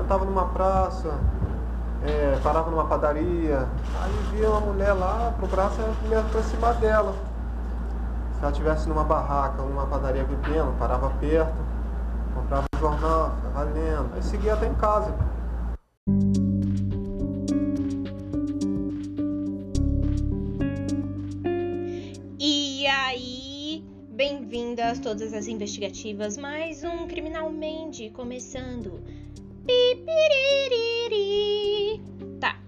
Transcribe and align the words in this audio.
Sentava 0.00 0.24
numa 0.24 0.46
praça, 0.46 1.20
é, 2.02 2.40
parava 2.42 2.70
numa 2.70 2.86
padaria, 2.86 3.68
aí 4.02 4.12
via 4.32 4.48
uma 4.48 4.60
mulher 4.60 4.94
lá, 4.94 5.34
pro 5.36 5.46
braço 5.46 5.78
ia 6.10 6.22
pra 6.22 6.42
cima 6.42 6.72
dela. 6.72 7.14
Se 8.32 8.40
ela 8.40 8.50
estivesse 8.50 8.88
numa 8.88 9.04
barraca, 9.04 9.62
numa 9.62 9.86
padaria 9.86 10.24
bebendo, 10.24 10.72
parava 10.78 11.10
perto, 11.20 11.54
comprava 12.34 12.64
um 12.74 12.78
jornal, 12.80 13.32
ficava 13.36 13.64
lendo, 13.64 14.14
aí 14.14 14.22
seguia 14.22 14.54
até 14.54 14.66
em 14.66 14.74
casa. 14.74 15.14
E 22.38 22.86
aí, 22.86 23.84
bem-vindas 24.08 24.98
todas 24.98 25.34
as 25.34 25.46
investigativas, 25.46 26.38
mais 26.38 26.82
um 26.82 27.06
Criminalmente 27.06 28.08
começando. 28.10 29.19
Tá, 32.40 32.58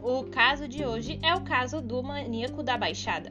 o 0.00 0.24
caso 0.24 0.66
de 0.66 0.84
hoje 0.84 1.18
é 1.22 1.34
o 1.34 1.42
caso 1.42 1.80
do 1.80 2.02
maníaco 2.02 2.62
da 2.62 2.76
Baixada. 2.76 3.30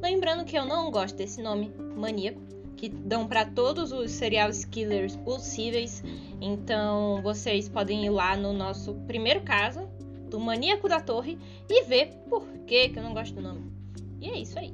Lembrando 0.00 0.44
que 0.44 0.56
eu 0.56 0.64
não 0.64 0.90
gosto 0.90 1.16
desse 1.16 1.42
nome, 1.42 1.72
maníaco, 1.96 2.40
que 2.76 2.88
dão 2.88 3.26
para 3.26 3.44
todos 3.44 3.92
os 3.92 4.10
serial 4.10 4.50
killers 4.70 5.16
possíveis. 5.16 6.02
Então 6.40 7.20
vocês 7.22 7.68
podem 7.68 8.04
ir 8.04 8.10
lá 8.10 8.36
no 8.36 8.52
nosso 8.52 8.94
primeiro 9.06 9.40
caso, 9.40 9.88
do 10.30 10.38
maníaco 10.38 10.88
da 10.88 11.00
torre, 11.00 11.38
e 11.68 11.84
ver 11.84 12.08
por 12.28 12.46
que, 12.66 12.90
que 12.90 12.98
eu 12.98 13.02
não 13.02 13.14
gosto 13.14 13.34
do 13.34 13.42
nome. 13.42 13.72
E 14.20 14.28
é 14.28 14.38
isso 14.38 14.58
aí. 14.58 14.72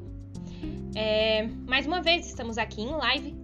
É, 0.95 1.49
mais 1.66 1.87
uma 1.87 2.02
vez, 2.02 2.27
estamos 2.27 2.59
aqui 2.59 2.83
em 2.83 2.91
live. 2.91 3.44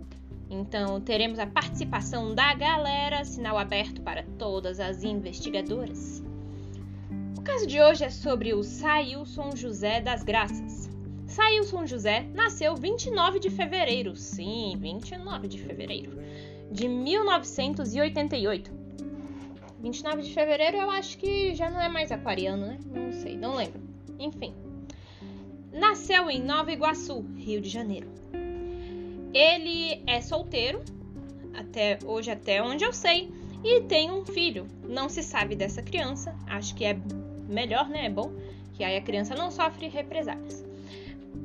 Então 0.51 1.01
teremos 1.01 1.39
a 1.39 1.47
participação 1.47 2.35
da 2.35 2.53
galera, 2.55 3.25
sinal 3.25 3.57
aberto 3.57 4.03
para 4.03 4.25
todas 4.37 4.81
as 4.81 5.05
investigadoras. 5.05 6.23
O 7.39 7.43
caso 7.43 7.67
de 7.67 7.81
hoje 7.81 8.05
é 8.05 8.11
sobre 8.11 8.53
o 8.53 8.65
Sailson 8.65 9.55
José 9.55 10.01
das 10.01 10.25
Graças. 10.25 10.91
Sailson 11.27 11.87
José 11.87 12.27
nasceu 12.35 12.75
29 12.75 13.39
de 13.39 13.49
fevereiro, 13.49 14.17
sim, 14.17 14.77
29 14.77 15.47
de 15.47 15.59
fevereiro, 15.59 16.21
de 16.73 16.89
1988. 16.89 18.73
29 19.81 20.23
de 20.23 20.35
fevereiro 20.35 20.77
eu 20.77 20.91
acho 20.91 21.17
que 21.17 21.55
já 21.55 21.71
não 21.71 21.81
é 21.81 21.89
mais 21.89 22.11
aquariano, 22.11 22.67
né? 22.67 22.79
Não 22.93 23.13
sei, 23.13 23.37
não 23.37 23.55
lembro. 23.55 23.81
Enfim. 24.19 24.53
Nasceu 25.73 26.29
em 26.29 26.43
Nova 26.43 26.73
Iguaçu, 26.73 27.25
Rio 27.37 27.61
de 27.61 27.69
Janeiro. 27.69 28.09
Ele 29.33 30.03
é 30.07 30.21
solteiro, 30.21 30.83
até 31.55 31.99
hoje, 32.05 32.31
até 32.31 32.63
onde 32.63 32.85
eu 32.85 32.93
sei, 32.93 33.31
e 33.63 33.83
tem 33.83 34.11
um 34.11 34.25
filho. 34.25 34.67
Não 34.89 35.09
se 35.09 35.23
sabe 35.23 35.55
dessa 35.55 35.83
criança, 35.83 36.35
acho 36.47 36.75
que 36.75 36.85
é 36.85 36.97
melhor, 37.49 37.89
né? 37.89 38.07
É 38.07 38.11
bom, 38.11 38.33
que 38.75 38.83
aí 38.83 38.97
a 38.97 39.01
criança 39.01 39.35
não 39.35 39.51
sofre 39.51 39.89
represálias. 39.89 40.65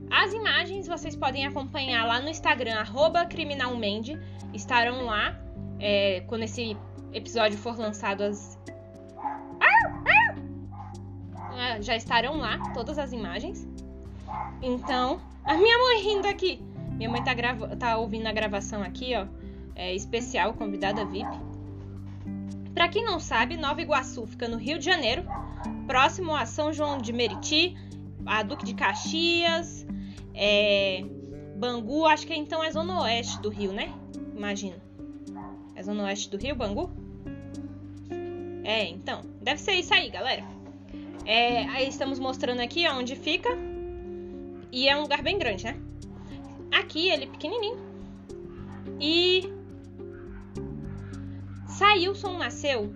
As 0.10 0.34
imagens 0.34 0.88
vocês 0.88 1.16
podem 1.16 1.46
acompanhar 1.46 2.06
lá 2.06 2.22
no 2.22 2.30
Instagram, 2.30 2.84
criminalmente. 3.28 4.18
Estarão 4.54 5.06
lá 5.06 5.38
é, 5.80 6.24
quando 6.28 6.44
esse 6.44 6.78
episódio 7.14 7.58
for 7.58 7.78
lançado. 7.78 8.22
As... 8.24 8.58
Ah, 11.58 11.82
já 11.82 11.96
estarão 11.96 12.38
lá 12.38 12.60
todas 12.74 12.98
as 12.98 13.12
imagens. 13.12 13.68
Então, 14.62 15.20
a 15.44 15.56
minha 15.56 15.78
mãe 15.78 16.02
rindo 16.02 16.28
aqui. 16.28 16.62
Minha 16.96 17.10
mãe 17.10 17.24
tá, 17.24 17.34
grava... 17.34 17.76
tá 17.76 17.98
ouvindo 17.98 18.28
a 18.28 18.32
gravação 18.32 18.82
aqui, 18.82 19.14
ó. 19.16 19.28
É 19.76 19.94
especial, 19.94 20.54
convidada 20.54 21.06
VIP. 21.06 21.30
Pra 22.74 22.90
quem 22.90 23.04
não 23.04 23.20
sabe, 23.20 23.58
Nova 23.58 23.82
Iguaçu 23.82 24.26
fica 24.26 24.48
no 24.48 24.58
Rio 24.58 24.80
de 24.80 24.86
Janeiro, 24.86 25.26
próximo 25.88 26.36
a 26.36 26.46
São 26.46 26.74
João 26.74 26.98
de 26.98 27.14
Meriti, 27.14 27.76
a 28.26 28.44
Duque 28.44 28.66
de 28.66 28.74
Caxias, 28.74 29.86
é... 30.34 31.06
Bangu, 31.56 32.06
acho 32.06 32.28
que 32.28 32.34
então 32.34 32.62
é 32.62 32.70
zona 32.70 33.02
oeste 33.02 33.40
do 33.42 33.50
Rio, 33.50 33.72
né? 33.72 33.94
Imagina. 34.36 34.76
É 35.74 35.84
zona 35.84 36.04
oeste 36.04 36.30
do 36.30 36.38
Rio, 36.38 36.56
Bangu? 36.56 36.92
É, 38.64 38.90
então. 38.90 39.22
Deve 39.42 39.62
ser 39.62 39.74
isso 39.74 39.94
aí, 39.94 40.10
galera. 40.10 40.44
É, 41.26 41.66
aí 41.66 41.88
estamos 41.88 42.20
mostrando 42.20 42.60
aqui 42.60 42.88
onde 42.90 43.16
fica. 43.16 43.50
E 44.72 44.90
é 44.90 44.98
um 44.98 45.02
lugar 45.02 45.22
bem 45.22 45.40
grande, 45.40 45.64
né? 45.64 45.80
Aqui 46.72 47.10
ele 47.10 47.26
é 47.26 47.28
pequenininho. 47.28 47.78
E 49.00 49.52
Sailson 51.68 52.38
nasceu 52.38 52.94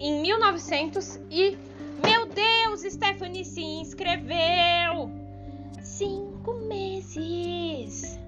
em 0.00 0.22
1900 0.22 1.20
e 1.30 1.56
meu 2.04 2.26
Deus, 2.26 2.82
Stephanie 2.82 3.44
se 3.44 3.60
inscreveu. 3.60 5.10
Cinco 5.82 6.54
meses. 6.54 8.18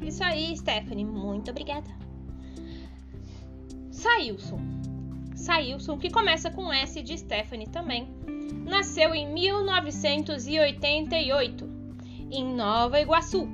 Isso 0.00 0.22
aí, 0.22 0.56
Stephanie. 0.56 1.04
Muito 1.04 1.50
obrigada. 1.50 1.90
Sailson. 3.90 4.60
Sailson, 5.42 5.98
que 5.98 6.08
começa 6.08 6.50
com 6.52 6.72
S 6.72 7.02
de 7.02 7.18
Stephanie 7.18 7.66
também, 7.66 8.06
nasceu 8.64 9.12
em 9.12 9.26
1988, 9.26 11.68
em 12.30 12.44
Nova 12.44 13.00
Iguaçu. 13.00 13.48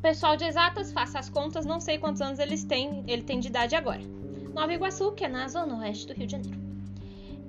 Pessoal 0.00 0.36
de 0.36 0.44
exatas, 0.44 0.92
faça 0.92 1.18
as 1.18 1.28
contas, 1.28 1.66
não 1.66 1.80
sei 1.80 1.98
quantos 1.98 2.22
anos 2.22 2.38
eles 2.38 2.62
têm, 2.62 3.02
ele 3.08 3.22
tem 3.22 3.40
de 3.40 3.48
idade 3.48 3.74
agora. 3.74 4.00
Nova 4.54 4.72
Iguaçu, 4.72 5.10
que 5.10 5.24
é 5.24 5.28
na 5.28 5.48
zona 5.48 5.80
oeste 5.80 6.06
do 6.06 6.14
Rio 6.14 6.26
de 6.26 6.32
Janeiro. 6.32 6.60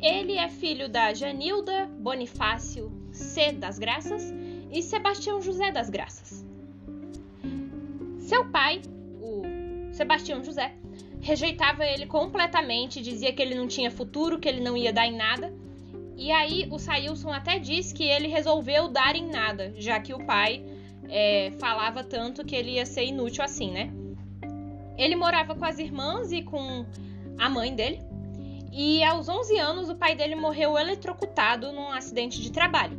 Ele 0.01 0.33
é 0.33 0.49
filho 0.49 0.89
da 0.89 1.13
Janilda 1.13 1.87
Bonifácio 1.99 2.91
C. 3.11 3.51
das 3.51 3.77
Graças 3.77 4.33
e 4.71 4.81
Sebastião 4.81 5.39
José 5.41 5.71
das 5.71 5.91
Graças. 5.91 6.43
Seu 8.17 8.45
pai, 8.45 8.81
o 9.21 9.43
Sebastião 9.93 10.43
José, 10.43 10.73
rejeitava 11.21 11.85
ele 11.85 12.05
completamente, 12.05 13.01
dizia 13.01 13.33
que 13.33 13.41
ele 13.41 13.55
não 13.55 13.67
tinha 13.67 13.91
futuro, 13.91 14.39
que 14.39 14.47
ele 14.47 14.61
não 14.61 14.75
ia 14.75 14.93
dar 14.93 15.05
em 15.05 15.15
nada. 15.15 15.53
E 16.15 16.31
aí 16.31 16.67
o 16.71 16.77
Sailson 16.77 17.31
até 17.31 17.59
diz 17.59 17.93
que 17.93 18.03
ele 18.03 18.27
resolveu 18.27 18.87
dar 18.87 19.15
em 19.15 19.27
nada, 19.29 19.73
já 19.77 19.99
que 19.99 20.13
o 20.13 20.25
pai 20.25 20.63
é, 21.07 21.51
falava 21.59 22.03
tanto 22.03 22.45
que 22.45 22.55
ele 22.55 22.71
ia 22.71 22.85
ser 22.85 23.05
inútil 23.05 23.43
assim, 23.43 23.71
né? 23.71 23.91
Ele 24.97 25.15
morava 25.15 25.55
com 25.55 25.63
as 25.63 25.79
irmãs 25.79 26.31
e 26.31 26.41
com 26.41 26.85
a 27.37 27.49
mãe 27.49 27.73
dele. 27.73 28.01
E 28.71 29.03
aos 29.03 29.29
11 29.29 29.57
anos 29.57 29.89
o 29.89 29.95
pai 29.95 30.15
dele 30.15 30.35
morreu 30.35 30.77
eletrocutado 30.77 31.71
num 31.71 31.89
acidente 31.89 32.41
de 32.41 32.51
trabalho. 32.51 32.97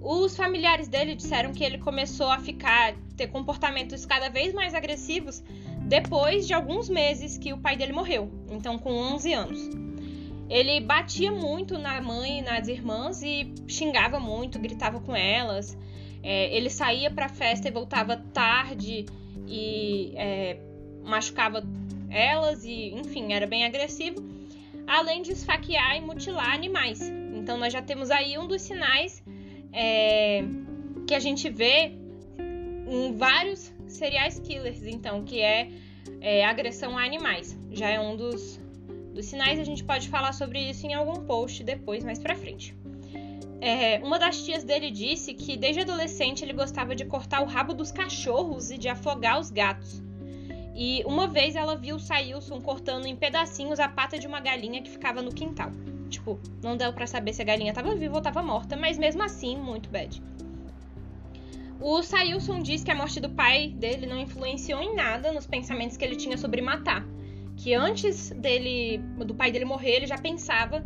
Os 0.00 0.36
familiares 0.36 0.86
dele 0.86 1.14
disseram 1.14 1.52
que 1.52 1.64
ele 1.64 1.78
começou 1.78 2.30
a 2.30 2.38
ficar 2.38 2.94
ter 3.16 3.28
comportamentos 3.28 4.04
cada 4.04 4.28
vez 4.28 4.52
mais 4.52 4.74
agressivos 4.74 5.42
depois 5.84 6.46
de 6.46 6.54
alguns 6.54 6.88
meses 6.88 7.36
que 7.36 7.52
o 7.52 7.58
pai 7.58 7.76
dele 7.76 7.92
morreu, 7.92 8.30
então 8.50 8.78
com 8.78 8.90
11 8.90 9.32
anos. 9.32 9.70
Ele 10.48 10.80
batia 10.80 11.32
muito 11.32 11.78
na 11.78 12.00
mãe 12.00 12.38
e 12.38 12.42
nas 12.42 12.68
irmãs 12.68 13.22
e 13.22 13.52
xingava 13.66 14.20
muito, 14.20 14.58
gritava 14.58 15.00
com 15.00 15.14
elas. 15.14 15.76
É, 16.22 16.54
ele 16.54 16.70
saía 16.70 17.10
para 17.10 17.28
festa 17.28 17.68
e 17.68 17.70
voltava 17.70 18.16
tarde 18.16 19.06
e 19.46 20.12
é, 20.16 20.58
machucava 21.02 21.62
elas 22.10 22.64
e, 22.64 22.90
enfim, 22.90 23.32
era 23.32 23.46
bem 23.46 23.64
agressivo. 23.64 24.22
Além 24.86 25.22
de 25.22 25.32
esfaquear 25.32 25.96
e 25.96 26.00
mutilar 26.00 26.54
animais. 26.54 27.00
Então 27.34 27.56
nós 27.58 27.72
já 27.72 27.80
temos 27.80 28.10
aí 28.10 28.38
um 28.38 28.46
dos 28.46 28.62
sinais 28.62 29.22
é, 29.72 30.44
que 31.06 31.14
a 31.14 31.20
gente 31.20 31.48
vê 31.48 31.92
em 32.86 33.16
vários 33.16 33.73
serial 33.86 34.28
killers, 34.42 34.82
então, 34.84 35.24
que 35.24 35.40
é, 35.40 35.70
é, 36.20 36.44
agressão 36.44 36.96
a 36.96 37.04
animais. 37.04 37.58
Já 37.70 37.88
é 37.88 38.00
um 38.00 38.16
dos, 38.16 38.60
dos 39.12 39.26
sinais, 39.26 39.58
a 39.58 39.64
gente 39.64 39.84
pode 39.84 40.08
falar 40.08 40.32
sobre 40.32 40.58
isso 40.58 40.86
em 40.86 40.94
algum 40.94 41.24
post 41.24 41.62
depois, 41.62 42.04
mais 42.04 42.18
pra 42.18 42.34
frente. 42.34 42.74
É, 43.60 43.98
uma 44.04 44.18
das 44.18 44.42
tias 44.44 44.62
dele 44.62 44.90
disse 44.90 45.32
que 45.32 45.56
desde 45.56 45.80
adolescente 45.80 46.44
ele 46.44 46.52
gostava 46.52 46.94
de 46.94 47.04
cortar 47.04 47.42
o 47.42 47.46
rabo 47.46 47.72
dos 47.72 47.90
cachorros 47.90 48.70
e 48.70 48.76
de 48.76 48.88
afogar 48.88 49.40
os 49.40 49.50
gatos. 49.50 50.02
E 50.74 51.02
uma 51.06 51.28
vez 51.28 51.54
ela 51.54 51.76
viu 51.76 51.96
o 51.96 52.00
Sailson 52.00 52.60
cortando 52.60 53.06
em 53.06 53.14
pedacinhos 53.14 53.78
a 53.78 53.88
pata 53.88 54.18
de 54.18 54.26
uma 54.26 54.40
galinha 54.40 54.82
que 54.82 54.90
ficava 54.90 55.22
no 55.22 55.32
quintal. 55.32 55.70
Tipo, 56.10 56.38
não 56.62 56.76
deu 56.76 56.92
para 56.92 57.06
saber 57.06 57.32
se 57.32 57.40
a 57.42 57.44
galinha 57.44 57.70
estava 57.70 57.94
viva 57.94 58.14
ou 58.14 58.18
estava 58.18 58.42
morta, 58.42 58.76
mas 58.76 58.98
mesmo 58.98 59.22
assim, 59.22 59.56
muito 59.56 59.88
bad. 59.88 60.22
O 61.80 62.02
Sailson 62.02 62.60
diz 62.60 62.82
que 62.82 62.90
a 62.90 62.94
morte 62.94 63.20
do 63.20 63.30
pai 63.30 63.68
dele 63.68 64.06
não 64.06 64.18
influenciou 64.18 64.80
em 64.80 64.94
nada 64.94 65.32
nos 65.32 65.46
pensamentos 65.46 65.96
que 65.96 66.04
ele 66.04 66.16
tinha 66.16 66.36
sobre 66.36 66.62
matar. 66.62 67.06
Que 67.56 67.74
antes 67.74 68.30
dele, 68.30 68.98
do 69.18 69.34
pai 69.34 69.52
dele 69.52 69.64
morrer, 69.64 69.96
ele 69.96 70.06
já 70.06 70.18
pensava 70.18 70.84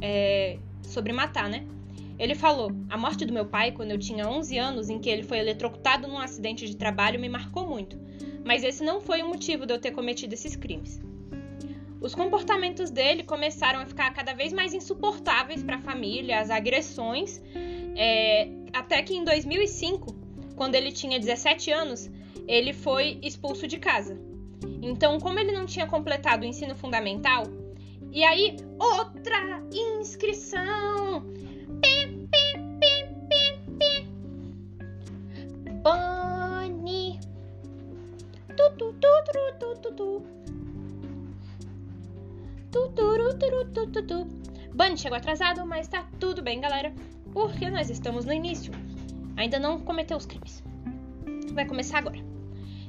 é, 0.00 0.58
sobre 0.82 1.12
matar, 1.12 1.48
né? 1.48 1.66
Ele 2.18 2.34
falou: 2.34 2.70
A 2.88 2.98
morte 2.98 3.24
do 3.24 3.32
meu 3.32 3.46
pai, 3.46 3.72
quando 3.72 3.90
eu 3.90 3.98
tinha 3.98 4.28
11 4.28 4.58
anos, 4.58 4.90
em 4.90 4.98
que 4.98 5.08
ele 5.08 5.22
foi 5.22 5.38
eletrocutado 5.38 6.06
num 6.06 6.18
acidente 6.18 6.66
de 6.66 6.76
trabalho, 6.76 7.18
me 7.18 7.28
marcou 7.28 7.66
muito. 7.66 7.98
Mas 8.44 8.62
esse 8.62 8.82
não 8.82 9.00
foi 9.00 9.22
o 9.22 9.28
motivo 9.28 9.66
de 9.66 9.72
eu 9.72 9.80
ter 9.80 9.90
cometido 9.90 10.34
esses 10.34 10.56
crimes. 10.56 11.00
Os 12.00 12.14
comportamentos 12.14 12.90
dele 12.90 13.22
começaram 13.22 13.80
a 13.80 13.86
ficar 13.86 14.12
cada 14.14 14.32
vez 14.32 14.52
mais 14.52 14.72
insuportáveis 14.72 15.62
para 15.62 15.76
a 15.76 15.80
família, 15.80 16.40
as 16.40 16.50
agressões, 16.50 17.42
é, 17.94 18.48
até 18.72 19.02
que 19.02 19.14
em 19.14 19.22
2005, 19.22 20.19
quando 20.60 20.74
ele 20.74 20.92
tinha 20.92 21.18
17 21.18 21.70
anos, 21.70 22.10
ele 22.46 22.74
foi 22.74 23.18
expulso 23.22 23.66
de 23.66 23.78
casa. 23.78 24.20
Então, 24.82 25.18
como 25.18 25.38
ele 25.38 25.52
não 25.52 25.64
tinha 25.64 25.86
completado 25.86 26.42
o 26.42 26.46
ensino 26.46 26.76
fundamental, 26.76 27.44
e 28.12 28.22
aí 28.22 28.58
outra 28.78 29.62
inscrição 29.72 31.24
Bunny. 35.82 37.18
Tu 38.54 38.70
tu 38.76 38.92
tu 39.00 39.08
tu 39.24 39.42
tu 39.58 39.76
tu 39.80 39.92
tu. 39.92 40.22
Tu 42.70 42.88
tu 42.90 43.34
tu 43.38 43.64
tu 43.64 43.86
tu 43.86 44.02
tu. 44.02 44.24
Bunny 44.74 44.98
chegou 44.98 45.16
atrasado, 45.16 45.64
mas 45.64 45.88
tá 45.88 46.06
tudo 46.20 46.42
bem, 46.42 46.60
galera, 46.60 46.92
porque 47.32 47.70
nós 47.70 47.88
estamos 47.88 48.26
no 48.26 48.32
início. 48.34 48.89
Ainda 49.36 49.58
não 49.58 49.80
cometeu 49.80 50.16
os 50.16 50.26
crimes. 50.26 50.62
Vai 51.52 51.66
começar 51.66 51.98
agora. 51.98 52.18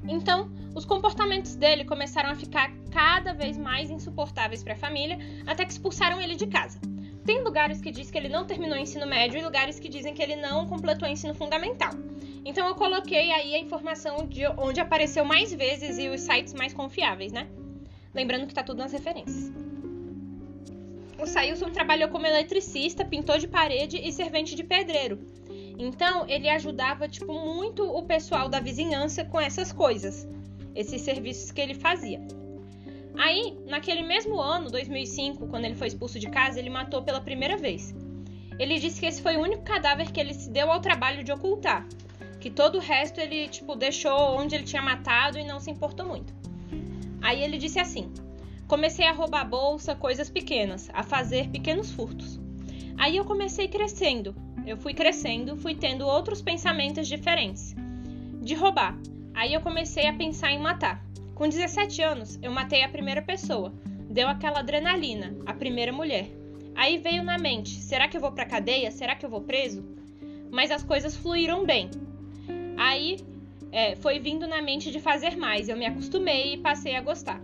Então, 0.07 0.51
os 0.73 0.85
comportamentos 0.85 1.55
dele 1.55 1.85
começaram 1.85 2.29
a 2.29 2.35
ficar 2.35 2.71
cada 2.91 3.33
vez 3.33 3.57
mais 3.57 3.89
insuportáveis 3.89 4.63
para 4.63 4.73
a 4.73 4.77
família, 4.77 5.17
até 5.45 5.65
que 5.65 5.71
expulsaram 5.71 6.21
ele 6.21 6.35
de 6.35 6.47
casa. 6.47 6.79
Tem 7.25 7.43
lugares 7.43 7.79
que 7.79 7.91
diz 7.91 8.09
que 8.09 8.17
ele 8.17 8.29
não 8.29 8.45
terminou 8.45 8.77
o 8.77 8.81
ensino 8.81 9.05
médio 9.05 9.39
e 9.39 9.43
lugares 9.43 9.79
que 9.79 9.87
dizem 9.87 10.13
que 10.13 10.21
ele 10.21 10.35
não 10.35 10.65
completou 10.65 11.07
o 11.07 11.11
ensino 11.11 11.35
fundamental. 11.35 11.91
Então 12.43 12.67
eu 12.67 12.73
coloquei 12.73 13.31
aí 13.31 13.53
a 13.53 13.59
informação 13.59 14.27
de 14.27 14.45
onde 14.57 14.79
apareceu 14.79 15.23
mais 15.23 15.53
vezes 15.53 15.99
e 15.99 16.09
os 16.09 16.21
sites 16.21 16.53
mais 16.53 16.73
confiáveis, 16.73 17.31
né? 17.31 17.47
Lembrando 18.13 18.47
que 18.47 18.53
tá 18.53 18.63
tudo 18.63 18.79
nas 18.79 18.91
referências. 18.91 19.51
O 21.21 21.27
Sailson 21.27 21.69
trabalhou 21.69 22.09
como 22.09 22.25
eletricista, 22.25 23.05
pintor 23.05 23.37
de 23.37 23.47
parede 23.47 23.97
e 23.97 24.11
servente 24.11 24.55
de 24.55 24.63
pedreiro. 24.63 25.19
Então, 25.81 26.27
ele 26.27 26.47
ajudava 26.47 27.09
tipo 27.09 27.33
muito 27.33 27.83
o 27.83 28.03
pessoal 28.03 28.47
da 28.47 28.59
vizinhança 28.59 29.25
com 29.25 29.41
essas 29.41 29.73
coisas, 29.73 30.27
esses 30.75 31.01
serviços 31.01 31.51
que 31.51 31.59
ele 31.59 31.73
fazia. 31.73 32.21
Aí, 33.17 33.57
naquele 33.65 34.03
mesmo 34.03 34.39
ano, 34.39 34.69
2005, 34.69 35.47
quando 35.47 35.65
ele 35.65 35.73
foi 35.73 35.87
expulso 35.87 36.19
de 36.19 36.29
casa, 36.29 36.59
ele 36.59 36.69
matou 36.69 37.01
pela 37.01 37.19
primeira 37.19 37.57
vez. 37.57 37.95
Ele 38.59 38.77
disse 38.77 38.99
que 38.99 39.07
esse 39.07 39.23
foi 39.23 39.37
o 39.37 39.41
único 39.41 39.63
cadáver 39.63 40.11
que 40.11 40.19
ele 40.19 40.35
se 40.35 40.51
deu 40.51 40.71
ao 40.71 40.79
trabalho 40.79 41.23
de 41.23 41.31
ocultar, 41.31 41.87
que 42.39 42.51
todo 42.51 42.75
o 42.75 42.79
resto 42.79 43.19
ele 43.19 43.47
tipo 43.47 43.75
deixou 43.75 44.37
onde 44.37 44.53
ele 44.53 44.63
tinha 44.63 44.83
matado 44.83 45.39
e 45.39 45.43
não 45.43 45.59
se 45.59 45.71
importou 45.71 46.05
muito. 46.05 46.31
Aí 47.23 47.41
ele 47.43 47.57
disse 47.57 47.79
assim: 47.79 48.13
Comecei 48.67 49.07
a 49.07 49.13
roubar 49.13 49.49
bolsa, 49.49 49.95
coisas 49.95 50.29
pequenas, 50.29 50.91
a 50.93 51.01
fazer 51.01 51.49
pequenos 51.49 51.91
furtos. 51.91 52.39
Aí 52.99 53.17
eu 53.17 53.25
comecei 53.25 53.67
crescendo. 53.67 54.35
Eu 54.65 54.77
fui 54.77 54.93
crescendo, 54.93 55.57
fui 55.57 55.75
tendo 55.75 56.05
outros 56.05 56.41
pensamentos 56.41 57.07
diferentes. 57.07 57.75
De 58.41 58.53
roubar. 58.53 58.97
Aí 59.33 59.53
eu 59.53 59.61
comecei 59.61 60.07
a 60.07 60.13
pensar 60.13 60.51
em 60.51 60.59
matar. 60.59 61.03
Com 61.35 61.47
17 61.47 62.01
anos, 62.01 62.39
eu 62.41 62.51
matei 62.51 62.83
a 62.83 62.89
primeira 62.89 63.21
pessoa. 63.21 63.73
Deu 64.09 64.27
aquela 64.27 64.59
adrenalina, 64.59 65.35
a 65.45 65.53
primeira 65.53 65.91
mulher. 65.91 66.29
Aí 66.75 66.97
veio 66.97 67.23
na 67.23 67.37
mente: 67.37 67.69
será 67.69 68.07
que 68.07 68.15
eu 68.15 68.21
vou 68.21 68.31
pra 68.31 68.45
cadeia? 68.45 68.91
Será 68.91 69.15
que 69.15 69.25
eu 69.25 69.29
vou 69.29 69.41
preso? 69.41 69.83
Mas 70.51 70.69
as 70.69 70.83
coisas 70.83 71.15
fluíram 71.15 71.65
bem. 71.65 71.89
Aí 72.77 73.19
é, 73.71 73.95
foi 73.95 74.19
vindo 74.19 74.47
na 74.47 74.61
mente 74.61 74.91
de 74.91 74.99
fazer 74.99 75.37
mais. 75.37 75.69
Eu 75.69 75.77
me 75.77 75.85
acostumei 75.85 76.53
e 76.53 76.57
passei 76.57 76.95
a 76.95 77.01
gostar. 77.01 77.41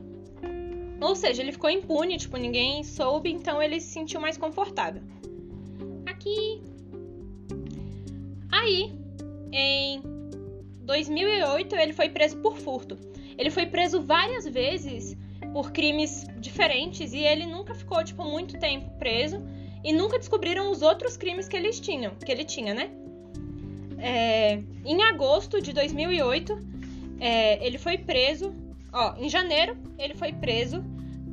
Ou 0.99 1.15
seja, 1.15 1.41
ele 1.41 1.51
ficou 1.51 1.69
impune, 1.69 2.17
tipo, 2.17 2.37
ninguém 2.37 2.83
soube, 2.83 3.31
então 3.31 3.61
ele 3.61 3.79
se 3.79 3.87
sentiu 3.87 4.19
mais 4.19 4.37
confortável. 4.37 5.01
Aqui. 6.05 6.61
Aí, 8.67 8.91
em 9.53 10.01
2008, 10.81 11.73
ele 11.77 11.93
foi 11.93 12.09
preso 12.09 12.35
por 12.39 12.57
furto. 12.57 12.97
Ele 13.37 13.49
foi 13.49 13.65
preso 13.65 14.01
várias 14.01 14.45
vezes 14.45 15.15
por 15.53 15.71
crimes 15.71 16.27
diferentes 16.37 17.13
e 17.13 17.19
ele 17.19 17.45
nunca 17.45 17.73
ficou 17.73 18.03
tipo 18.03 18.25
muito 18.25 18.59
tempo 18.59 18.89
preso 18.99 19.41
e 19.85 19.93
nunca 19.93 20.19
descobriram 20.19 20.69
os 20.69 20.81
outros 20.81 21.15
crimes 21.15 21.47
que 21.47 21.55
eles 21.55 21.79
tinham, 21.79 22.13
que 22.15 22.29
ele 22.29 22.43
tinha, 22.43 22.73
né? 22.73 22.89
É, 23.99 24.61
em 24.83 25.01
agosto 25.01 25.61
de 25.61 25.71
2008, 25.71 26.59
é, 27.21 27.65
ele 27.65 27.77
foi 27.77 27.97
preso. 27.97 28.53
Ó, 28.91 29.15
em 29.17 29.29
janeiro 29.29 29.77
ele 29.97 30.13
foi 30.13 30.33
preso 30.33 30.83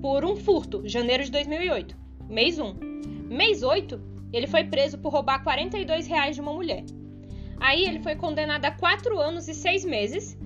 por 0.00 0.24
um 0.24 0.36
furto, 0.36 0.86
janeiro 0.86 1.24
de 1.24 1.32
2008, 1.32 1.96
mês 2.28 2.60
1. 2.60 2.74
Mês 3.28 3.64
8, 3.64 4.00
ele 4.32 4.46
foi 4.46 4.62
preso 4.62 4.98
por 4.98 5.12
roubar 5.12 5.42
42 5.42 6.06
reais 6.06 6.36
de 6.36 6.40
uma 6.40 6.52
mulher. 6.52 6.84
Aí 7.64 7.86
ele 7.86 7.98
foi 7.98 8.14
condenado 8.14 8.66
a 8.66 8.70
4 8.70 9.18
anos 9.18 9.48
e 9.48 9.54
6 9.54 9.86
meses 9.86 10.36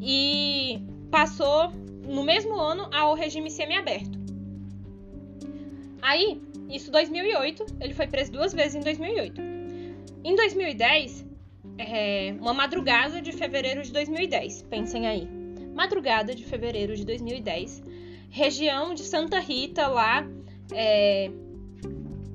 e 0.00 0.80
passou 1.10 1.72
no 2.06 2.22
mesmo 2.22 2.54
ano 2.54 2.88
ao 2.94 3.12
regime 3.14 3.50
semiaberto. 3.50 4.16
Aí, 6.00 6.40
isso 6.68 6.92
2008, 6.92 7.66
ele 7.80 7.92
foi 7.92 8.06
preso 8.06 8.30
duas 8.30 8.54
vezes 8.54 8.76
em 8.76 8.80
2008. 8.82 9.40
Em 10.22 10.36
2010, 10.36 11.26
é, 11.76 12.36
uma 12.38 12.54
madrugada 12.54 13.20
de 13.20 13.32
fevereiro 13.32 13.82
de 13.82 13.92
2010, 13.92 14.62
pensem 14.62 15.08
aí. 15.08 15.28
Madrugada 15.74 16.36
de 16.36 16.44
fevereiro 16.44 16.94
de 16.94 17.04
2010, 17.04 17.82
região 18.30 18.94
de 18.94 19.02
Santa 19.02 19.40
Rita, 19.40 19.88
lá 19.88 20.24
é, 20.72 21.32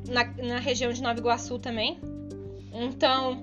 na, 0.09 0.25
na 0.45 0.59
região 0.59 0.91
de 0.91 1.01
Nova 1.01 1.17
Iguaçu 1.17 1.57
também. 1.57 1.97
Então, 2.73 3.41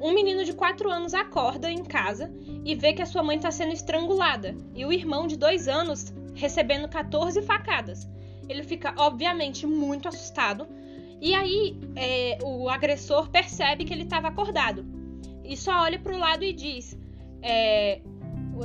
um 0.00 0.12
menino 0.14 0.44
de 0.44 0.52
4 0.52 0.90
anos 0.90 1.14
acorda 1.14 1.70
em 1.70 1.84
casa 1.84 2.32
e 2.64 2.74
vê 2.74 2.92
que 2.92 3.02
a 3.02 3.06
sua 3.06 3.22
mãe 3.22 3.36
está 3.36 3.50
sendo 3.50 3.72
estrangulada 3.72 4.56
e 4.74 4.84
o 4.84 4.92
irmão 4.92 5.26
de 5.26 5.36
2 5.36 5.68
anos 5.68 6.12
recebendo 6.34 6.88
14 6.88 7.42
facadas. 7.42 8.08
Ele 8.48 8.62
fica, 8.62 8.94
obviamente, 8.96 9.66
muito 9.66 10.08
assustado. 10.08 10.66
E 11.20 11.34
aí 11.34 11.78
é, 11.96 12.38
o 12.42 12.68
agressor 12.68 13.28
percebe 13.28 13.84
que 13.84 13.92
ele 13.92 14.04
estava 14.04 14.28
acordado 14.28 14.86
e 15.48 15.56
só 15.56 15.82
olha 15.82 15.98
para 15.98 16.14
o 16.14 16.18
lado 16.18 16.44
e 16.44 16.52
diz: 16.52 16.96
é, 17.42 18.00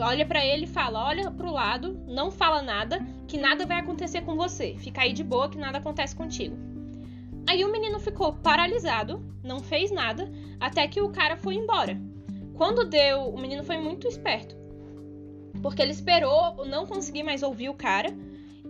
olha 0.02 0.26
para 0.26 0.46
ele 0.46 0.66
e 0.66 0.68
fala: 0.68 1.06
olha 1.06 1.32
para 1.32 1.48
o 1.48 1.52
lado, 1.52 2.04
não 2.08 2.30
fala 2.30 2.62
nada, 2.62 3.00
que 3.28 3.38
nada 3.38 3.66
vai 3.66 3.80
acontecer 3.80 4.22
com 4.22 4.36
você. 4.36 4.76
Fica 4.78 5.02
aí 5.02 5.14
de 5.14 5.24
boa 5.24 5.50
que 5.50 5.58
nada 5.58 5.78
acontece 5.78 6.16
contigo. 6.16 6.73
Aí 7.48 7.64
o 7.64 7.72
menino 7.72 8.00
ficou 8.00 8.34
paralisado, 8.34 9.24
não 9.44 9.60
fez 9.60 9.92
nada, 9.92 10.32
até 10.60 10.88
que 10.88 11.02
o 11.02 11.10
cara 11.10 11.36
foi 11.36 11.56
embora. 11.56 12.00
Quando 12.54 12.86
deu, 12.86 13.30
o 13.30 13.40
menino 13.40 13.64
foi 13.64 13.78
muito 13.78 14.08
esperto. 14.08 14.56
Porque 15.62 15.82
ele 15.82 15.92
esperou 15.92 16.66
não 16.66 16.86
conseguir 16.86 17.24
mais 17.24 17.44
ouvir 17.44 17.70
o 17.70 17.74
cara. 17.74 18.10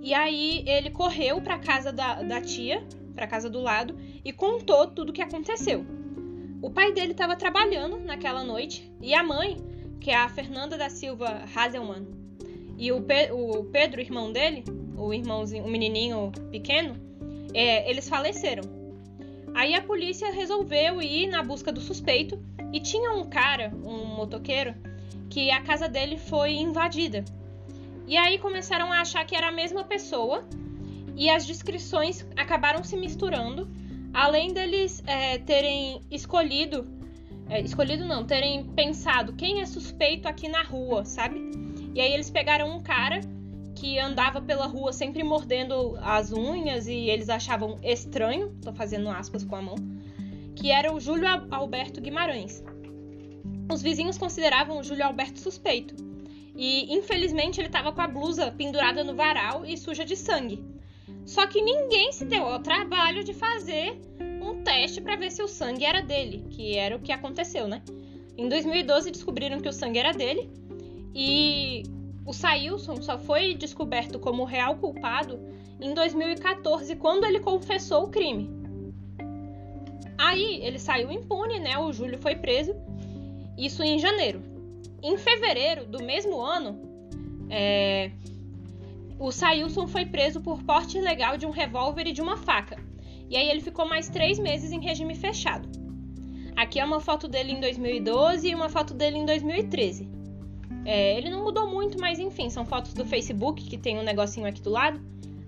E 0.01 0.13
aí 0.13 0.63
ele 0.67 0.89
correu 0.89 1.41
para 1.41 1.59
casa 1.59 1.91
da, 1.91 2.21
da 2.21 2.41
tia, 2.41 2.83
para 3.15 3.27
casa 3.27 3.49
do 3.49 3.59
lado, 3.59 3.95
e 4.25 4.33
contou 4.33 4.87
tudo 4.87 5.09
o 5.09 5.13
que 5.13 5.21
aconteceu. 5.21 5.85
O 6.61 6.69
pai 6.69 6.93
dele 6.93 7.11
estava 7.11 7.35
trabalhando 7.35 7.99
naquela 7.99 8.43
noite 8.43 8.91
e 9.01 9.13
a 9.13 9.23
mãe, 9.23 9.57
que 9.99 10.11
é 10.11 10.15
a 10.15 10.29
Fernanda 10.29 10.77
da 10.77 10.89
Silva 10.89 11.43
Hazelman, 11.55 12.07
e 12.77 12.91
o, 12.91 13.01
Pe 13.01 13.31
o 13.31 13.65
Pedro, 13.65 14.01
irmão 14.01 14.31
dele, 14.31 14.63
o 14.97 15.13
irmãozinho, 15.13 15.63
o 15.65 15.69
menininho 15.69 16.31
pequeno, 16.51 16.95
é, 17.53 17.89
eles 17.89 18.09
faleceram. 18.09 18.63
Aí 19.53 19.75
a 19.75 19.81
polícia 19.81 20.31
resolveu 20.31 21.01
ir 21.01 21.27
na 21.27 21.43
busca 21.43 21.71
do 21.71 21.79
suspeito 21.79 22.43
e 22.71 22.79
tinha 22.79 23.11
um 23.11 23.29
cara, 23.29 23.71
um 23.83 24.05
motoqueiro, 24.15 24.73
que 25.29 25.51
a 25.51 25.61
casa 25.61 25.87
dele 25.87 26.17
foi 26.17 26.53
invadida. 26.53 27.23
E 28.07 28.17
aí 28.17 28.37
começaram 28.39 28.91
a 28.91 29.01
achar 29.01 29.25
que 29.25 29.35
era 29.35 29.49
a 29.49 29.51
mesma 29.51 29.83
pessoa 29.83 30.43
e 31.15 31.29
as 31.29 31.45
descrições 31.45 32.25
acabaram 32.35 32.83
se 32.83 32.97
misturando, 32.97 33.69
além 34.13 34.53
deles 34.53 35.03
é, 35.05 35.37
terem 35.37 36.01
escolhido, 36.09 36.87
é, 37.49 37.61
escolhido 37.61 38.05
não, 38.05 38.25
terem 38.25 38.63
pensado 38.63 39.33
quem 39.33 39.61
é 39.61 39.65
suspeito 39.65 40.27
aqui 40.27 40.47
na 40.47 40.63
rua, 40.63 41.05
sabe? 41.05 41.39
E 41.93 42.01
aí 42.01 42.11
eles 42.11 42.29
pegaram 42.29 42.75
um 42.75 42.81
cara 42.81 43.21
que 43.83 43.99
andava 43.99 44.41
pela 44.41 44.65
rua 44.65 44.93
sempre 44.93 45.25
mordendo 45.25 45.97
as 46.01 46.31
unhas 46.31 46.87
e 46.87 47.09
eles 47.09 47.27
achavam 47.27 47.77
estranho, 47.83 48.55
tô 48.63 48.71
fazendo 48.71 49.09
aspas 49.09 49.43
com 49.43 49.57
a 49.57 49.61
mão, 49.61 49.75
que 50.55 50.71
era 50.71 50.93
o 50.93 51.01
Júlio 51.01 51.27
Alberto 51.51 51.99
Guimarães. 51.99 52.63
Os 53.69 53.81
vizinhos 53.81 54.17
consideravam 54.17 54.79
o 54.79 54.83
Júlio 54.83 55.05
Alberto 55.05 55.37
suspeito. 55.37 55.95
E 56.55 56.95
infelizmente 56.95 57.59
ele 57.59 57.67
estava 57.67 57.91
com 57.91 57.99
a 57.99 58.07
blusa 58.07 58.51
pendurada 58.51 59.03
no 59.03 59.15
varal 59.15 59.65
e 59.65 59.77
suja 59.77 60.05
de 60.05 60.15
sangue. 60.15 60.63
Só 61.25 61.45
que 61.45 61.61
ninguém 61.61 62.13
se 62.13 62.23
deu 62.23 62.45
ao 62.45 62.59
trabalho 62.59 63.21
de 63.21 63.33
fazer 63.33 63.99
um 64.41 64.63
teste 64.63 65.01
para 65.01 65.17
ver 65.17 65.29
se 65.29 65.43
o 65.43 65.47
sangue 65.47 65.83
era 65.83 66.01
dele, 66.01 66.45
que 66.51 66.77
era 66.77 66.95
o 66.95 67.01
que 67.01 67.11
aconteceu, 67.11 67.67
né? 67.67 67.81
Em 68.37 68.47
2012 68.47 69.11
descobriram 69.11 69.59
que 69.59 69.67
o 69.67 69.73
sangue 69.73 69.99
era 69.99 70.13
dele 70.13 70.49
e 71.13 71.83
o 72.25 72.31
Sailson 72.31 73.01
só 73.01 73.17
foi 73.17 73.53
descoberto 73.53 74.17
como 74.17 74.45
real 74.45 74.75
culpado 74.75 75.39
em 75.79 75.93
2014, 75.93 76.95
quando 76.95 77.25
ele 77.25 77.39
confessou 77.39 78.05
o 78.05 78.09
crime. 78.09 78.49
Aí 80.17 80.61
ele 80.63 80.79
saiu 80.79 81.11
impune, 81.11 81.59
né? 81.59 81.77
O 81.77 81.91
Júlio 81.91 82.17
foi 82.17 82.35
preso, 82.35 82.73
isso 83.57 83.83
em 83.83 83.99
janeiro. 83.99 84.41
Em 85.01 85.17
fevereiro 85.17 85.85
do 85.85 86.01
mesmo 86.01 86.39
ano, 86.39 86.79
é... 87.49 88.11
o 89.19 89.31
Sailson 89.31 89.85
foi 89.85 90.05
preso 90.05 90.39
por 90.39 90.63
porte 90.63 90.97
ilegal 90.97 91.37
de 91.37 91.45
um 91.45 91.51
revólver 91.51 92.07
e 92.07 92.13
de 92.13 92.21
uma 92.21 92.37
faca. 92.37 92.77
E 93.29 93.35
aí 93.35 93.49
ele 93.49 93.59
ficou 93.59 93.85
mais 93.85 94.07
três 94.07 94.39
meses 94.39 94.71
em 94.71 94.79
regime 94.79 95.15
fechado. 95.15 95.67
Aqui 96.55 96.79
é 96.79 96.85
uma 96.85 97.01
foto 97.01 97.27
dele 97.27 97.51
em 97.51 97.59
2012 97.59 98.47
e 98.47 98.55
uma 98.55 98.69
foto 98.69 98.93
dele 98.93 99.17
em 99.17 99.25
2013. 99.25 100.22
É, 100.85 101.17
ele 101.17 101.29
não 101.29 101.43
mudou 101.43 101.67
muito, 101.67 101.99
mas 101.99 102.19
enfim, 102.19 102.49
são 102.49 102.65
fotos 102.65 102.93
do 102.93 103.05
Facebook 103.05 103.63
que 103.63 103.77
tem 103.77 103.97
um 103.97 104.03
negocinho 104.03 104.47
aqui 104.47 104.61
do 104.61 104.69
lado. 104.69 104.99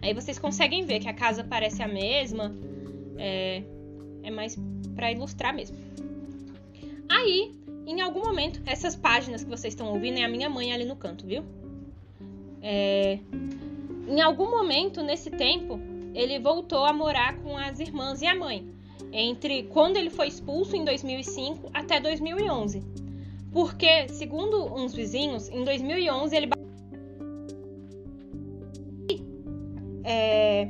Aí 0.01 0.13
vocês 0.13 0.39
conseguem 0.39 0.85
ver 0.85 0.99
que 0.99 1.09
a 1.09 1.13
casa 1.13 1.43
parece 1.43 1.81
a 1.81 1.87
mesma. 1.87 2.55
É, 3.17 3.63
é 4.23 4.31
mais 4.31 4.57
para 4.95 5.11
ilustrar 5.11 5.53
mesmo. 5.53 5.77
Aí, 7.09 7.53
em 7.85 8.01
algum 8.01 8.21
momento, 8.21 8.61
essas 8.65 8.95
páginas 8.95 9.43
que 9.43 9.49
vocês 9.49 9.73
estão 9.73 9.91
ouvindo 9.91 10.17
é 10.17 10.23
a 10.23 10.29
minha 10.29 10.49
mãe 10.49 10.73
ali 10.73 10.85
no 10.85 10.95
canto, 10.95 11.25
viu? 11.25 11.43
É, 12.61 13.19
em 14.07 14.21
algum 14.21 14.49
momento 14.49 15.03
nesse 15.03 15.29
tempo, 15.29 15.79
ele 16.13 16.39
voltou 16.39 16.85
a 16.85 16.93
morar 16.93 17.37
com 17.39 17.57
as 17.57 17.79
irmãs 17.79 18.21
e 18.21 18.27
a 18.27 18.33
mãe, 18.33 18.67
entre 19.11 19.63
quando 19.63 19.97
ele 19.97 20.09
foi 20.09 20.27
expulso 20.27 20.75
em 20.75 20.83
2005 20.83 21.69
até 21.73 21.99
2011. 21.99 22.81
Porque, 23.55 24.09
segundo 24.09 24.65
uns 24.75 24.93
vizinhos, 24.93 25.47
em 25.47 25.63
2011 25.63 26.35
ele 26.35 26.49
é... 30.03 30.67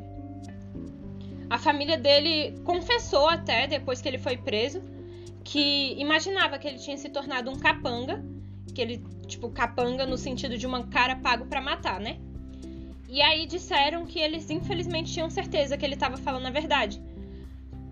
a 1.50 1.58
família 1.58 1.98
dele 1.98 2.56
confessou 2.64 3.28
até 3.28 3.66
depois 3.66 4.04
que 4.04 4.08
ele 4.08 4.20
foi 4.20 4.38
preso 4.38 4.84
que 5.44 6.00
imaginava 6.00 6.60
que 6.60 6.68
ele 6.68 6.78
tinha 6.78 6.96
se 6.96 7.10
tornado 7.10 7.50
um 7.50 7.56
capanga, 7.56 8.24
que 8.72 8.80
ele 8.80 9.04
tipo 9.26 9.50
capanga 9.50 10.06
no 10.06 10.16
sentido 10.16 10.56
de 10.56 10.68
uma 10.68 10.86
cara 10.86 11.16
pago 11.16 11.48
para 11.48 11.60
matar, 11.60 12.00
né? 12.00 12.20
E 13.10 13.20
aí 13.20 13.48
disseram 13.48 14.06
que 14.06 14.20
eles 14.20 14.52
infelizmente 14.52 15.12
tinham 15.12 15.28
certeza 15.32 15.76
que 15.76 15.84
ele 15.84 15.96
estava 15.96 16.18
falando 16.18 16.46
a 16.46 16.52
verdade. 16.52 17.02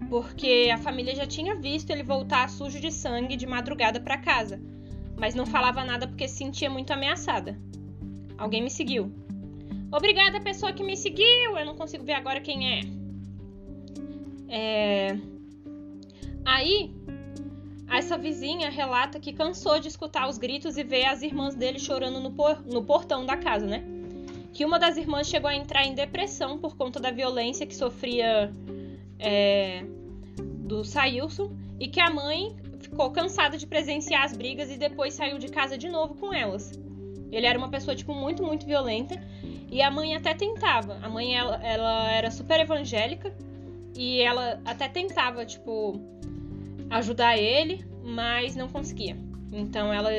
Porque 0.08 0.70
a 0.72 0.78
família 0.78 1.16
já 1.16 1.26
tinha 1.26 1.56
visto 1.56 1.90
ele 1.90 2.04
voltar 2.04 2.48
sujo 2.48 2.80
de 2.80 2.92
sangue 2.92 3.36
de 3.36 3.48
madrugada 3.48 4.00
para 4.00 4.20
casa 4.20 4.62
mas 5.18 5.36
não 5.36 5.46
falava 5.46 5.84
nada 5.84 6.08
porque 6.08 6.28
se 6.28 6.38
sentia 6.38 6.70
muito 6.70 6.92
ameaçada. 6.92 7.58
Alguém 8.38 8.62
me 8.62 8.70
seguiu. 8.70 9.12
Obrigada, 9.92 10.42
pessoa 10.42 10.74
que 10.74 10.84
me 10.84 10.98
seguiu. 10.98 11.58
Eu 11.58 11.66
não 11.66 11.76
consigo 11.76 12.04
ver 12.04 12.14
agora 12.14 12.42
quem 12.42 12.80
é. 12.80 12.82
É. 14.50 15.18
Aí, 16.44 16.92
essa 17.90 18.18
vizinha 18.18 18.70
relata 18.70 19.20
que 19.20 19.32
cansou 19.32 19.80
de 19.80 19.88
escutar 19.88 20.28
os 20.28 20.38
gritos 20.38 20.78
e 20.78 20.84
ver 20.84 21.06
as 21.06 21.22
irmãs 21.22 21.56
dele 21.56 21.80
chorando 21.80 22.20
no, 22.20 22.32
por... 22.32 22.66
no 22.66 22.84
portão 22.84 23.26
da 23.26 23.38
casa, 23.38 23.68
né? 23.68 23.84
Que 24.52 24.66
uma 24.66 24.80
das 24.80 24.98
irmãs 24.98 25.28
chegou 25.28 25.50
a 25.50 25.56
entrar 25.56 25.86
em 25.86 25.94
depressão 25.94 26.58
por 26.58 26.76
conta 26.76 27.00
da 27.00 27.12
violência 27.12 27.66
que 27.66 27.76
sofria 27.76 28.52
é... 29.20 29.86
do 30.38 30.84
Sailson 30.84 31.56
e 31.80 31.88
que 31.88 32.00
a 32.00 32.10
mãe 32.10 32.56
ficou 32.94 33.10
cansada 33.10 33.58
de 33.58 33.66
presenciar 33.66 34.24
as 34.24 34.38
brigas 34.38 34.70
e 34.70 34.78
depois 34.78 35.16
saiu 35.16 35.40
de 35.40 35.48
casa 35.48 35.76
de 35.78 35.90
novo 35.90 36.14
com 36.14 36.32
elas. 36.32 36.72
Ele 37.32 37.48
era 37.48 37.58
uma 37.58 37.70
pessoa, 37.70 37.96
tipo, 37.96 38.14
muito, 38.14 38.44
muito 38.44 38.68
violenta. 38.68 39.20
E 39.72 39.82
a 39.82 39.90
mãe 39.90 40.16
até 40.16 40.36
tentava. 40.36 41.00
A 41.02 41.10
mãe, 41.10 41.36
ela, 41.36 41.60
ela 41.64 42.12
era 42.12 42.30
super 42.30 42.60
evangélica. 42.60 43.36
E 43.98 44.22
ela 44.22 44.62
até 44.64 44.88
tentava, 44.88 45.44
tipo, 45.44 46.00
ajudar 46.92 47.36
ele, 47.36 47.84
mas 48.04 48.56
não 48.56 48.70
conseguia. 48.70 49.18
Então 49.52 49.92
ela, 49.92 50.12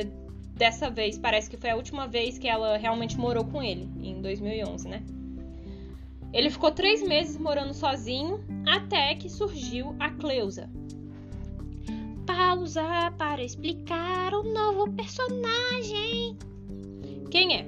dessa 0.56 0.90
vez, 0.90 1.16
parece 1.16 1.48
que 1.48 1.56
foi 1.56 1.70
a 1.70 1.76
última 1.76 2.08
vez 2.08 2.38
que 2.38 2.48
ela 2.48 2.76
realmente 2.76 3.16
morou 3.16 3.44
com 3.44 3.62
ele, 3.62 3.88
em 4.02 4.20
2011, 4.20 4.88
né? 4.88 5.02
Ele 6.32 6.50
ficou 6.50 6.72
três 6.72 7.00
meses 7.00 7.36
morando 7.36 7.72
sozinho 7.72 8.44
até 8.66 9.14
que 9.14 9.28
surgiu 9.28 9.94
a 10.00 10.10
Cleusa, 10.10 10.68
pausa 12.34 12.82
para 13.16 13.44
explicar 13.44 14.34
o 14.34 14.42
novo 14.42 14.90
personagem. 14.92 16.36
Quem 17.30 17.56
é? 17.56 17.66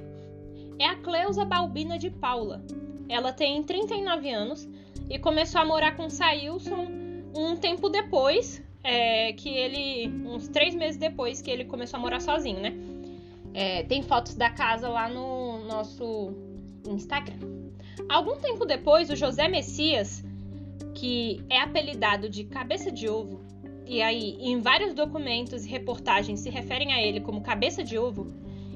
É 0.77 0.87
a 0.87 0.97
Cleusa 0.97 1.45
Balbina 1.45 1.97
de 1.97 2.11
Paula. 2.11 2.65
Ela 3.09 3.33
tem 3.33 3.63
39 3.63 4.29
anos 4.29 4.69
e 5.09 5.21
começou 5.21 5.61
a 5.61 5.65
morar 5.65 5.97
com 5.97 6.11
Sailson 6.11 6.89
um 7.37 7.55
tempo 7.55 7.89
depois, 7.89 8.61
é, 8.83 9.33
que 9.35 9.49
ele. 9.49 10.09
uns 10.27 10.49
três 10.49 10.75
meses 10.75 10.97
depois 10.97 11.41
que 11.41 11.51
ele 11.51 11.65
começou 11.65 11.99
a 11.99 12.01
morar 12.01 12.21
sozinho, 12.21 12.61
né? 12.61 12.75
É, 13.55 13.85
tem 13.85 14.03
fotos 14.03 14.35
da 14.35 14.51
casa 14.51 14.89
lá 14.89 15.09
no 15.09 15.65
nosso 15.65 16.35
Instagram. 16.89 17.39
Algum 18.09 18.37
tempo 18.41 18.65
depois, 18.65 19.11
o 19.11 19.17
José 19.17 19.47
Messias, 19.47 20.25
que 20.93 21.41
é 21.49 21.61
apelidado 21.61 22.29
de 22.29 22.43
Cabeça 22.45 22.91
de 22.91 23.09
Ovo, 23.09 23.46
e 23.87 24.03
aí 24.03 24.37
em 24.41 24.61
vários 24.61 24.95
documentos 24.95 25.65
e 25.65 25.69
reportagens 25.69 26.41
se 26.41 26.51
referem 26.51 26.93
a 26.93 27.01
ele 27.01 27.21
como 27.21 27.41
cabeça 27.41 27.83
de 27.83 27.97
ovo, 27.97 28.27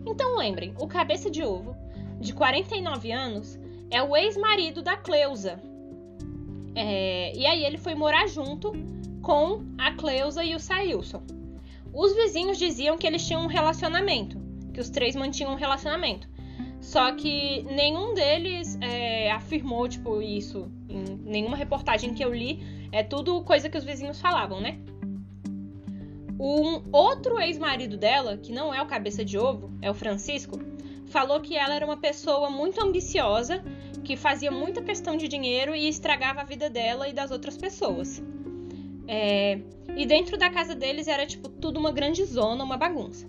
então 0.07 0.37
lembrem, 0.37 0.75
o 0.79 0.87
cabeça 0.87 1.31
de 1.31 1.43
ovo, 1.43 1.77
de 2.21 2.33
49 2.33 3.11
anos, 3.11 3.59
é 3.91 4.03
o 4.03 4.17
ex-marido 4.17 4.83
da 4.83 4.97
Cleusa. 4.97 5.61
É, 6.75 7.37
e 7.37 7.45
aí 7.45 7.65
ele 7.65 7.77
foi 7.77 7.95
morar 7.95 8.27
junto 8.29 8.73
com 9.23 9.65
a 9.77 9.93
Cleusa 9.93 10.45
e 10.45 10.55
o 10.55 10.61
Sailson. 10.61 11.23
Os 11.93 12.15
vizinhos 12.15 12.57
diziam 12.57 12.97
que 12.97 13.07
eles 13.07 13.27
tinham 13.27 13.43
um 13.43 13.49
relacionamento, 13.49 14.41
que 14.73 14.81
os 14.81 14.91
três 14.91 15.17
mantinham 15.17 15.53
um 15.53 15.57
relacionamento. 15.57 16.29
Só 16.81 17.13
que 17.13 17.63
nenhum 17.65 18.15
deles 18.15 18.79
é, 18.81 19.31
afirmou, 19.33 19.87
tipo, 19.89 20.23
isso. 20.23 20.71
Em 20.89 21.05
nenhuma 21.25 21.57
reportagem 21.57 22.15
que 22.15 22.25
eu 22.25 22.33
li, 22.33 22.63
é 22.91 23.03
tudo 23.03 23.43
coisa 23.43 23.69
que 23.69 23.77
os 23.77 23.85
vizinhos 23.85 24.21
falavam, 24.21 24.61
né? 24.61 24.79
Um 26.43 26.81
outro 26.91 27.39
ex-marido 27.39 27.99
dela, 27.99 28.39
que 28.39 28.51
não 28.51 28.73
é 28.73 28.81
o 28.81 28.87
cabeça 28.87 29.23
de 29.23 29.37
ovo, 29.37 29.71
é 29.83 29.91
o 29.91 29.95
Francisco, 29.95 30.59
falou 31.05 31.39
que 31.39 31.55
ela 31.55 31.75
era 31.75 31.85
uma 31.85 31.99
pessoa 31.99 32.49
muito 32.49 32.83
ambiciosa, 32.83 33.63
que 34.03 34.17
fazia 34.17 34.51
muita 34.51 34.81
questão 34.81 35.19
de 35.19 35.29
dinheiro 35.29 35.77
e 35.77 35.87
estragava 35.87 36.41
a 36.41 36.45
vida 36.45 36.71
dela 36.71 37.07
e 37.07 37.13
das 37.13 37.31
outras 37.31 37.59
pessoas. 37.59 38.23
É... 39.07 39.61
E 39.95 40.07
dentro 40.07 40.39
da 40.39 40.49
casa 40.49 40.75
deles 40.75 41.09
era 41.09 41.27
tipo 41.27 41.47
tudo 41.47 41.79
uma 41.79 41.93
grande 41.93 42.25
zona, 42.25 42.65
uma 42.65 42.79
bagunça. 42.79 43.29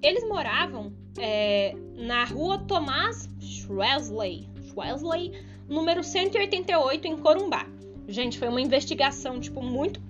Eles 0.00 0.22
moravam 0.28 0.92
é, 1.18 1.74
na 1.96 2.24
rua 2.24 2.58
Tomás 2.58 3.28
Schwesley, 3.40 4.48
Schwesley, 4.68 5.32
número 5.68 6.04
188 6.04 7.08
em 7.08 7.16
Corumbá. 7.16 7.66
Gente, 8.06 8.38
foi 8.38 8.46
uma 8.46 8.60
investigação 8.60 9.40
tipo 9.40 9.60
muito 9.60 10.00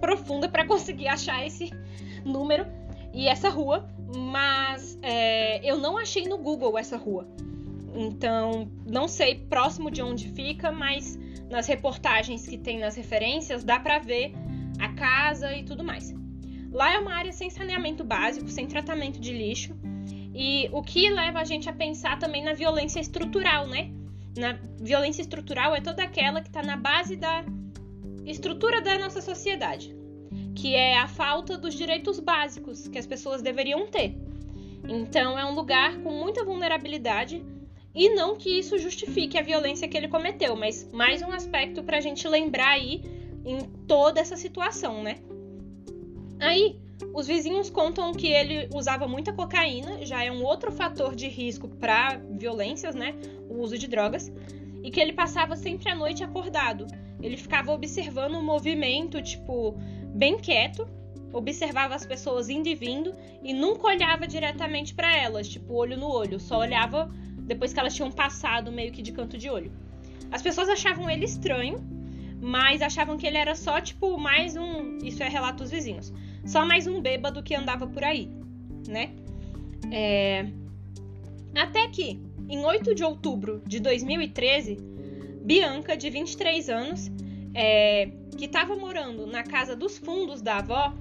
profunda 0.00 0.48
para 0.48 0.66
conseguir 0.66 1.08
achar 1.08 1.46
esse 1.46 1.70
número 2.24 2.66
e 3.12 3.28
essa 3.28 3.48
rua, 3.48 3.88
mas 4.14 4.98
é, 5.02 5.64
eu 5.68 5.78
não 5.78 5.96
achei 5.96 6.24
no 6.24 6.38
Google 6.38 6.78
essa 6.78 6.96
rua. 6.96 7.26
Então, 7.94 8.70
não 8.86 9.08
sei 9.08 9.34
próximo 9.34 9.90
de 9.90 10.02
onde 10.02 10.28
fica, 10.28 10.70
mas 10.70 11.18
nas 11.50 11.66
reportagens 11.66 12.46
que 12.46 12.58
tem 12.58 12.78
nas 12.78 12.96
referências 12.96 13.64
dá 13.64 13.80
para 13.80 13.98
ver 13.98 14.32
a 14.78 14.92
casa 14.92 15.54
e 15.54 15.64
tudo 15.64 15.82
mais. 15.82 16.14
Lá 16.70 16.92
é 16.92 16.98
uma 16.98 17.14
área 17.14 17.32
sem 17.32 17.48
saneamento 17.48 18.04
básico, 18.04 18.48
sem 18.48 18.66
tratamento 18.66 19.18
de 19.18 19.32
lixo, 19.32 19.74
e 20.34 20.68
o 20.72 20.82
que 20.82 21.08
leva 21.10 21.40
a 21.40 21.44
gente 21.44 21.68
a 21.68 21.72
pensar 21.72 22.18
também 22.18 22.44
na 22.44 22.52
violência 22.52 23.00
estrutural, 23.00 23.66
né? 23.66 23.90
Na 24.36 24.52
violência 24.78 25.22
estrutural 25.22 25.74
é 25.74 25.80
toda 25.80 26.02
aquela 26.02 26.40
que 26.40 26.48
está 26.48 26.62
na 26.62 26.76
base 26.76 27.16
da 27.16 27.44
estrutura 28.30 28.80
da 28.80 28.98
nossa 28.98 29.20
sociedade, 29.20 29.94
que 30.54 30.74
é 30.74 30.98
a 30.98 31.08
falta 31.08 31.56
dos 31.56 31.74
direitos 31.74 32.20
básicos 32.20 32.88
que 32.88 32.98
as 32.98 33.06
pessoas 33.06 33.42
deveriam 33.42 33.86
ter. 33.86 34.14
Então 34.88 35.38
é 35.38 35.44
um 35.44 35.54
lugar 35.54 35.98
com 36.02 36.10
muita 36.10 36.44
vulnerabilidade 36.44 37.44
e 37.94 38.10
não 38.10 38.36
que 38.36 38.58
isso 38.58 38.78
justifique 38.78 39.38
a 39.38 39.42
violência 39.42 39.88
que 39.88 39.96
ele 39.96 40.08
cometeu, 40.08 40.54
mas 40.54 40.88
mais 40.92 41.22
um 41.22 41.32
aspecto 41.32 41.82
para 41.82 41.98
a 41.98 42.00
gente 42.00 42.28
lembrar 42.28 42.70
aí 42.70 43.02
em 43.44 43.60
toda 43.86 44.20
essa 44.20 44.36
situação, 44.36 45.02
né? 45.02 45.16
Aí, 46.38 46.78
os 47.14 47.26
vizinhos 47.26 47.70
contam 47.70 48.12
que 48.12 48.28
ele 48.28 48.68
usava 48.74 49.08
muita 49.08 49.32
cocaína, 49.32 50.04
já 50.04 50.22
é 50.22 50.30
um 50.30 50.44
outro 50.44 50.70
fator 50.70 51.14
de 51.14 51.28
risco 51.28 51.68
para 51.68 52.20
violências, 52.30 52.94
né? 52.94 53.14
O 53.48 53.54
uso 53.62 53.78
de 53.78 53.88
drogas. 53.88 54.30
E 54.82 54.90
que 54.90 55.00
ele 55.00 55.12
passava 55.12 55.56
sempre 55.56 55.90
a 55.90 55.94
noite 55.94 56.22
acordado. 56.22 56.86
Ele 57.20 57.36
ficava 57.36 57.72
observando 57.72 58.34
o 58.34 58.42
movimento, 58.42 59.20
tipo, 59.22 59.74
bem 60.14 60.38
quieto, 60.38 60.88
observava 61.32 61.94
as 61.94 62.06
pessoas 62.06 62.48
indo 62.48 62.68
e 62.68 62.74
vindo 62.74 63.14
e 63.42 63.52
nunca 63.52 63.88
olhava 63.88 64.26
diretamente 64.26 64.94
para 64.94 65.16
elas, 65.16 65.48
tipo, 65.48 65.74
olho 65.74 65.96
no 65.96 66.08
olho, 66.08 66.38
só 66.40 66.58
olhava 66.58 67.10
depois 67.36 67.72
que 67.72 67.80
elas 67.80 67.94
tinham 67.94 68.10
passado 68.10 68.70
meio 68.70 68.92
que 68.92 69.02
de 69.02 69.12
canto 69.12 69.36
de 69.36 69.48
olho. 69.48 69.72
As 70.30 70.42
pessoas 70.42 70.68
achavam 70.68 71.08
ele 71.08 71.24
estranho, 71.24 71.78
mas 72.40 72.82
achavam 72.82 73.16
que 73.16 73.26
ele 73.26 73.38
era 73.38 73.54
só, 73.54 73.80
tipo, 73.80 74.18
mais 74.18 74.56
um. 74.56 74.98
Isso 74.98 75.22
é 75.22 75.28
relato 75.28 75.62
dos 75.62 75.70
vizinhos. 75.70 76.12
Só 76.44 76.64
mais 76.64 76.86
um 76.86 77.00
bêbado 77.00 77.42
que 77.42 77.54
andava 77.54 77.86
por 77.86 78.04
aí, 78.04 78.30
né? 78.86 79.10
É... 79.90 80.46
Até 81.54 81.88
que, 81.88 82.20
em 82.48 82.64
8 82.64 82.94
de 82.94 83.04
outubro 83.04 83.62
de 83.66 83.80
2013, 83.80 84.76
Bianca, 85.44 85.96
de 85.96 86.10
23 86.10 86.68
anos, 86.68 87.10
é... 87.54 88.10
que 88.36 88.46
estava 88.46 88.74
morando 88.76 89.26
na 89.26 89.42
casa 89.42 89.76
dos 89.76 89.98
fundos 89.98 90.40
da 90.40 90.58
avó 90.58 90.94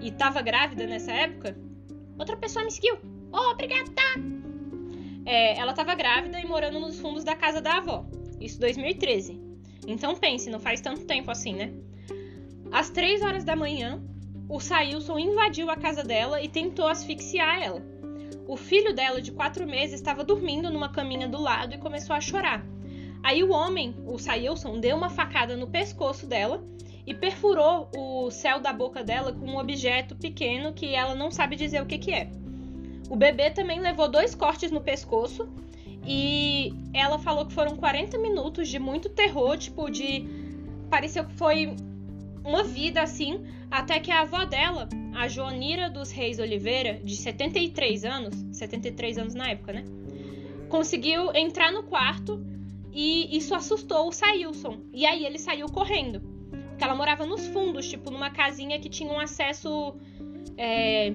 e 0.00 0.08
estava 0.08 0.40
grávida 0.42 0.86
nessa 0.86 1.12
época, 1.12 1.56
outra 2.18 2.36
pessoa 2.36 2.64
me 2.64 2.70
seguiu. 2.70 2.96
Oh, 3.32 3.52
obrigada! 3.52 3.92
É, 5.24 5.58
ela 5.58 5.72
estava 5.72 5.94
grávida 5.94 6.40
e 6.40 6.46
morando 6.46 6.78
nos 6.78 7.00
fundos 7.00 7.24
da 7.24 7.34
casa 7.34 7.60
da 7.60 7.78
avó. 7.78 8.06
Isso 8.40 8.60
2013. 8.60 9.40
Então 9.86 10.14
pense, 10.14 10.48
não 10.48 10.60
faz 10.60 10.80
tanto 10.80 11.04
tempo 11.04 11.30
assim, 11.30 11.54
né? 11.54 11.72
Às 12.70 12.90
3 12.90 13.22
horas 13.22 13.44
da 13.44 13.56
manhã, 13.56 14.00
o 14.48 14.60
Sailson 14.60 15.18
invadiu 15.18 15.68
a 15.70 15.76
casa 15.76 16.04
dela 16.04 16.40
e 16.40 16.48
tentou 16.48 16.86
asfixiar 16.86 17.60
ela. 17.60 17.82
O 18.46 18.56
filho 18.56 18.94
dela, 18.94 19.20
de 19.20 19.32
4 19.32 19.66
meses, 19.66 19.94
estava 19.94 20.22
dormindo 20.22 20.70
numa 20.70 20.88
caminha 20.88 21.28
do 21.28 21.40
lado 21.40 21.74
e 21.74 21.78
começou 21.78 22.14
a 22.14 22.20
chorar. 22.20 22.64
Aí 23.22 23.42
o 23.42 23.50
homem, 23.50 23.94
o 24.06 24.18
Sailson, 24.18 24.78
deu 24.78 24.96
uma 24.96 25.10
facada 25.10 25.56
no 25.56 25.66
pescoço 25.66 26.26
dela 26.26 26.62
e 27.04 27.12
perfurou 27.12 27.90
o 27.96 28.30
céu 28.30 28.60
da 28.60 28.72
boca 28.72 29.02
dela 29.02 29.32
com 29.32 29.46
um 29.46 29.58
objeto 29.58 30.14
pequeno 30.14 30.72
que 30.72 30.94
ela 30.94 31.14
não 31.14 31.30
sabe 31.30 31.56
dizer 31.56 31.82
o 31.82 31.86
que, 31.86 31.98
que 31.98 32.12
é. 32.12 32.30
O 33.08 33.16
bebê 33.16 33.50
também 33.50 33.80
levou 33.80 34.08
dois 34.08 34.34
cortes 34.34 34.70
no 34.70 34.80
pescoço 34.80 35.48
e 36.06 36.72
ela 36.94 37.18
falou 37.18 37.46
que 37.46 37.52
foram 37.52 37.76
40 37.76 38.16
minutos 38.18 38.68
de 38.68 38.78
muito 38.78 39.08
terror, 39.08 39.56
tipo, 39.56 39.90
de. 39.90 40.24
Pareceu 40.88 41.24
que 41.24 41.34
foi 41.34 41.74
uma 42.46 42.62
vida 42.62 43.02
assim, 43.02 43.44
até 43.70 43.98
que 43.98 44.10
a 44.10 44.20
avó 44.20 44.44
dela, 44.44 44.88
a 45.14 45.26
Joanira 45.26 45.90
dos 45.90 46.10
Reis 46.10 46.38
Oliveira, 46.38 47.00
de 47.02 47.16
73 47.16 48.04
anos, 48.04 48.34
73 48.56 49.18
anos 49.18 49.34
na 49.34 49.50
época, 49.50 49.72
né? 49.72 49.84
Conseguiu 50.68 51.34
entrar 51.34 51.72
no 51.72 51.82
quarto 51.82 52.40
e 52.92 53.36
isso 53.36 53.54
assustou 53.54 54.08
o 54.08 54.12
Sailson. 54.12 54.78
E 54.92 55.04
aí 55.04 55.26
ele 55.26 55.38
saiu 55.38 55.66
correndo. 55.66 56.20
Porque 56.70 56.84
ela 56.84 56.94
morava 56.94 57.26
nos 57.26 57.46
fundos, 57.48 57.88
tipo, 57.88 58.10
numa 58.10 58.30
casinha 58.30 58.78
que 58.78 58.88
tinha 58.88 59.12
um 59.12 59.18
acesso. 59.18 59.94
É, 60.56 61.12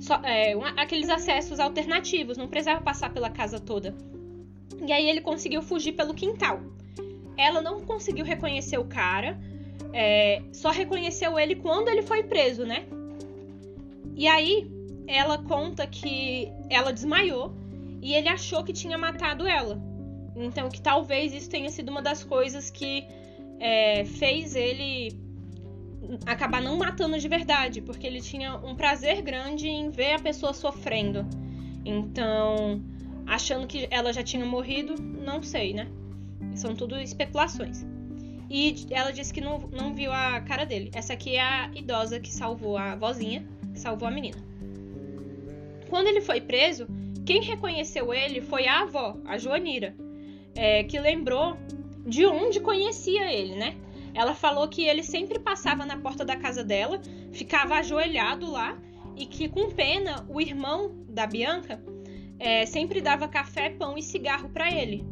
só, 0.00 0.20
é, 0.22 0.56
um, 0.56 0.64
aqueles 0.64 1.08
acessos 1.08 1.60
alternativos, 1.60 2.36
não 2.36 2.48
precisava 2.48 2.80
passar 2.82 3.12
pela 3.12 3.30
casa 3.30 3.58
toda. 3.58 3.94
E 4.86 4.92
aí 4.92 5.08
ele 5.08 5.20
conseguiu 5.20 5.62
fugir 5.62 5.92
pelo 5.92 6.14
quintal. 6.14 6.60
Ela 7.36 7.62
não 7.62 7.80
conseguiu 7.80 8.24
reconhecer 8.24 8.78
o 8.78 8.84
cara, 8.84 9.38
é, 9.96 10.42
só 10.52 10.70
reconheceu 10.70 11.38
ele 11.38 11.54
quando 11.54 11.88
ele 11.88 12.02
foi 12.02 12.24
preso, 12.24 12.66
né? 12.66 12.84
E 14.16 14.26
aí 14.26 14.68
ela 15.06 15.38
conta 15.38 15.86
que 15.86 16.50
ela 16.68 16.92
desmaiou 16.92 17.54
e 18.02 18.12
ele 18.12 18.28
achou 18.28 18.64
que 18.64 18.72
tinha 18.72 18.98
matado 18.98 19.46
ela. 19.46 19.80
Então 20.34 20.68
que 20.68 20.82
talvez 20.82 21.32
isso 21.32 21.48
tenha 21.48 21.70
sido 21.70 21.90
uma 21.90 22.02
das 22.02 22.24
coisas 22.24 22.70
que 22.70 23.06
é, 23.60 24.04
fez 24.04 24.56
ele 24.56 25.16
acabar 26.26 26.60
não 26.60 26.76
matando 26.76 27.16
de 27.16 27.28
verdade, 27.28 27.80
porque 27.80 28.04
ele 28.04 28.20
tinha 28.20 28.56
um 28.56 28.74
prazer 28.74 29.22
grande 29.22 29.68
em 29.68 29.90
ver 29.90 30.14
a 30.14 30.18
pessoa 30.18 30.52
sofrendo. 30.52 31.24
Então 31.84 32.82
achando 33.24 33.64
que 33.68 33.86
ela 33.92 34.12
já 34.12 34.24
tinha 34.24 34.44
morrido, 34.44 35.00
não 35.00 35.40
sei, 35.40 35.72
né? 35.72 35.86
São 36.56 36.74
tudo 36.74 36.98
especulações. 36.98 37.86
E 38.50 38.86
ela 38.90 39.10
disse 39.10 39.32
que 39.32 39.40
não, 39.40 39.58
não 39.72 39.94
viu 39.94 40.12
a 40.12 40.40
cara 40.40 40.64
dele. 40.64 40.90
Essa 40.94 41.14
aqui 41.14 41.36
é 41.36 41.42
a 41.42 41.70
idosa 41.74 42.20
que 42.20 42.32
salvou 42.32 42.76
a 42.76 42.94
vozinha, 42.94 43.46
que 43.72 43.80
salvou 43.80 44.06
a 44.06 44.10
menina. 44.10 44.38
Quando 45.88 46.08
ele 46.08 46.20
foi 46.20 46.40
preso, 46.40 46.86
quem 47.24 47.42
reconheceu 47.42 48.12
ele 48.12 48.40
foi 48.40 48.66
a 48.66 48.80
avó, 48.80 49.16
a 49.24 49.38
Joanira, 49.38 49.94
é, 50.54 50.84
que 50.84 50.98
lembrou 50.98 51.56
de 52.06 52.26
onde 52.26 52.60
conhecia 52.60 53.32
ele, 53.32 53.54
né? 53.54 53.76
Ela 54.12 54.34
falou 54.34 54.68
que 54.68 54.84
ele 54.84 55.02
sempre 55.02 55.38
passava 55.38 55.84
na 55.84 55.96
porta 55.96 56.24
da 56.24 56.36
casa 56.36 56.62
dela, 56.62 57.00
ficava 57.32 57.76
ajoelhado 57.76 58.50
lá 58.50 58.78
e 59.16 59.26
que, 59.26 59.48
com 59.48 59.70
pena, 59.70 60.24
o 60.28 60.40
irmão 60.40 61.04
da 61.08 61.26
Bianca 61.26 61.82
é, 62.38 62.66
sempre 62.66 63.00
dava 63.00 63.26
café, 63.26 63.70
pão 63.70 63.96
e 63.96 64.02
cigarro 64.02 64.48
para 64.48 64.70
ele. 64.70 65.04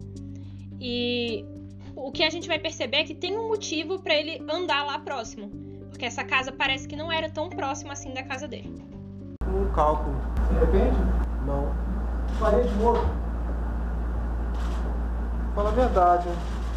E 0.81 1.45
o 1.95 2.11
que 2.11 2.23
a 2.23 2.31
gente 2.31 2.49
vai 2.49 2.59
perceber 2.59 2.99
é 2.99 3.05
que 3.05 3.15
tem 3.15 3.37
um 3.37 3.49
motivo 3.49 3.99
para 3.99 4.15
ele 4.15 4.43
andar 4.51 4.85
lá 4.85 4.99
próximo, 4.99 5.51
porque 5.91 6.05
essa 6.05 6.25
casa 6.25 6.53
parece 6.53 6.89
que 6.89 6.97
não 6.97 7.11
era 7.13 7.31
tão 7.31 7.49
próxima 7.49 7.93
assim 7.93 8.13
da 8.13 8.23
casa 8.23 8.49
dele. 8.49 8.83
Um 9.47 9.71
cálculo. 9.73 10.17
Se 10.49 10.57
arrepende? 10.57 10.97
Não. 11.47 11.73
Faria 12.39 12.65
de 12.65 12.75
novo? 12.77 13.01
Fala 15.55 15.69
a 15.69 15.73
verdade, 15.73 16.29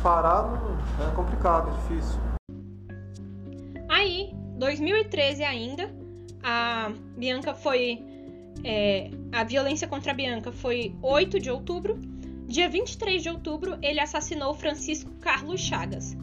parado 0.04 0.78
é 1.00 1.16
complicado, 1.16 1.70
é 1.70 1.96
difícil. 1.96 2.20
Aí, 3.90 4.32
2013 4.58 5.44
ainda, 5.44 5.90
a 6.44 6.92
Bianca 7.18 7.54
foi 7.54 8.04
é, 8.64 9.10
a 9.32 9.44
violência 9.44 9.88
contra 9.88 10.12
a 10.12 10.16
Bianca 10.16 10.52
foi 10.52 10.96
8 11.02 11.40
de 11.40 11.50
outubro. 11.50 12.00
Dia 12.48 12.70
23 12.70 13.24
de 13.24 13.30
outubro, 13.30 13.78
ele 13.82 14.00
assassinou 14.00 14.54
Francisco 14.54 15.12
Carlos 15.20 15.60
Chagas. 15.60 16.16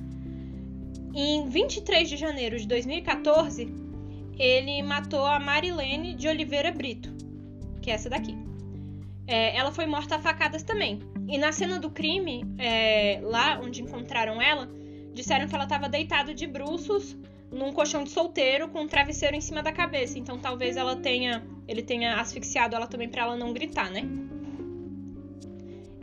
Em 1.15 1.49
23 1.49 2.09
de 2.09 2.17
janeiro 2.17 2.59
de 2.59 2.67
2014, 2.67 3.69
ele 4.39 4.83
matou 4.83 5.27
a 5.27 5.41
Marilene 5.41 6.15
de 6.15 6.29
Oliveira 6.29 6.71
Brito, 6.71 7.13
que 7.83 7.91
é 7.91 7.95
essa 7.95 8.09
daqui. 8.09 8.37
É, 9.27 9.57
ela 9.57 9.73
foi 9.73 9.85
morta 9.87 10.17
a 10.17 10.19
facadas 10.19 10.63
também. 10.63 11.01
E 11.29 11.37
na 11.39 11.53
cena 11.53 11.79
do 11.79 11.91
crime, 11.91 12.45
é, 12.57 13.21
lá 13.23 13.61
onde 13.63 13.83
encontraram 13.83 14.41
ela, 14.41 14.71
disseram 15.13 15.47
que 15.47 15.55
ela 15.55 15.65
estava 15.65 15.89
deitada 15.89 16.33
de 16.33 16.47
bruços 16.47 17.17
num 17.51 17.73
colchão 17.73 18.03
de 18.05 18.11
solteiro 18.11 18.69
com 18.69 18.83
um 18.83 18.89
travesseiro 18.89 19.37
em 19.37 19.41
cima 19.41 19.63
da 19.63 19.73
cabeça. 19.73 20.19
Então 20.19 20.39
talvez 20.39 20.77
ela 20.77 20.97
tenha, 20.97 21.45
ele 21.69 21.83
tenha 21.83 22.21
asfixiado 22.21 22.75
ela 22.75 22.87
também 22.87 23.09
para 23.09 23.23
ela 23.23 23.37
não 23.37 23.53
gritar, 23.53 23.91
né? 23.91 24.03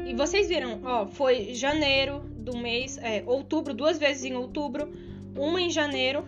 E 0.06 0.14
vocês 0.16 0.48
viram, 0.48 0.80
ó, 0.84 1.08
foi 1.08 1.54
janeiro 1.54 2.22
do 2.36 2.58
mês, 2.58 2.98
é, 2.98 3.24
outubro, 3.26 3.74
duas 3.74 3.98
vezes 4.00 4.24
em 4.24 4.36
outubro, 4.36 4.92
uma 5.36 5.62
em 5.62 5.70
janeiro, 5.70 6.26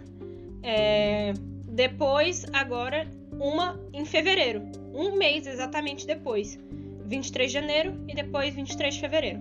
é, 0.62 1.34
depois 1.68 2.46
agora 2.54 3.08
uma 3.32 3.80
em 3.94 4.06
fevereiro, 4.06 4.62
um 4.94 5.16
mês 5.16 5.48
exatamente 5.48 6.06
depois, 6.06 6.60
23 7.06 7.52
de 7.52 7.54
janeiro 7.54 8.06
e 8.08 8.14
depois 8.14 8.54
23 8.54 8.94
de 8.94 9.00
fevereiro. 9.00 9.40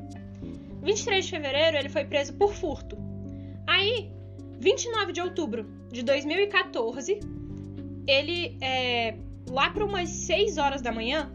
23 0.83 1.25
de 1.25 1.31
fevereiro 1.31 1.77
ele 1.77 1.88
foi 1.88 2.05
preso 2.05 2.33
por 2.35 2.55
furto. 2.55 2.97
Aí 3.66 4.11
29 4.59 5.12
de 5.12 5.21
outubro 5.21 5.66
de 5.90 6.03
2014, 6.03 7.21
ele, 8.07 8.57
é, 8.61 9.16
lá 9.51 9.71
para 9.71 9.85
umas 9.85 10.09
6 10.09 10.59
horas 10.59 10.83
da 10.83 10.93
manhã, 10.93 11.31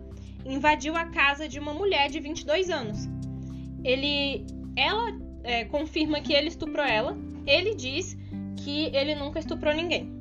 invadiu 0.46 0.96
a 0.96 1.06
casa 1.06 1.48
de 1.48 1.60
uma 1.60 1.74
mulher 1.74 2.10
de 2.10 2.20
22 2.20 2.70
anos. 2.70 3.10
Ele, 3.84 4.46
ela 4.76 5.18
é, 5.44 5.66
confirma 5.66 6.22
que 6.22 6.34
ele 6.34 6.48
estuprou 6.48 6.86
ela. 6.86 7.18
Ele 7.46 7.76
diz 7.76 8.18
que 8.58 8.96
ele 8.96 9.16
nunca 9.16 9.40
estuprou 9.40 9.74
ninguém. 9.74 10.14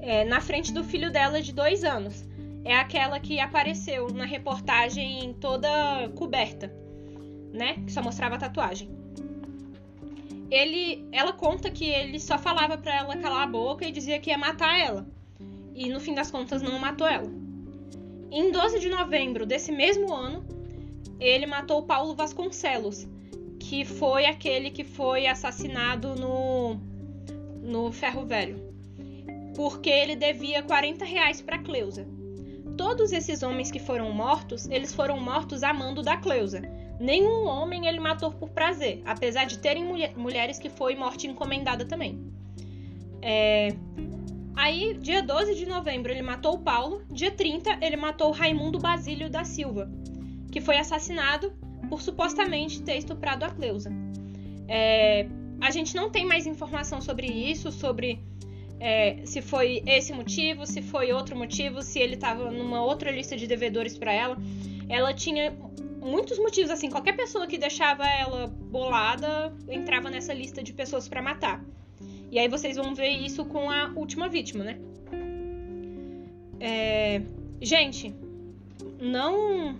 É, 0.00 0.24
na 0.24 0.40
frente 0.40 0.72
do 0.72 0.82
filho 0.82 1.10
dela 1.10 1.42
de 1.42 1.52
dois 1.52 1.84
anos. 1.84 2.24
É 2.64 2.76
aquela 2.76 3.18
que 3.18 3.40
apareceu 3.40 4.08
na 4.12 4.24
reportagem 4.24 5.34
toda 5.40 5.68
coberta, 6.14 6.72
né? 7.52 7.74
Que 7.84 7.92
só 7.92 8.00
mostrava 8.00 8.36
a 8.36 8.38
tatuagem 8.38 9.02
ele, 10.52 11.08
ela 11.10 11.32
conta 11.32 11.70
que 11.70 11.86
ele 11.86 12.20
só 12.20 12.36
falava 12.36 12.76
para 12.76 12.94
ela 12.94 13.16
calar 13.16 13.44
a 13.44 13.46
boca 13.46 13.86
e 13.86 13.90
dizia 13.90 14.18
que 14.18 14.28
ia 14.28 14.36
matar 14.36 14.78
ela. 14.78 15.06
E 15.74 15.88
no 15.88 15.98
fim 15.98 16.14
das 16.14 16.30
contas 16.30 16.60
não 16.60 16.78
matou 16.78 17.06
ela. 17.06 17.32
Em 18.34 18.50
12 18.50 18.80
de 18.80 18.88
novembro 18.88 19.44
desse 19.44 19.70
mesmo 19.70 20.10
ano, 20.10 20.42
ele 21.20 21.44
matou 21.44 21.82
Paulo 21.82 22.14
Vasconcelos, 22.14 23.06
que 23.60 23.84
foi 23.84 24.24
aquele 24.24 24.70
que 24.70 24.84
foi 24.84 25.26
assassinado 25.26 26.16
no, 26.16 26.80
no 27.62 27.92
Ferro 27.92 28.24
Velho. 28.24 28.56
Porque 29.54 29.90
ele 29.90 30.16
devia 30.16 30.62
40 30.62 31.04
reais 31.04 31.42
para 31.42 31.58
Cleusa. 31.58 32.06
todos 32.74 33.12
esses 33.12 33.42
homens 33.42 33.70
que 33.70 33.78
foram 33.78 34.10
mortos, 34.14 34.66
eles 34.70 34.94
foram 34.94 35.20
mortos 35.20 35.62
a 35.62 35.74
mando 35.74 36.02
da 36.02 36.16
Cleusa. 36.16 36.62
Nenhum 36.98 37.44
homem 37.46 37.86
ele 37.86 38.00
matou 38.00 38.32
por 38.32 38.48
prazer, 38.48 39.02
apesar 39.04 39.44
de 39.44 39.58
terem 39.58 39.84
mulher, 39.84 40.16
mulheres 40.16 40.58
que 40.58 40.70
foi 40.70 40.94
morte 40.94 41.26
encomendada 41.26 41.84
também. 41.84 42.18
É... 43.20 43.76
Aí, 44.54 44.94
dia 44.94 45.22
12 45.22 45.54
de 45.54 45.66
novembro, 45.66 46.12
ele 46.12 46.22
matou 46.22 46.54
o 46.54 46.58
Paulo. 46.58 47.02
Dia 47.10 47.30
30, 47.30 47.78
ele 47.80 47.96
matou 47.96 48.28
o 48.28 48.32
Raimundo 48.32 48.78
Basílio 48.78 49.30
da 49.30 49.44
Silva, 49.44 49.90
que 50.50 50.60
foi 50.60 50.76
assassinado 50.76 51.52
por 51.88 52.02
supostamente 52.02 52.82
ter 52.82 52.96
estuprado 52.96 53.44
a 53.44 53.50
Cleusa. 53.50 53.90
É... 54.68 55.26
A 55.60 55.70
gente 55.70 55.94
não 55.94 56.10
tem 56.10 56.26
mais 56.26 56.46
informação 56.46 57.00
sobre 57.00 57.28
isso, 57.28 57.70
sobre 57.70 58.20
é, 58.80 59.24
se 59.24 59.40
foi 59.40 59.80
esse 59.86 60.12
motivo, 60.12 60.66
se 60.66 60.82
foi 60.82 61.12
outro 61.12 61.36
motivo, 61.36 61.82
se 61.82 62.00
ele 62.00 62.14
estava 62.14 62.50
numa 62.50 62.82
outra 62.82 63.12
lista 63.12 63.36
de 63.36 63.46
devedores 63.46 63.96
para 63.96 64.12
ela. 64.12 64.36
Ela 64.88 65.14
tinha 65.14 65.56
muitos 66.00 66.36
motivos, 66.36 66.68
assim, 66.68 66.90
qualquer 66.90 67.16
pessoa 67.16 67.46
que 67.46 67.56
deixava 67.56 68.04
ela 68.04 68.48
bolada 68.48 69.54
entrava 69.68 70.10
nessa 70.10 70.34
lista 70.34 70.64
de 70.64 70.72
pessoas 70.72 71.06
para 71.06 71.22
matar. 71.22 71.64
E 72.32 72.38
aí 72.38 72.48
vocês 72.48 72.76
vão 72.76 72.94
ver 72.94 73.10
isso 73.10 73.44
com 73.44 73.70
a 73.70 73.92
última 73.94 74.26
vítima, 74.26 74.64
né? 74.64 74.78
É... 76.58 77.20
Gente, 77.60 78.14
não 78.98 79.76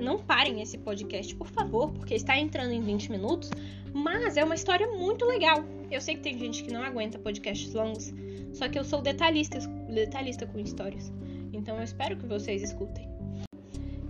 não 0.00 0.18
parem 0.18 0.60
esse 0.60 0.76
podcast, 0.76 1.34
por 1.34 1.48
favor, 1.48 1.90
porque 1.92 2.14
está 2.14 2.38
entrando 2.38 2.72
em 2.72 2.80
20 2.80 3.10
minutos, 3.10 3.50
mas 3.92 4.36
é 4.36 4.44
uma 4.44 4.54
história 4.54 4.86
muito 4.86 5.24
legal. 5.24 5.64
Eu 5.90 6.00
sei 6.00 6.14
que 6.14 6.20
tem 6.20 6.38
gente 6.38 6.62
que 6.62 6.70
não 6.70 6.82
aguenta 6.82 7.18
podcasts 7.18 7.72
longos, 7.72 8.12
só 8.52 8.68
que 8.68 8.78
eu 8.78 8.84
sou 8.84 9.00
detalhista, 9.00 9.58
detalhista 9.88 10.46
com 10.46 10.58
histórias. 10.60 11.10
Então 11.54 11.78
eu 11.78 11.82
espero 11.82 12.16
que 12.18 12.26
vocês 12.26 12.62
escutem. 12.62 13.08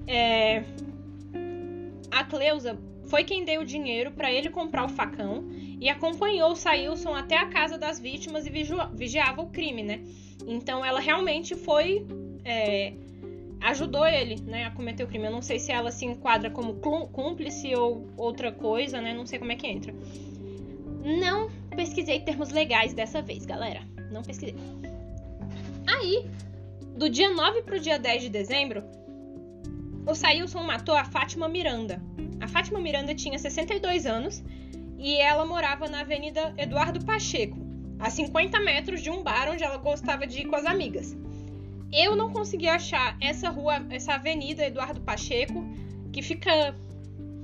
É... 0.09 0.65
A 2.11 2.25
Cleusa 2.25 2.77
foi 3.05 3.23
quem 3.23 3.45
deu 3.45 3.63
o 3.63 3.65
dinheiro 3.65 4.11
para 4.11 4.33
ele 4.33 4.51
comprar 4.51 4.85
o 4.85 4.89
facão 4.89 5.45
e 5.83 5.89
acompanhou 5.89 6.55
Sailson 6.55 7.13
até 7.13 7.37
a 7.37 7.47
casa 7.47 7.77
das 7.77 7.99
vítimas 7.99 8.47
e 8.47 8.51
vigiava 8.95 9.43
o 9.43 9.51
crime, 9.51 9.83
né? 9.83 10.01
Então 10.47 10.85
ela 10.85 11.01
realmente 11.01 11.57
foi. 11.57 12.07
É... 12.45 12.93
ajudou 13.61 14.07
ele 14.07 14.41
né, 14.43 14.67
a 14.67 14.71
cometer 14.71 15.03
o 15.03 15.09
crime. 15.09 15.27
Eu 15.27 15.33
não 15.33 15.43
sei 15.43 15.59
se 15.59 15.73
ela 15.73 15.91
se 15.91 16.07
enquadra 16.07 16.51
como 16.51 16.75
cúmplice 16.75 17.75
ou 17.75 18.07
outra 18.17 18.53
coisa, 18.53 19.01
né? 19.01 19.13
Não 19.13 19.27
sei 19.27 19.41
como 19.41 19.51
é 19.51 19.57
que 19.57 19.67
entra. 19.67 19.93
Não 21.21 21.51
pesquisei 21.75 22.21
termos 22.21 22.51
legais 22.51 22.95
dessa 22.95 23.21
vez, 23.21 23.45
galera. 23.45 23.83
Não 24.13 24.23
pesquisei. 24.23 24.55
Aí, 25.85 26.25
do 26.97 27.11
dia 27.11 27.29
9 27.29 27.63
pro 27.63 27.81
dia 27.81 27.99
10 27.99 28.23
de 28.23 28.29
dezembro, 28.29 28.85
o 30.07 30.15
Sailson 30.15 30.63
matou 30.63 30.95
a 30.95 31.05
Fátima 31.05 31.49
Miranda. 31.49 32.01
A 32.41 32.47
Fátima 32.47 32.79
Miranda 32.79 33.17
tinha 33.17 33.37
62 33.37 34.07
anos 34.07 34.45
e 35.03 35.19
ela 35.19 35.45
morava 35.45 35.89
na 35.89 36.01
Avenida 36.03 36.55
Eduardo 36.57 37.05
Pacheco, 37.05 37.59
a 37.99 38.09
50 38.09 38.61
metros 38.61 39.03
de 39.03 39.11
um 39.11 39.21
bar 39.21 39.51
onde 39.51 39.65
ela 39.65 39.77
gostava 39.77 40.25
de 40.29 40.43
ir 40.43 40.47
com 40.47 40.55
as 40.55 40.65
amigas. 40.65 41.17
Eu 41.93 42.15
não 42.15 42.33
consegui 42.33 42.69
achar 42.69 43.17
essa 43.21 43.51
rua, 43.51 43.85
essa 43.91 44.15
Avenida 44.15 44.65
Eduardo 44.65 45.01
Pacheco, 45.01 45.67
que 46.13 46.23
fica 46.23 46.75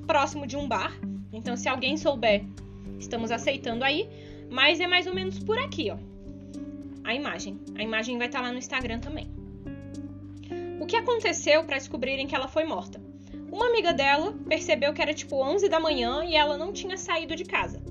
próximo 0.07 0.47
de 0.47 0.57
um 0.57 0.68
bar. 0.68 0.97
Então, 1.33 1.57
se 1.57 1.68
alguém 1.68 1.97
souber 1.97 2.44
estamos 2.97 3.33
aceitando 3.33 3.85
aí, 3.85 4.09
mas 4.49 4.79
é 4.79 4.87
mais 4.87 5.09
ou 5.09 5.14
menos 5.14 5.40
por 5.40 5.59
aqui, 5.59 5.90
ó. 5.90 5.99
A 7.03 7.12
imagem. 7.12 7.59
A 7.75 7.83
imagem 7.83 8.18
vai 8.18 8.29
estar 8.29 8.40
lá 8.40 8.53
no 8.53 8.59
Instagram 8.59 9.01
também. 9.01 9.29
O 10.81 10.87
que 10.87 10.94
aconteceu 10.94 11.64
para 11.64 11.77
descobrirem 11.77 12.29
que 12.29 12.37
ela 12.37 12.47
foi 12.47 12.64
morta? 12.64 13.08
Uma 13.51 13.67
amiga 13.67 13.93
dela 13.93 14.35
percebeu 14.47 14.93
que 14.93 15.01
era 15.01 15.15
tipo 15.15 15.37
11 15.37 15.69
da 15.69 15.81
manhã 15.81 16.23
e 16.25 16.37
ela 16.37 16.59
não 16.59 16.73
tinha 16.73 16.97
saído 16.97 17.35
de 17.35 17.45
casa. 17.45 17.83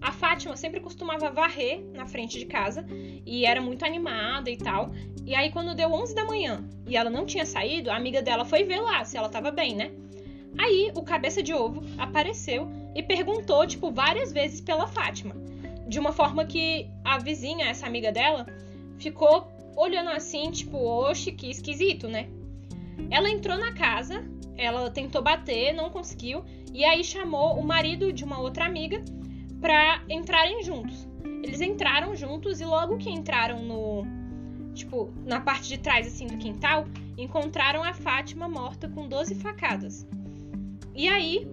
A 0.00 0.10
Fátima 0.10 0.56
sempre 0.56 0.80
costumava 0.80 1.30
varrer 1.30 1.84
na 1.92 2.06
frente 2.06 2.38
de 2.38 2.46
casa 2.46 2.84
e 3.24 3.46
era 3.46 3.60
muito 3.60 3.84
animada 3.84 4.50
e 4.50 4.56
tal. 4.56 4.90
E 5.24 5.34
aí, 5.34 5.52
quando 5.52 5.76
deu 5.76 5.92
11 5.92 6.14
da 6.14 6.24
manhã 6.24 6.64
e 6.88 6.96
ela 6.96 7.08
não 7.08 7.24
tinha 7.24 7.46
saído, 7.46 7.90
a 7.90 7.96
amiga 7.96 8.20
dela 8.20 8.44
foi 8.44 8.64
ver 8.64 8.80
lá 8.80 9.04
se 9.04 9.16
ela 9.16 9.28
tava 9.28 9.52
bem, 9.52 9.76
né? 9.76 9.92
Aí, 10.58 10.90
o 10.96 11.02
cabeça 11.02 11.42
de 11.42 11.54
ovo 11.54 11.82
apareceu 11.96 12.68
e 12.94 13.02
perguntou, 13.02 13.66
tipo, 13.66 13.92
várias 13.92 14.32
vezes 14.32 14.60
pela 14.60 14.88
Fátima. 14.88 15.36
De 15.86 16.00
uma 16.00 16.12
forma 16.12 16.44
que 16.44 16.88
a 17.04 17.18
vizinha, 17.18 17.66
essa 17.66 17.86
amiga 17.86 18.10
dela, 18.10 18.46
ficou 18.98 19.46
olhando 19.76 20.10
assim, 20.10 20.50
tipo, 20.50 20.78
oxe, 20.78 21.32
que 21.32 21.48
esquisito, 21.48 22.08
né? 22.08 22.28
Ela 23.10 23.30
entrou 23.30 23.56
na 23.58 23.72
casa, 23.72 24.24
ela 24.56 24.90
tentou 24.90 25.22
bater, 25.22 25.72
não 25.72 25.90
conseguiu, 25.90 26.44
e 26.72 26.84
aí 26.84 27.02
chamou 27.02 27.58
o 27.58 27.64
marido 27.64 28.12
de 28.12 28.24
uma 28.24 28.40
outra 28.40 28.64
amiga 28.64 29.02
pra 29.60 30.02
entrarem 30.08 30.62
juntos. 30.62 31.08
Eles 31.42 31.60
entraram 31.60 32.14
juntos 32.14 32.60
e 32.60 32.64
logo 32.64 32.98
que 32.98 33.10
entraram 33.10 33.62
no. 33.62 34.04
Tipo, 34.74 35.12
na 35.24 35.40
parte 35.40 35.68
de 35.68 35.78
trás, 35.78 36.06
assim, 36.06 36.26
do 36.26 36.38
quintal, 36.38 36.86
encontraram 37.18 37.84
a 37.84 37.92
Fátima 37.92 38.48
morta 38.48 38.88
com 38.88 39.06
12 39.06 39.34
facadas. 39.34 40.06
E 40.94 41.08
aí, 41.08 41.46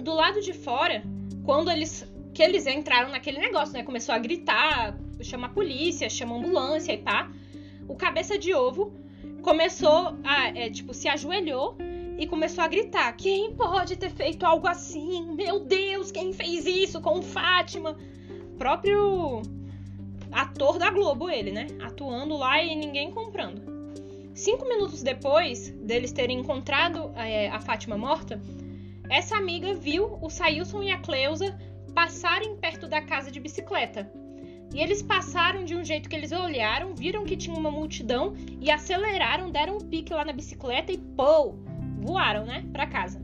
do 0.00 0.14
lado 0.14 0.40
de 0.40 0.52
fora, 0.52 1.02
quando 1.44 1.70
eles 1.70 2.06
que 2.32 2.42
eles 2.42 2.66
entraram 2.68 3.10
naquele 3.10 3.38
negócio, 3.38 3.74
né? 3.74 3.82
Começou 3.82 4.14
a 4.14 4.18
gritar, 4.18 4.96
chama 5.20 5.48
a 5.48 5.50
polícia, 5.50 6.08
chama 6.08 6.36
a 6.36 6.38
ambulância 6.38 6.92
e 6.92 6.98
pá. 6.98 7.28
O 7.88 7.96
cabeça 7.96 8.38
de 8.38 8.54
ovo 8.54 8.92
começou 9.42 10.16
a, 10.24 10.48
é, 10.48 10.70
tipo, 10.70 10.92
se 10.92 11.08
ajoelhou 11.08 11.76
e 12.18 12.26
começou 12.26 12.64
a 12.64 12.68
gritar: 12.68 13.12
Quem 13.12 13.54
pode 13.54 13.96
ter 13.96 14.10
feito 14.10 14.44
algo 14.44 14.66
assim? 14.66 15.34
Meu 15.34 15.60
Deus, 15.60 16.10
quem 16.10 16.32
fez 16.32 16.66
isso 16.66 17.00
com 17.00 17.22
Fátima? 17.22 17.96
Próprio 18.58 19.42
ator 20.32 20.78
da 20.78 20.90
Globo, 20.90 21.30
ele, 21.30 21.52
né? 21.52 21.66
Atuando 21.80 22.36
lá 22.36 22.62
e 22.62 22.74
ninguém 22.74 23.10
comprando. 23.10 23.62
Cinco 24.34 24.68
minutos 24.68 25.02
depois 25.02 25.70
deles 25.70 26.12
terem 26.12 26.38
encontrado 26.38 27.10
é, 27.16 27.48
a 27.48 27.60
Fátima 27.60 27.96
morta, 27.96 28.40
essa 29.10 29.36
amiga 29.36 29.74
viu 29.74 30.18
o 30.20 30.28
Sailson 30.28 30.82
e 30.82 30.90
a 30.90 30.98
Cleusa 30.98 31.58
passarem 31.94 32.56
perto 32.56 32.86
da 32.86 33.00
casa 33.00 33.30
de 33.30 33.40
bicicleta. 33.40 34.10
E 34.74 34.80
eles 34.80 35.00
passaram 35.02 35.64
de 35.64 35.74
um 35.74 35.84
jeito 35.84 36.08
que 36.08 36.16
eles 36.16 36.30
olharam, 36.30 36.94
viram 36.94 37.24
que 37.24 37.36
tinha 37.36 37.56
uma 37.56 37.70
multidão 37.70 38.34
e 38.60 38.70
aceleraram, 38.70 39.50
deram 39.50 39.76
um 39.76 39.80
pique 39.80 40.12
lá 40.12 40.24
na 40.24 40.32
bicicleta 40.32 40.92
e 40.92 40.98
pô, 40.98 41.54
voaram, 42.00 42.44
né, 42.44 42.64
para 42.72 42.86
casa. 42.86 43.20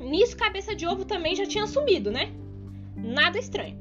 Nisso, 0.00 0.36
cabeça 0.36 0.74
de 0.74 0.86
ovo 0.86 1.04
também 1.04 1.34
já 1.34 1.44
tinha 1.44 1.66
sumido, 1.66 2.10
né? 2.10 2.32
Nada 2.96 3.38
estranho. 3.38 3.78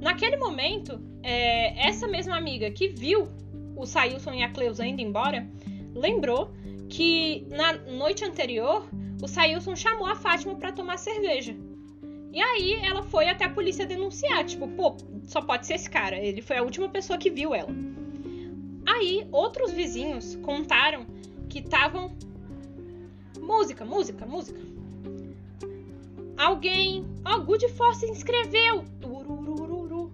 Naquele 0.00 0.36
momento, 0.36 1.00
é, 1.22 1.88
essa 1.88 2.06
mesma 2.06 2.36
amiga 2.36 2.70
que 2.70 2.88
viu 2.88 3.28
o 3.74 3.86
Sailson 3.86 4.34
e 4.34 4.42
a 4.42 4.50
Cleusa 4.50 4.86
indo 4.86 5.00
embora 5.00 5.48
lembrou 5.94 6.52
que 6.88 7.46
na 7.50 7.72
noite 7.72 8.24
anterior 8.24 8.86
o 9.22 9.26
Sailson 9.26 9.74
chamou 9.74 10.06
a 10.06 10.14
Fátima 10.14 10.54
para 10.56 10.72
tomar 10.72 10.98
cerveja. 10.98 11.56
E 12.36 12.42
aí 12.42 12.74
ela 12.84 13.02
foi 13.02 13.30
até 13.30 13.46
a 13.46 13.48
polícia 13.48 13.86
denunciar, 13.86 14.44
tipo, 14.44 14.68
pô, 14.68 14.94
só 15.24 15.40
pode 15.40 15.66
ser 15.66 15.72
esse 15.72 15.88
cara, 15.88 16.18
ele 16.18 16.42
foi 16.42 16.58
a 16.58 16.62
última 16.62 16.86
pessoa 16.86 17.18
que 17.18 17.30
viu 17.30 17.54
ela. 17.54 17.70
Aí 18.84 19.26
outros 19.32 19.72
vizinhos 19.72 20.36
contaram 20.42 21.06
que 21.48 21.60
estavam 21.60 22.14
música, 23.40 23.86
música, 23.86 24.26
música. 24.26 24.60
Alguém, 26.36 27.06
ó, 27.24 27.36
oh, 27.36 27.40
Good 27.42 27.68
Force 27.68 28.00
se 28.00 28.12
inscreveu. 28.12 28.84
Tururururu. 29.00 30.12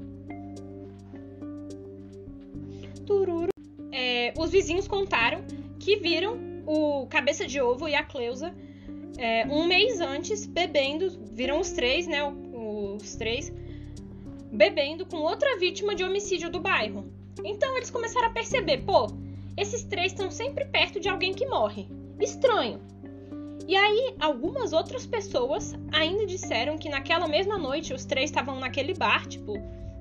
Tururu. 3.05 3.49
É, 3.91 4.33
os 4.39 4.53
vizinhos 4.53 4.87
contaram 4.87 5.45
que 5.81 5.97
viram 5.97 6.39
o 6.65 7.05
Cabeça 7.09 7.49
de 7.49 7.61
Ovo 7.61 7.89
e 7.89 7.97
a 7.97 8.05
Cleusa 8.05 8.55
é, 9.19 9.47
um 9.47 9.67
mês 9.67 10.01
antes, 10.01 10.47
bebendo, 10.47 11.11
viram 11.33 11.61
os 11.61 11.71
três, 11.73 12.07
né? 12.07 12.23
Os 12.25 13.15
três, 13.15 13.53
bebendo 14.51 15.07
com 15.07 15.19
outra 15.19 15.59
vítima 15.59 15.95
de 15.95 16.05
homicídio 16.05 16.51
do 16.51 16.61
bairro. 16.61 17.11
Então 17.45 17.77
eles 17.77 17.91
começaram 17.91 18.29
a 18.29 18.31
perceber, 18.31 18.79
pô, 18.79 19.07
esses 19.57 19.83
três 19.85 20.13
estão 20.13 20.31
sempre 20.31 20.65
perto 20.67 21.01
de 21.01 21.09
alguém 21.09 21.33
que 21.33 21.47
morre. 21.47 21.87
Estranho. 22.21 22.81
E 23.67 23.77
aí, 23.77 24.15
algumas 24.19 24.73
outras 24.73 25.07
pessoas 25.07 25.75
ainda 25.93 26.27
disseram 26.27 26.77
que 26.77 26.89
naquela 26.89 27.29
mesma 27.29 27.57
noite 27.57 27.95
os 27.95 28.05
três 28.05 28.31
estavam 28.31 28.59
naquele 28.59 28.93
bar, 28.93 29.27
tipo, 29.27 29.55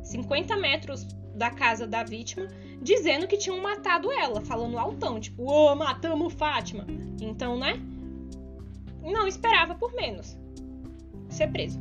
50 0.03 0.57
metros 0.57 1.05
da 1.35 1.51
casa 1.51 1.87
da 1.87 2.03
vítima, 2.03 2.47
dizendo 2.81 3.27
que 3.27 3.37
tinham 3.37 3.61
matado 3.61 4.11
ela, 4.11 4.41
falando 4.41 4.77
altão, 4.77 5.19
tipo, 5.19 5.43
ô, 5.43 5.71
oh, 5.71 5.75
matamos 5.75 6.33
Fátima. 6.33 6.85
Então, 7.21 7.57
né? 7.57 7.79
Não 9.01 9.27
esperava 9.27 9.75
por 9.75 9.93
menos 9.93 10.37
ser 11.29 11.47
preso. 11.47 11.79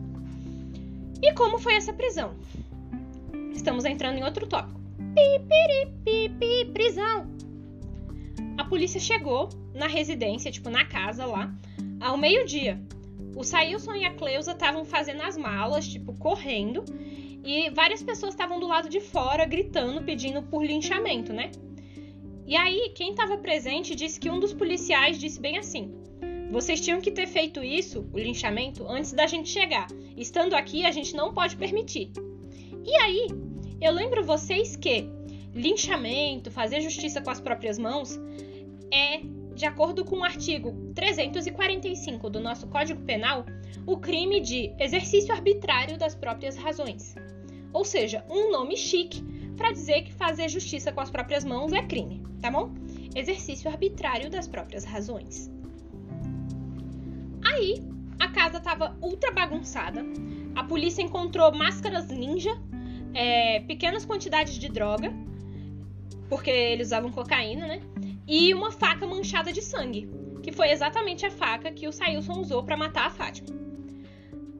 E 1.23 1.33
como 1.35 1.59
foi 1.59 1.75
essa 1.75 1.93
prisão? 1.93 2.35
Estamos 3.53 3.85
entrando 3.85 4.19
em 4.19 4.25
outro 4.25 4.47
tópico. 4.47 4.81
Pi, 5.15 5.41
pi, 5.49 5.93
pi, 6.05 6.29
pi, 6.39 6.73
prisão. 6.73 7.29
a 8.57 8.65
polícia 8.65 9.01
chegou 9.01 9.49
na 9.75 9.87
residência, 9.87 10.51
tipo, 10.51 10.71
na 10.71 10.85
casa 10.85 11.27
lá, 11.27 11.55
ao 12.01 12.17
meio-dia. 12.17 12.81
O 13.37 13.45
Sailson 13.45 13.95
e 13.95 14.05
a 14.05 14.15
Cleusa 14.15 14.53
estavam 14.53 14.85
fazendo 14.85 15.23
as 15.23 15.37
malas, 15.37 15.87
tipo, 15.87 16.13
correndo, 16.15 16.85
e 17.45 17.71
várias 17.71 18.03
pessoas 18.03 18.33
estavam 18.33 18.61
do 18.61 18.67
lado 18.67 18.89
de 18.89 19.01
fora 19.01 19.45
gritando, 19.45 20.03
pedindo 20.03 20.43
por 20.43 20.65
linchamento, 20.65 21.33
né? 21.33 21.51
E 22.47 22.57
aí, 22.57 22.93
quem 22.95 23.11
estava 23.11 23.39
presente 23.39 23.95
disse 23.95 24.19
que 24.19 24.31
um 24.31 24.41
dos 24.41 24.53
policiais 24.53 25.19
disse 25.19 25.41
bem 25.41 25.59
assim: 25.59 25.95
Vocês 26.51 26.81
tinham 26.81 27.01
que 27.01 27.13
ter 27.13 27.29
feito 27.29 27.63
isso, 27.63 28.09
o 28.13 28.19
linchamento, 28.19 28.85
antes 28.89 29.13
da 29.13 29.27
gente 29.27 29.49
chegar. 29.49 29.87
Estando 30.17 30.55
aqui, 30.55 30.85
a 30.85 30.91
gente 30.91 31.15
não 31.15 31.33
pode 31.33 31.57
permitir. 31.57 32.11
E 32.85 32.97
aí, 32.97 33.29
eu 33.81 33.93
lembro 33.93 34.25
vocês 34.25 34.75
que 34.75 35.09
linchamento, 35.55 36.51
fazer 36.51 36.81
justiça 36.81 37.21
com 37.21 37.31
as 37.31 37.41
próprias 37.41 37.79
mãos, 37.79 38.19
é, 38.93 39.21
de 39.55 39.65
acordo 39.65 40.05
com 40.05 40.19
o 40.19 40.25
artigo 40.25 40.73
345 40.93 42.29
do 42.29 42.41
nosso 42.41 42.67
Código 42.67 43.01
Penal, 43.03 43.47
o 43.87 43.97
crime 43.97 44.41
de 44.41 44.75
exercício 44.79 45.33
arbitrário 45.33 45.97
das 45.97 46.17
próprias 46.17 46.57
razões. 46.57 47.15
Ou 47.73 47.85
seja, 47.85 48.25
um 48.29 48.51
nome 48.51 48.77
chique 48.77 49.23
para 49.57 49.71
dizer 49.71 50.03
que 50.03 50.13
fazer 50.13 50.49
justiça 50.49 50.91
com 50.91 51.01
as 51.01 51.11
próprias 51.11 51.45
mãos 51.45 51.73
é 51.73 51.83
crime, 51.83 52.23
tá 52.41 52.51
bom? 52.51 52.73
Exercício 53.15 53.71
arbitrário 53.71 54.29
das 54.29 54.49
próprias 54.49 54.85
razões. 54.85 55.60
Aí, 57.53 57.83
a 58.19 58.29
casa 58.29 58.59
estava 58.59 58.97
ultra 59.03 59.33
bagunçada. 59.33 60.05
A 60.55 60.63
polícia 60.63 61.03
encontrou 61.03 61.53
máscaras 61.53 62.09
ninja, 62.09 62.57
é, 63.13 63.61
pequenas 63.61 64.05
quantidades 64.05 64.55
de 64.55 64.69
droga, 64.69 65.13
porque 66.29 66.51
eles 66.51 66.89
usavam 66.89 67.11
cocaína, 67.11 67.67
né? 67.67 67.81
E 68.27 68.55
uma 68.55 68.71
faca 68.71 69.05
manchada 69.05 69.53
de 69.53 69.61
sangue, 69.61 70.09
que 70.43 70.53
foi 70.53 70.71
exatamente 70.71 71.27
a 71.27 71.31
faca 71.31 71.73
que 71.73 71.89
o 71.89 71.93
Sailson 71.93 72.41
usou 72.41 72.63
para 72.63 72.77
matar 72.77 73.07
a 73.07 73.11
Fátima. 73.11 73.49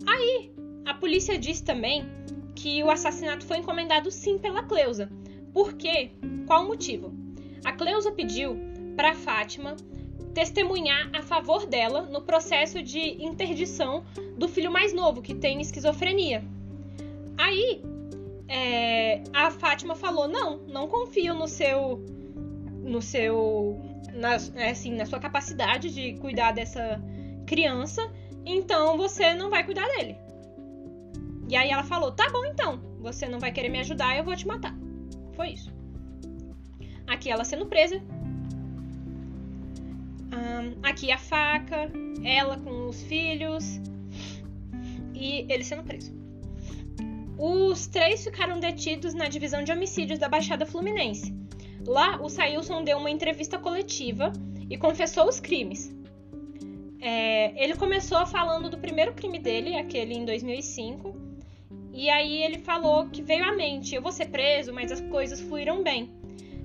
Aí, 0.05 0.51
a 0.85 0.95
polícia 0.95 1.39
disse 1.39 1.63
também 1.63 2.05
que 2.57 2.83
o 2.83 2.91
assassinato 2.91 3.47
foi 3.47 3.59
encomendado 3.59 4.11
sim 4.11 4.37
pela 4.37 4.65
Cleusa. 4.65 5.09
Por 5.53 5.75
quê? 5.75 6.11
Qual 6.47 6.65
o 6.65 6.69
motivo? 6.69 7.15
A 7.65 7.73
Cleusa 7.73 8.11
pediu 8.11 8.59
para 8.97 9.15
Fátima 9.15 9.77
testemunhar 10.35 11.11
a 11.15 11.23
favor 11.23 11.67
dela 11.67 12.03
no 12.03 12.23
processo 12.23 12.83
de 12.83 13.23
interdição 13.23 14.05
do 14.37 14.49
filho 14.49 14.71
mais 14.71 14.93
novo, 14.93 15.23
que 15.23 15.35
tem 15.35 15.61
esquizofrenia. 15.61 16.45
Aí, 17.37 17.83
é, 18.49 19.23
a 19.33 19.51
Fátima 19.51 19.95
falou: 19.95 20.29
não, 20.29 20.59
não 20.67 20.89
confio 20.89 21.35
no 21.35 21.49
seu. 21.49 22.05
no 22.83 23.01
seu. 23.01 23.81
Na, 24.13 24.37
é, 24.57 24.71
assim, 24.71 24.95
na 24.95 25.07
sua 25.07 25.21
capacidade 25.21 25.95
de 25.95 26.15
cuidar 26.15 26.53
dessa 26.53 27.01
criança, 27.47 28.11
então 28.45 28.97
você 28.97 29.35
não 29.35 29.51
vai 29.51 29.65
cuidar 29.65 29.87
dele. 29.87 30.17
E 31.49 31.57
aí 31.57 31.71
ela 31.71 31.85
falou: 31.85 32.13
tá 32.13 32.29
bom 32.31 32.45
então, 32.45 32.81
você 33.01 33.29
não 33.29 33.39
vai 33.39 33.53
querer 33.53 33.69
me 33.69 33.81
ajudar, 33.81 34.17
eu 34.17 34.25
vou 34.25 34.37
te 34.37 34.47
matar. 34.47 34.75
Foi 35.35 35.51
isso. 35.51 35.73
Aqui 37.07 37.31
ela 37.31 37.45
sendo 37.45 37.67
presa. 37.67 38.01
Um, 40.33 40.79
aqui 40.83 41.11
a 41.11 41.19
faca, 41.19 41.91
ela 42.25 42.57
com 42.57 42.89
os 42.89 43.03
filhos 43.03 43.81
e 45.15 45.47
ele 45.49 45.65
sendo 45.65 45.83
preso. 45.83 46.13
Os 47.39 47.87
três 47.87 48.23
ficaram 48.23 48.61
detidos 48.61 49.15
na 49.15 49.27
divisão 49.27 49.65
de 49.65 49.73
homicídios 49.73 50.19
da 50.19 50.29
Baixada 50.29 50.67
Fluminense. 50.67 51.35
Lá, 51.87 52.21
o 52.21 52.29
Sailson 52.29 52.85
deu 52.85 52.99
uma 52.99 53.11
entrevista 53.11 53.59
coletiva 53.59 54.33
e 54.69 54.77
confessou 54.77 55.27
os 55.27 55.41
crimes. 55.41 55.91
É, 57.01 57.63
ele 57.63 57.75
começou 57.77 58.27
falando 58.27 58.69
do 58.69 58.79
primeiro 58.79 59.15
crime 59.15 59.39
dele, 59.39 59.75
aquele 59.75 60.15
em 60.15 60.25
2005, 60.25 61.17
e 61.93 62.11
aí 62.11 62.43
ele 62.43 62.59
falou 62.59 63.09
que 63.09 63.23
veio 63.23 63.45
à 63.45 63.53
mente: 63.53 63.95
eu 63.95 64.03
vou 64.03 64.13
ser 64.13 64.27
preso, 64.27 64.73
mas 64.73 64.93
as 64.93 65.01
coisas 65.01 65.41
fluíram 65.41 65.83
bem. 65.83 66.11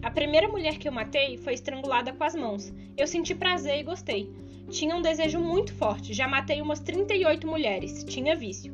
A 0.05 0.11
primeira 0.11 0.47
mulher 0.47 0.77
que 0.77 0.87
eu 0.87 0.91
matei 0.91 1.35
foi 1.35 1.55
estrangulada 1.55 2.13
com 2.13 2.23
as 2.23 2.35
mãos. 2.35 2.71
Eu 2.95 3.07
senti 3.07 3.33
prazer 3.33 3.79
e 3.79 3.83
gostei. 3.83 4.31
Tinha 4.69 4.95
um 4.95 5.01
desejo 5.01 5.39
muito 5.39 5.73
forte. 5.73 6.13
Já 6.13 6.27
matei 6.27 6.61
umas 6.61 6.79
38 6.79 7.47
mulheres. 7.47 8.03
Tinha 8.03 8.35
vício. 8.35 8.71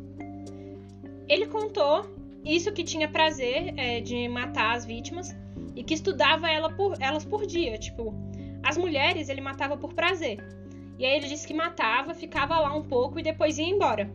Ele 1.29 1.47
contou 1.47 2.13
isso 2.43 2.73
que 2.73 2.83
tinha 2.83 3.07
prazer 3.07 3.73
é, 3.77 4.01
de 4.01 4.27
matar 4.27 4.75
as 4.75 4.83
vítimas 4.83 5.33
e 5.73 5.85
que 5.85 5.93
estudava 5.93 6.51
ela 6.51 6.69
por, 6.69 6.97
elas 6.99 7.23
por 7.23 7.45
dia. 7.45 7.77
Tipo, 7.77 8.13
as 8.61 8.75
mulheres 8.75 9.29
ele 9.29 9.39
matava 9.39 9.77
por 9.77 9.93
prazer. 9.93 10.43
E 10.99 11.05
aí 11.05 11.15
ele 11.15 11.29
disse 11.29 11.47
que 11.47 11.53
matava, 11.53 12.13
ficava 12.13 12.59
lá 12.59 12.75
um 12.75 12.83
pouco 12.83 13.17
e 13.17 13.23
depois 13.23 13.57
ia 13.57 13.69
embora. 13.69 14.11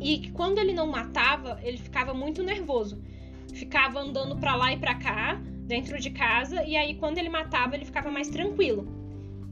E 0.00 0.18
que 0.18 0.30
quando 0.30 0.58
ele 0.58 0.72
não 0.72 0.86
matava, 0.86 1.58
ele 1.64 1.78
ficava 1.78 2.14
muito 2.14 2.44
nervoso. 2.44 3.02
Ficava 3.52 3.98
andando 3.98 4.36
para 4.36 4.54
lá 4.54 4.72
e 4.72 4.76
para 4.76 4.94
cá, 4.94 5.42
dentro 5.72 5.98
de 5.98 6.10
casa, 6.10 6.62
e 6.64 6.76
aí 6.76 6.94
quando 6.96 7.16
ele 7.16 7.30
matava, 7.30 7.74
ele 7.74 7.86
ficava 7.86 8.10
mais 8.10 8.28
tranquilo. 8.28 8.86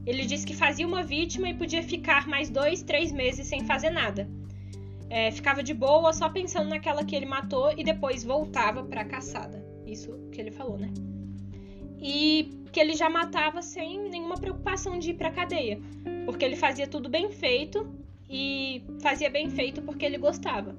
Ele 0.05 0.23
disse 0.23 0.45
que 0.45 0.55
fazia 0.55 0.85
uma 0.85 1.01
vítima 1.01 1.49
e 1.49 1.53
podia 1.55 1.81
ficar 1.81 2.27
mais 2.27 2.47
dois, 2.47 2.83
três 2.83 3.11
meses 3.11 3.47
sem 3.47 3.65
fazer 3.65 3.89
nada. 3.89 4.29
É, 5.09 5.31
ficava 5.31 5.63
de 5.63 5.73
boa, 5.73 6.13
só 6.13 6.29
pensando 6.29 6.69
naquela 6.69 7.03
que 7.03 7.15
ele 7.15 7.25
matou 7.25 7.73
e 7.75 7.83
depois 7.83 8.23
voltava 8.23 8.83
para 8.83 9.01
a 9.01 9.05
caçada. 9.05 9.65
Isso 9.83 10.11
que 10.31 10.39
ele 10.39 10.51
falou, 10.51 10.77
né? 10.77 10.91
E 11.99 12.51
que 12.71 12.79
ele 12.79 12.93
já 12.95 13.09
matava 13.09 13.63
sem 13.63 13.99
nenhuma 14.07 14.35
preocupação 14.35 14.99
de 14.99 15.09
ir 15.09 15.15
para 15.15 15.31
cadeia, 15.31 15.79
porque 16.25 16.45
ele 16.45 16.55
fazia 16.55 16.85
tudo 16.85 17.09
bem 17.09 17.31
feito 17.31 17.91
e 18.29 18.83
fazia 19.01 19.29
bem 19.29 19.49
feito 19.49 19.81
porque 19.81 20.05
ele 20.05 20.19
gostava. 20.19 20.75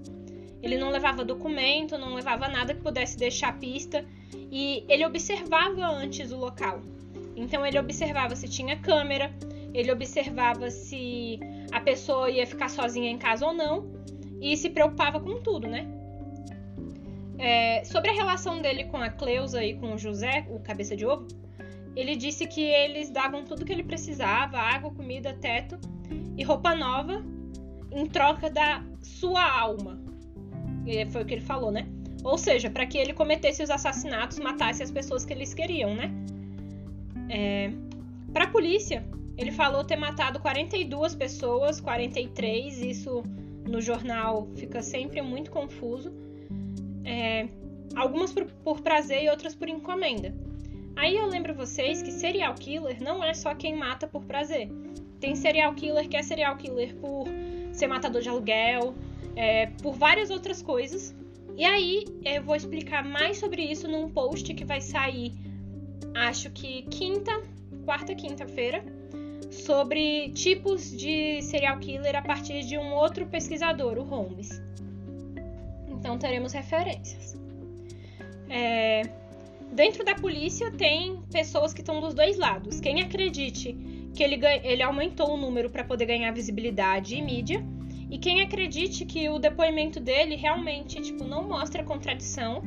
Ele 0.62 0.78
não 0.78 0.90
levava 0.90 1.24
documento, 1.24 1.98
não 1.98 2.14
levava 2.14 2.48
nada 2.48 2.72
que 2.72 2.80
pudesse 2.80 3.16
deixar 3.18 3.58
pista 3.58 4.04
e 4.32 4.84
ele 4.88 5.04
observava 5.04 5.84
antes 5.86 6.30
o 6.30 6.36
local. 6.36 6.80
Então 7.34 7.66
ele 7.66 7.78
observava 7.78 8.36
se 8.36 8.48
tinha 8.48 8.78
câmera, 8.78 9.34
ele 9.74 9.90
observava 9.90 10.70
se 10.70 11.40
a 11.72 11.80
pessoa 11.80 12.30
ia 12.30 12.46
ficar 12.46 12.68
sozinha 12.68 13.10
em 13.10 13.18
casa 13.18 13.46
ou 13.46 13.52
não 13.52 13.90
e 14.40 14.56
se 14.56 14.70
preocupava 14.70 15.18
com 15.18 15.40
tudo, 15.40 15.66
né? 15.66 15.86
É, 17.38 17.82
sobre 17.84 18.10
a 18.10 18.12
relação 18.12 18.62
dele 18.62 18.84
com 18.84 18.98
a 18.98 19.08
Cleusa 19.08 19.64
e 19.64 19.74
com 19.74 19.94
o 19.94 19.98
José, 19.98 20.46
o 20.48 20.60
cabeça 20.60 20.94
de 20.94 21.04
ovo, 21.04 21.26
ele 21.96 22.14
disse 22.16 22.46
que 22.46 22.60
eles 22.60 23.10
davam 23.10 23.44
tudo 23.44 23.64
que 23.64 23.72
ele 23.72 23.82
precisava: 23.82 24.58
água, 24.58 24.92
comida, 24.92 25.34
teto 25.34 25.78
e 26.36 26.42
roupa 26.42 26.74
nova 26.74 27.24
em 27.90 28.06
troca 28.06 28.48
da 28.48 28.84
sua 29.00 29.44
alma. 29.44 30.01
E 30.86 31.06
foi 31.06 31.22
o 31.22 31.24
que 31.24 31.34
ele 31.34 31.42
falou, 31.42 31.70
né? 31.70 31.86
Ou 32.24 32.38
seja, 32.38 32.70
para 32.70 32.86
que 32.86 32.98
ele 32.98 33.12
cometesse 33.12 33.62
os 33.62 33.70
assassinatos, 33.70 34.38
matasse 34.38 34.82
as 34.82 34.90
pessoas 34.90 35.24
que 35.24 35.32
eles 35.32 35.52
queriam, 35.52 35.94
né? 35.94 36.10
É... 37.28 37.70
Para 38.32 38.44
a 38.44 38.48
polícia, 38.48 39.04
ele 39.36 39.50
falou 39.50 39.84
ter 39.84 39.96
matado 39.96 40.38
42 40.40 41.14
pessoas, 41.14 41.80
43. 41.80 42.80
Isso 42.82 43.22
no 43.68 43.80
jornal 43.80 44.48
fica 44.56 44.82
sempre 44.82 45.20
muito 45.20 45.50
confuso. 45.50 46.12
É... 47.04 47.48
Algumas 47.94 48.32
por, 48.32 48.44
por 48.64 48.80
prazer 48.80 49.24
e 49.24 49.28
outras 49.28 49.54
por 49.54 49.68
encomenda. 49.68 50.34
Aí 50.94 51.16
eu 51.16 51.26
lembro 51.26 51.54
vocês 51.54 52.02
que 52.02 52.12
serial 52.12 52.54
killer 52.54 53.02
não 53.02 53.24
é 53.24 53.34
só 53.34 53.54
quem 53.54 53.76
mata 53.76 54.06
por 54.06 54.24
prazer. 54.24 54.70
Tem 55.18 55.34
serial 55.34 55.74
killer 55.74 56.08
que 56.08 56.16
é 56.16 56.22
serial 56.22 56.56
killer 56.56 56.94
por 56.96 57.26
ser 57.72 57.86
matador 57.86 58.20
de 58.20 58.28
aluguel, 58.28 58.94
é, 59.36 59.66
por 59.82 59.94
várias 59.94 60.30
outras 60.30 60.62
coisas. 60.62 61.14
E 61.56 61.64
aí 61.64 62.04
eu 62.24 62.42
vou 62.42 62.56
explicar 62.56 63.04
mais 63.04 63.38
sobre 63.38 63.62
isso 63.62 63.86
num 63.86 64.08
post 64.08 64.52
que 64.54 64.64
vai 64.64 64.80
sair, 64.80 65.32
acho 66.14 66.50
que 66.50 66.82
quinta, 66.82 67.42
quarta, 67.84 68.14
quinta-feira, 68.14 68.82
sobre 69.50 70.30
tipos 70.30 70.90
de 70.90 71.42
serial 71.42 71.78
killer 71.78 72.16
a 72.16 72.22
partir 72.22 72.64
de 72.64 72.78
um 72.78 72.94
outro 72.94 73.26
pesquisador, 73.26 73.98
o 73.98 74.02
Holmes. 74.02 74.62
Então 75.88 76.16
teremos 76.18 76.52
referências. 76.52 77.36
É, 78.48 79.02
dentro 79.72 80.04
da 80.04 80.14
polícia 80.14 80.70
tem 80.72 81.22
pessoas 81.30 81.72
que 81.74 81.80
estão 81.80 82.00
dos 82.00 82.14
dois 82.14 82.38
lados. 82.38 82.80
Quem 82.80 83.02
acredite 83.02 83.76
que 84.14 84.22
ele, 84.22 84.40
ele 84.62 84.82
aumentou 84.82 85.34
o 85.34 85.36
número 85.36 85.70
para 85.70 85.84
poder 85.84 86.06
ganhar 86.06 86.30
visibilidade 86.32 87.14
e 87.14 87.22
mídia. 87.22 87.64
E 88.12 88.18
quem 88.18 88.42
acredite 88.42 89.06
que 89.06 89.26
o 89.30 89.38
depoimento 89.38 89.98
dele 89.98 90.36
realmente 90.36 91.00
tipo, 91.00 91.24
não 91.24 91.48
mostra 91.48 91.82
contradição 91.82 92.62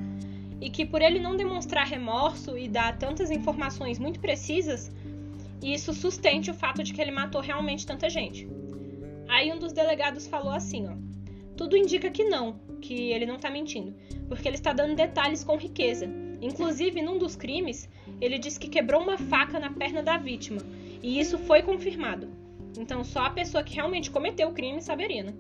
e 0.60 0.72
que 0.72 0.84
por 0.84 1.04
ele 1.04 1.20
não 1.20 1.38
demonstrar 1.38 1.86
remorso 1.86 2.58
e 2.58 2.68
dar 2.68 2.98
tantas 2.98 3.30
informações 3.30 4.00
muito 4.00 4.20
precisas, 4.20 4.92
isso 5.62 5.94
sustente 5.94 6.50
o 6.50 6.54
fato 6.56 6.82
de 6.82 6.92
que 6.92 7.00
ele 7.00 7.12
matou 7.12 7.42
realmente 7.42 7.86
tanta 7.86 8.10
gente. 8.10 8.48
Aí 9.30 9.54
um 9.54 9.60
dos 9.60 9.72
delegados 9.72 10.26
falou 10.26 10.52
assim, 10.52 10.88
ó. 10.88 10.96
Tudo 11.56 11.78
indica 11.78 12.10
que 12.10 12.24
não, 12.24 12.60
que 12.82 13.12
ele 13.12 13.28
não 13.28 13.38
tá 13.38 13.52
mentindo, 13.52 13.94
porque 14.28 14.48
ele 14.48 14.56
está 14.56 14.74
dando 14.74 14.96
detalhes 14.96 15.44
com 15.44 15.58
riqueza. 15.58 16.10
Inclusive, 16.42 17.04
num 17.04 17.20
dos 17.20 17.36
crimes, 17.36 17.88
ele 18.20 18.40
disse 18.40 18.60
que 18.60 18.68
quebrou 18.68 19.04
uma 19.04 19.20
faca 19.20 19.60
na 19.60 19.70
perna 19.70 20.02
da 20.02 20.18
vítima. 20.18 20.62
E 21.04 21.20
isso 21.20 21.38
foi 21.38 21.62
confirmado. 21.62 22.45
Então 22.78 23.04
só 23.04 23.26
a 23.26 23.30
pessoa 23.30 23.64
que 23.64 23.76
realmente 23.76 24.12
cometeu 24.12 24.50
o 24.50 24.54
crime 24.54 24.82
saberia, 24.82 25.24
né? 25.24 25.34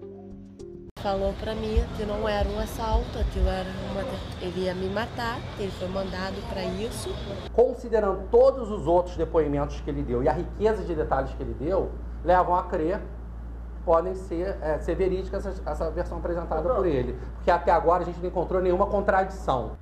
Falou 1.01 1.33
pra 1.39 1.53
mim 1.53 1.75
que 1.95 2.03
não 2.03 2.27
era 2.27 2.49
um 2.49 2.57
assalto, 2.57 3.19
aquilo 3.19 3.47
era 3.47 3.69
uma. 3.91 4.01
Ele 4.41 4.65
ia 4.65 4.73
me 4.73 4.89
matar, 4.89 5.39
ele 5.59 5.71
foi 5.71 5.87
mandado 5.87 6.35
para 6.49 6.63
isso. 6.63 7.09
Considerando 7.53 8.27
todos 8.31 8.71
os 8.71 8.87
outros 8.87 9.15
depoimentos 9.15 9.79
que 9.81 9.89
ele 9.89 10.01
deu 10.01 10.23
e 10.23 10.27
a 10.27 10.33
riqueza 10.33 10.83
de 10.83 10.95
detalhes 10.95 11.31
que 11.35 11.43
ele 11.43 11.53
deu, 11.53 11.91
levam 12.23 12.55
a 12.55 12.63
crer 12.63 12.99
podem 13.85 14.15
ser, 14.15 14.57
é, 14.61 14.79
ser 14.79 14.95
verídicas 14.95 15.45
essa, 15.45 15.69
essa 15.69 15.91
versão 15.91 16.17
apresentada 16.17 16.67
por 16.67 16.87
ele. 16.87 17.15
Porque 17.35 17.51
até 17.51 17.71
agora 17.71 18.01
a 18.01 18.05
gente 18.05 18.19
não 18.19 18.27
encontrou 18.27 18.59
nenhuma 18.59 18.87
contradição. 18.87 19.77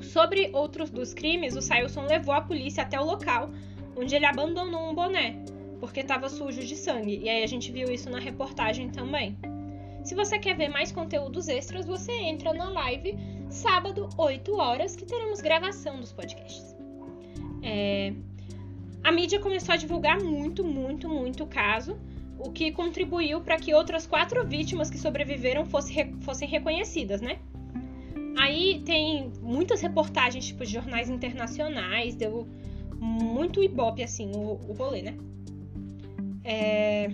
Sobre 0.00 0.50
outros 0.54 0.90
dos 0.90 1.12
crimes, 1.12 1.54
o 1.54 1.60
Sailson 1.60 2.06
levou 2.06 2.34
a 2.34 2.40
polícia 2.40 2.82
até 2.82 2.98
o 2.98 3.04
local, 3.04 3.50
onde 3.96 4.14
ele 4.14 4.24
abandonou 4.24 4.90
um 4.90 4.94
boné, 4.94 5.44
porque 5.86 6.00
estava 6.00 6.28
sujo 6.28 6.62
de 6.62 6.76
sangue. 6.76 7.20
E 7.22 7.28
aí 7.28 7.42
a 7.42 7.46
gente 7.46 7.70
viu 7.70 7.90
isso 7.92 8.08
na 8.08 8.18
reportagem 8.18 8.88
também. 8.88 9.36
Se 10.02 10.14
você 10.14 10.38
quer 10.38 10.56
ver 10.56 10.68
mais 10.68 10.90
conteúdos 10.90 11.48
extras, 11.48 11.86
você 11.86 12.12
entra 12.12 12.52
na 12.52 12.68
live 12.70 13.16
sábado, 13.48 14.08
8 14.16 14.54
horas, 14.54 14.96
que 14.96 15.04
teremos 15.04 15.40
gravação 15.40 16.00
dos 16.00 16.12
podcasts. 16.12 16.74
É... 17.62 18.12
A 19.02 19.12
mídia 19.12 19.38
começou 19.38 19.74
a 19.74 19.76
divulgar 19.76 20.22
muito, 20.22 20.64
muito, 20.64 21.08
muito 21.08 21.44
o 21.44 21.46
caso 21.46 21.96
o 22.38 22.50
que 22.50 22.72
contribuiu 22.72 23.40
para 23.40 23.56
que 23.56 23.72
outras 23.72 24.06
quatro 24.06 24.44
vítimas 24.46 24.90
que 24.90 24.98
sobreviveram 24.98 25.64
fossem, 25.64 26.14
fossem 26.20 26.48
reconhecidas, 26.48 27.20
né? 27.20 27.38
Aí 28.36 28.82
tem 28.84 29.32
muitas 29.40 29.80
reportagens, 29.80 30.46
tipo, 30.46 30.64
de 30.64 30.72
jornais 30.72 31.08
internacionais, 31.08 32.14
deu 32.14 32.48
muito 33.00 33.62
ibope, 33.62 34.02
assim, 34.02 34.32
o, 34.34 34.58
o 34.68 34.72
rolê, 34.72 35.02
né? 35.02 35.14
É... 36.44 37.10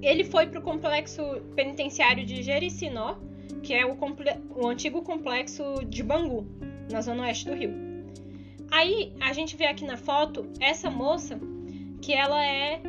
Ele 0.00 0.24
foi 0.24 0.46
para 0.46 0.58
o 0.58 0.62
complexo 0.62 1.22
penitenciário 1.54 2.24
de 2.24 2.42
Jericinó, 2.42 3.16
que 3.62 3.72
é 3.72 3.86
o, 3.86 3.96
comple... 3.96 4.30
o 4.54 4.66
antigo 4.66 5.02
complexo 5.02 5.62
de 5.86 6.02
Bangu, 6.02 6.46
na 6.90 7.00
zona 7.00 7.22
oeste 7.22 7.46
do 7.46 7.54
Rio. 7.54 7.72
Aí 8.70 9.12
a 9.20 9.32
gente 9.32 9.56
vê 9.56 9.66
aqui 9.66 9.84
na 9.84 9.96
foto 9.96 10.46
essa 10.60 10.90
moça, 10.90 11.38
que 12.02 12.12
ela 12.12 12.44
é 12.44 12.80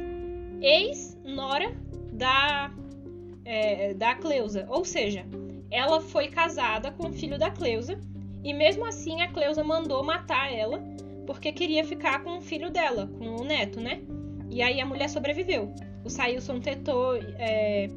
ex-nora 0.62 1.76
da, 2.12 2.72
é, 3.46 3.94
da 3.94 4.16
Cleusa. 4.16 4.66
Ou 4.70 4.84
seja, 4.84 5.26
ela 5.70 6.02
foi 6.02 6.28
casada 6.28 6.92
com 6.92 7.10
o 7.10 7.14
filho 7.14 7.38
da 7.38 7.52
Cleusa 7.52 8.00
e 8.44 8.54
mesmo 8.54 8.86
assim 8.86 9.22
a 9.22 9.28
Cleusa 9.28 9.64
mandou 9.64 10.04
matar 10.04 10.54
ela 10.54 10.84
porque 11.26 11.52
queria 11.52 11.84
ficar 11.84 12.24
com 12.24 12.38
o 12.38 12.42
filho 12.42 12.70
dela, 12.70 13.10
com 13.18 13.38
o 13.38 13.44
neto, 13.44 13.80
né? 13.80 14.02
E 14.50 14.62
aí 14.62 14.80
a 14.80 14.86
mulher 14.86 15.10
sobreviveu. 15.10 15.74
O 16.04 16.10
Sailson 16.10 16.60
tentou, 16.60 17.16
é, 17.38 17.88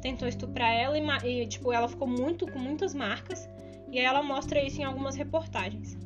tentou 0.00 0.26
estuprar 0.28 0.72
ela 0.72 0.98
e, 0.98 1.42
e, 1.42 1.46
tipo, 1.46 1.72
ela 1.72 1.88
ficou 1.88 2.08
muito 2.08 2.46
com 2.50 2.58
muitas 2.58 2.94
marcas. 2.94 3.48
E 3.90 3.98
aí 3.98 4.04
ela 4.04 4.22
mostra 4.22 4.62
isso 4.62 4.80
em 4.80 4.84
algumas 4.84 5.16
reportagens. 5.16 5.96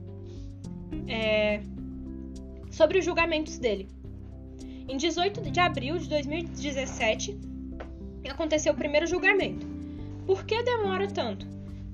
É, 1.08 1.60
sobre 2.70 2.98
os 2.98 3.04
julgamentos 3.04 3.58
dele. 3.58 3.88
Em 4.88 4.96
18 4.96 5.50
de 5.50 5.60
abril 5.60 5.98
de 5.98 6.08
2017, 6.08 7.38
aconteceu 8.30 8.72
o 8.72 8.76
primeiro 8.76 9.06
julgamento. 9.06 9.66
Por 10.26 10.44
que 10.44 10.62
demora 10.62 11.06
tanto? 11.08 11.46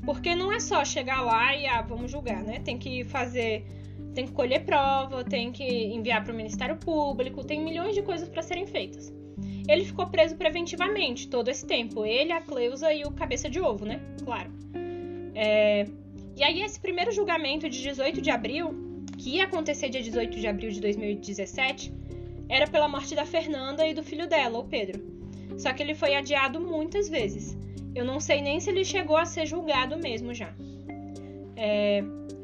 Porque 0.05 0.35
não 0.35 0.53
é 0.53 0.59
só 0.59 0.85
chegar 0.85 1.21
lá 1.21 1.55
e 1.55 1.67
ah, 1.67 1.83
vamos 1.83 2.11
julgar, 2.11 2.43
né? 2.43 2.59
Tem 2.61 2.77
que 2.77 3.05
fazer, 3.05 3.65
tem 4.15 4.27
que 4.27 4.33
colher 4.33 4.65
prova, 4.65 5.25
tem 5.25 5.51
que 5.51 5.65
enviar 5.65 6.23
para 6.23 6.33
o 6.33 6.37
Ministério 6.37 6.77
Público, 6.77 7.45
tem 7.45 7.61
milhões 7.61 7.95
de 7.95 8.03
coisas 8.03 8.29
para 8.29 8.43
serem 8.43 8.67
feitas. 8.67 9.13
Ele 9.69 9.85
ficou 9.85 10.07
preso 10.07 10.37
preventivamente 10.37 11.29
todo 11.29 11.49
esse 11.49 11.67
tempo, 11.67 12.05
ele, 12.05 12.33
a 12.33 12.41
Cleusa 12.41 12.93
e 12.93 13.05
o 13.05 13.13
Cabeça 13.13 13.49
de 13.49 13.61
Ovo, 13.61 13.85
né? 13.85 14.01
Claro. 14.25 14.51
É... 15.35 15.87
E 16.37 16.43
aí 16.43 16.63
esse 16.63 16.81
primeiro 16.81 17.13
julgamento 17.13 17.69
de 17.69 17.83
18 17.83 18.21
de 18.21 18.31
abril, 18.31 18.75
que 19.19 19.37
ia 19.37 19.45
acontecer 19.45 19.89
dia 19.89 20.03
18 20.03 20.39
de 20.39 20.47
abril 20.47 20.71
de 20.71 20.81
2017, 20.81 21.93
era 22.49 22.67
pela 22.67 22.89
morte 22.89 23.15
da 23.15 23.25
Fernanda 23.25 23.87
e 23.87 23.95
do 23.95 24.03
filho 24.03 24.27
dela, 24.27 24.59
o 24.59 24.65
Pedro. 24.65 25.03
Só 25.59 25.73
que 25.73 25.83
ele 25.83 25.95
foi 25.95 26.15
adiado 26.15 26.61
muitas 26.61 27.09
vezes. 27.09 27.57
Eu 27.95 28.05
não 28.05 28.19
sei 28.19 28.41
nem 28.41 28.59
se 28.61 28.71
ele 28.71 28.85
chegou 28.85 29.17
a 29.17 29.25
ser 29.25 29.47
julgado 29.47 29.97
mesmo 29.99 30.35
já. 30.35 30.55
É, 31.57 32.03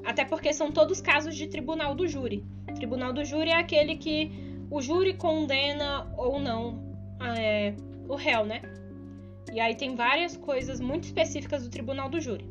até 0.08 0.24
porque 0.24 0.54
são 0.54 0.72
todos 0.72 1.02
casos 1.02 1.36
de 1.36 1.46
tribunal 1.48 1.94
do 1.94 2.08
júri. 2.08 2.42
Tribunal 2.74 3.12
do 3.12 3.26
júri 3.26 3.50
é 3.50 3.56
aquele 3.56 3.94
que 3.94 4.32
o 4.70 4.80
júri 4.80 5.12
condena 5.12 6.10
ou 6.16 6.40
não 6.40 6.82
é, 7.36 7.74
o 8.08 8.14
réu, 8.14 8.46
né? 8.46 8.62
E 9.52 9.60
aí 9.60 9.74
tem 9.74 9.94
várias 9.94 10.34
coisas 10.34 10.80
muito 10.80 11.04
específicas 11.04 11.62
do 11.62 11.68
tribunal 11.68 12.08
do 12.08 12.18
júri. 12.18 12.48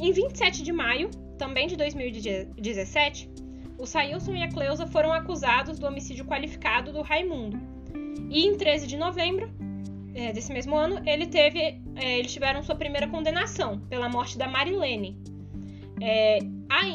Em 0.00 0.12
27 0.12 0.62
de 0.62 0.72
maio, 0.72 1.10
também 1.36 1.66
de 1.66 1.74
2017, 1.74 3.28
o 3.76 3.84
Sailson 3.84 4.36
e 4.36 4.44
a 4.44 4.48
Cleusa 4.48 4.86
foram 4.86 5.12
acusados 5.12 5.80
do 5.80 5.86
homicídio 5.88 6.24
qualificado 6.24 6.92
do 6.92 7.02
Raimundo. 7.02 7.58
E 8.30 8.46
em 8.46 8.56
13 8.56 8.86
de 8.86 8.96
novembro 8.96 9.50
é, 10.14 10.32
desse 10.32 10.52
mesmo 10.52 10.76
ano, 10.76 11.02
ele 11.04 11.26
teve, 11.26 11.58
é, 11.96 12.20
eles 12.20 12.32
tiveram 12.32 12.62
sua 12.62 12.76
primeira 12.76 13.08
condenação 13.08 13.80
pela 13.90 14.08
morte 14.08 14.38
da 14.38 14.46
Marilene. 14.46 15.20
É, 16.00 16.38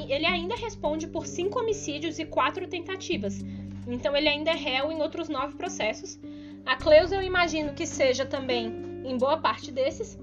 ele 0.09 0.25
ainda 0.25 0.55
responde 0.55 1.07
por 1.07 1.25
cinco 1.25 1.59
homicídios 1.59 2.19
e 2.19 2.25
quatro 2.25 2.67
tentativas. 2.67 3.43
Então 3.87 4.15
ele 4.15 4.27
ainda 4.27 4.51
é 4.51 4.55
réu 4.55 4.91
em 4.91 5.01
outros 5.01 5.29
nove 5.29 5.55
processos. 5.55 6.19
A 6.65 6.75
Cleusa 6.75 7.15
eu 7.15 7.21
imagino 7.21 7.73
que 7.73 7.85
seja 7.85 8.25
também 8.25 8.67
em 9.05 9.17
boa 9.17 9.37
parte 9.37 9.71
desses. 9.71 10.17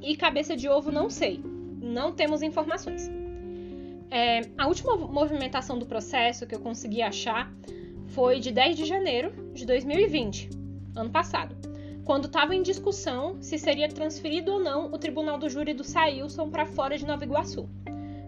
E 0.00 0.16
cabeça 0.16 0.56
de 0.56 0.68
ovo 0.68 0.92
não 0.92 1.10
sei. 1.10 1.40
Não 1.80 2.12
temos 2.12 2.42
informações. 2.42 3.10
É, 4.10 4.42
a 4.56 4.68
última 4.68 4.96
movimentação 4.96 5.78
do 5.78 5.86
processo 5.86 6.46
que 6.46 6.54
eu 6.54 6.60
consegui 6.60 7.02
achar 7.02 7.52
foi 8.08 8.38
de 8.38 8.52
10 8.52 8.76
de 8.76 8.84
janeiro 8.84 9.32
de 9.52 9.66
2020, 9.66 10.48
ano 10.94 11.10
passado, 11.10 11.56
quando 12.04 12.26
estava 12.26 12.54
em 12.54 12.62
discussão 12.62 13.36
se 13.42 13.58
seria 13.58 13.88
transferido 13.88 14.52
ou 14.52 14.60
não 14.60 14.92
o 14.92 14.98
tribunal 14.98 15.38
do 15.38 15.48
júri 15.48 15.74
do 15.74 15.82
Sailson 15.82 16.48
para 16.48 16.64
fora 16.64 16.96
de 16.96 17.04
Nova 17.04 17.24
Iguaçu. 17.24 17.68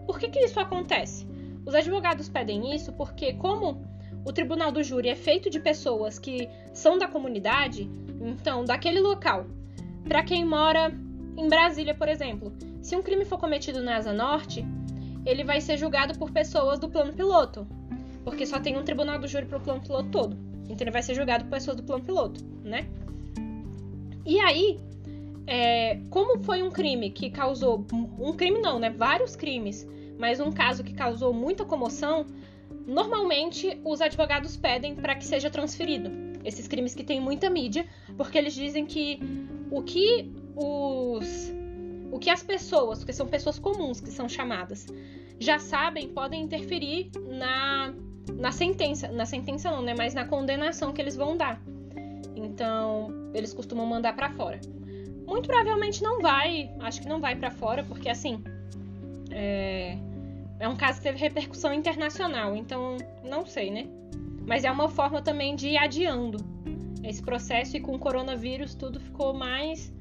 Por 0.09 0.17
que, 0.17 0.27
que 0.27 0.39
isso 0.39 0.59
acontece? 0.59 1.27
Os 1.63 1.75
advogados 1.75 2.27
pedem 2.27 2.73
isso 2.73 2.91
porque, 2.93 3.33
como 3.33 3.85
o 4.25 4.33
tribunal 4.33 4.71
do 4.71 4.81
júri 4.81 5.07
é 5.07 5.15
feito 5.15 5.51
de 5.51 5.59
pessoas 5.59 6.17
que 6.17 6.49
são 6.73 6.97
da 6.97 7.07
comunidade, 7.07 7.87
então, 8.19 8.65
daquele 8.65 8.99
local, 8.99 9.45
para 10.07 10.23
quem 10.23 10.43
mora 10.43 10.91
em 11.37 11.47
Brasília, 11.47 11.93
por 11.93 12.09
exemplo, 12.09 12.51
se 12.81 12.95
um 12.95 13.03
crime 13.03 13.23
for 13.23 13.37
cometido 13.37 13.83
na 13.83 13.97
Asa 13.97 14.11
Norte, 14.11 14.65
ele 15.27 15.43
vai 15.43 15.61
ser 15.61 15.77
julgado 15.77 16.17
por 16.17 16.31
pessoas 16.31 16.79
do 16.79 16.89
plano 16.89 17.13
piloto, 17.13 17.67
porque 18.23 18.47
só 18.47 18.59
tem 18.59 18.79
um 18.79 18.83
tribunal 18.83 19.19
do 19.19 19.27
júri 19.27 19.45
para 19.45 19.59
o 19.59 19.61
plano 19.61 19.79
piloto 19.79 20.09
todo. 20.09 20.35
Então 20.63 20.77
ele 20.79 20.91
vai 20.91 21.03
ser 21.03 21.13
julgado 21.13 21.43
por 21.43 21.51
pessoas 21.51 21.77
do 21.77 21.83
plano 21.83 22.03
piloto, 22.03 22.43
né? 22.63 22.89
E 24.25 24.39
aí, 24.39 24.79
é, 25.45 25.99
como 26.09 26.43
foi 26.43 26.63
um 26.63 26.71
crime 26.71 27.11
que 27.11 27.29
causou 27.29 27.85
um 28.19 28.33
crime 28.33 28.59
não, 28.59 28.79
né? 28.79 28.89
Vários 28.89 29.35
crimes, 29.35 29.87
mas 30.19 30.39
um 30.39 30.51
caso 30.51 30.83
que 30.83 30.93
causou 30.93 31.33
muita 31.33 31.65
comoção, 31.65 32.25
normalmente 32.85 33.79
os 33.83 34.01
advogados 34.01 34.57
pedem 34.57 34.93
para 34.93 35.15
que 35.15 35.25
seja 35.25 35.49
transferido 35.49 36.11
esses 36.43 36.67
crimes 36.67 36.93
que 36.93 37.03
têm 37.03 37.19
muita 37.19 37.49
mídia, 37.49 37.85
porque 38.15 38.37
eles 38.37 38.53
dizem 38.53 38.85
que 38.85 39.19
o 39.71 39.81
que 39.81 40.31
os 40.55 41.53
o 42.11 42.17
que 42.17 42.29
as 42.29 42.41
pessoas, 42.41 43.03
que 43.03 43.13
são 43.13 43.27
pessoas 43.27 43.59
comuns 43.59 44.01
que 44.01 44.09
são 44.09 44.27
chamadas, 44.27 44.87
já 45.39 45.59
sabem, 45.59 46.09
podem 46.09 46.41
interferir 46.41 47.11
na, 47.27 47.93
na 48.35 48.51
sentença. 48.51 49.07
Na 49.09 49.25
sentença 49.25 49.69
não, 49.71 49.81
né? 49.81 49.93
Mas 49.95 50.13
na 50.13 50.25
condenação 50.25 50.91
que 50.91 51.01
eles 51.01 51.15
vão 51.15 51.37
dar. 51.37 51.61
Então, 52.35 53.09
eles 53.33 53.53
costumam 53.53 53.85
mandar 53.85 54.15
para 54.15 54.31
fora. 54.31 54.59
Muito 55.27 55.47
provavelmente 55.47 56.01
não 56.01 56.19
vai, 56.19 56.71
acho 56.79 57.01
que 57.01 57.07
não 57.07 57.21
vai 57.21 57.35
para 57.35 57.51
fora, 57.51 57.83
porque 57.83 58.09
assim. 58.09 58.43
É, 59.31 59.95
é 60.59 60.67
um 60.67 60.75
caso 60.75 60.97
que 60.97 61.03
teve 61.03 61.17
repercussão 61.17 61.73
internacional, 61.73 62.55
então 62.55 62.97
não 63.23 63.45
sei, 63.45 63.71
né? 63.71 63.87
Mas 64.45 64.63
é 64.63 64.71
uma 64.71 64.89
forma 64.89 65.21
também 65.21 65.55
de 65.55 65.69
ir 65.69 65.77
adiando 65.77 66.37
esse 67.03 67.21
processo 67.21 67.77
e 67.77 67.79
com 67.79 67.95
o 67.95 67.99
coronavírus 67.99 68.75
tudo 68.75 68.99
ficou 68.99 69.33
mais 69.33 69.93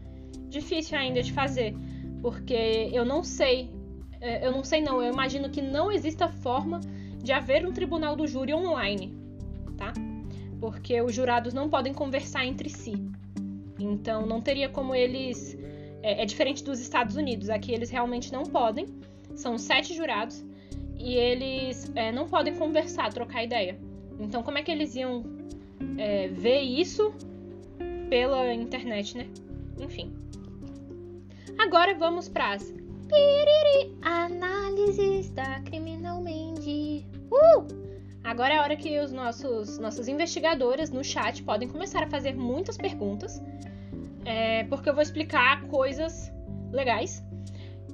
difícil 0.49 0.99
ainda 0.99 1.23
de 1.23 1.33
fazer 1.33 1.75
porque 2.21 2.91
eu 2.93 3.05
não 3.05 3.23
sei, 3.23 3.71
é, 4.21 4.47
eu 4.47 4.53
não 4.53 4.65
sei 4.65 4.81
não, 4.81 5.03
eu 5.03 5.13
imagino 5.13 5.49
que 5.49 5.63
não 5.63 5.91
exista 5.91 6.29
forma 6.29 6.81
de 7.23 7.33
haver 7.33 7.67
um 7.67 7.73
tribunal 7.73 8.17
do 8.17 8.27
júri 8.27 8.55
online, 8.55 9.17
tá? 9.77 9.93
Porque 10.61 11.01
os 11.01 11.15
jurados 11.15 11.55
não 11.55 11.69
podem 11.69 11.95
conversar 11.95 12.45
entre 12.45 12.69
si. 12.69 12.95
Então 13.79 14.27
não 14.27 14.41
teria 14.41 14.69
como 14.69 14.95
eles. 14.95 15.57
É, 16.03 16.23
é 16.23 16.25
diferente 16.25 16.65
dos 16.65 16.81
Estados 16.81 17.17
Unidos, 17.17 17.49
aqui 17.49 17.73
eles 17.73 17.91
realmente 17.91 18.33
não 18.33 18.43
podem. 18.43 18.87
São 19.37 19.57
sete 19.57 19.95
jurados 19.95 20.45
e 20.99 21.15
eles 21.15 21.91
é, 21.95 22.11
não 22.11 22.29
podem 22.29 22.55
conversar, 22.55 23.13
trocar 23.13 23.45
ideia. 23.45 23.79
Então, 24.19 24.43
como 24.43 24.59
é 24.59 24.63
que 24.63 24.71
eles 24.71 24.95
iam 24.97 25.25
é, 25.97 26.29
ver 26.29 26.61
isso 26.61 27.13
pela 28.09 28.53
internet, 28.53 29.17
né? 29.17 29.29
Enfim. 29.79 30.13
Agora 31.59 31.95
vamos 31.95 32.29
para 32.29 32.53
as 32.53 32.75
análises 34.03 35.31
da 35.31 35.61
criminalmente. 35.61 37.07
Uh! 37.31 37.89
Agora 38.25 38.55
é 38.55 38.57
a 38.59 38.63
hora 38.63 38.77
que 38.77 38.99
os 38.99 39.13
nossos 39.13 39.79
nossos 39.79 40.09
investigadores 40.09 40.91
no 40.91 41.03
chat 41.03 41.43
podem 41.43 41.69
começar 41.69 42.03
a 42.03 42.11
fazer 42.11 42.35
muitas 42.35 42.77
perguntas, 42.77 43.43
é, 44.25 44.65
porque 44.65 44.91
eu 44.91 44.95
vou 44.95 45.03
explicar 45.03 45.63
coisas 45.69 46.31
legais. 46.71 47.25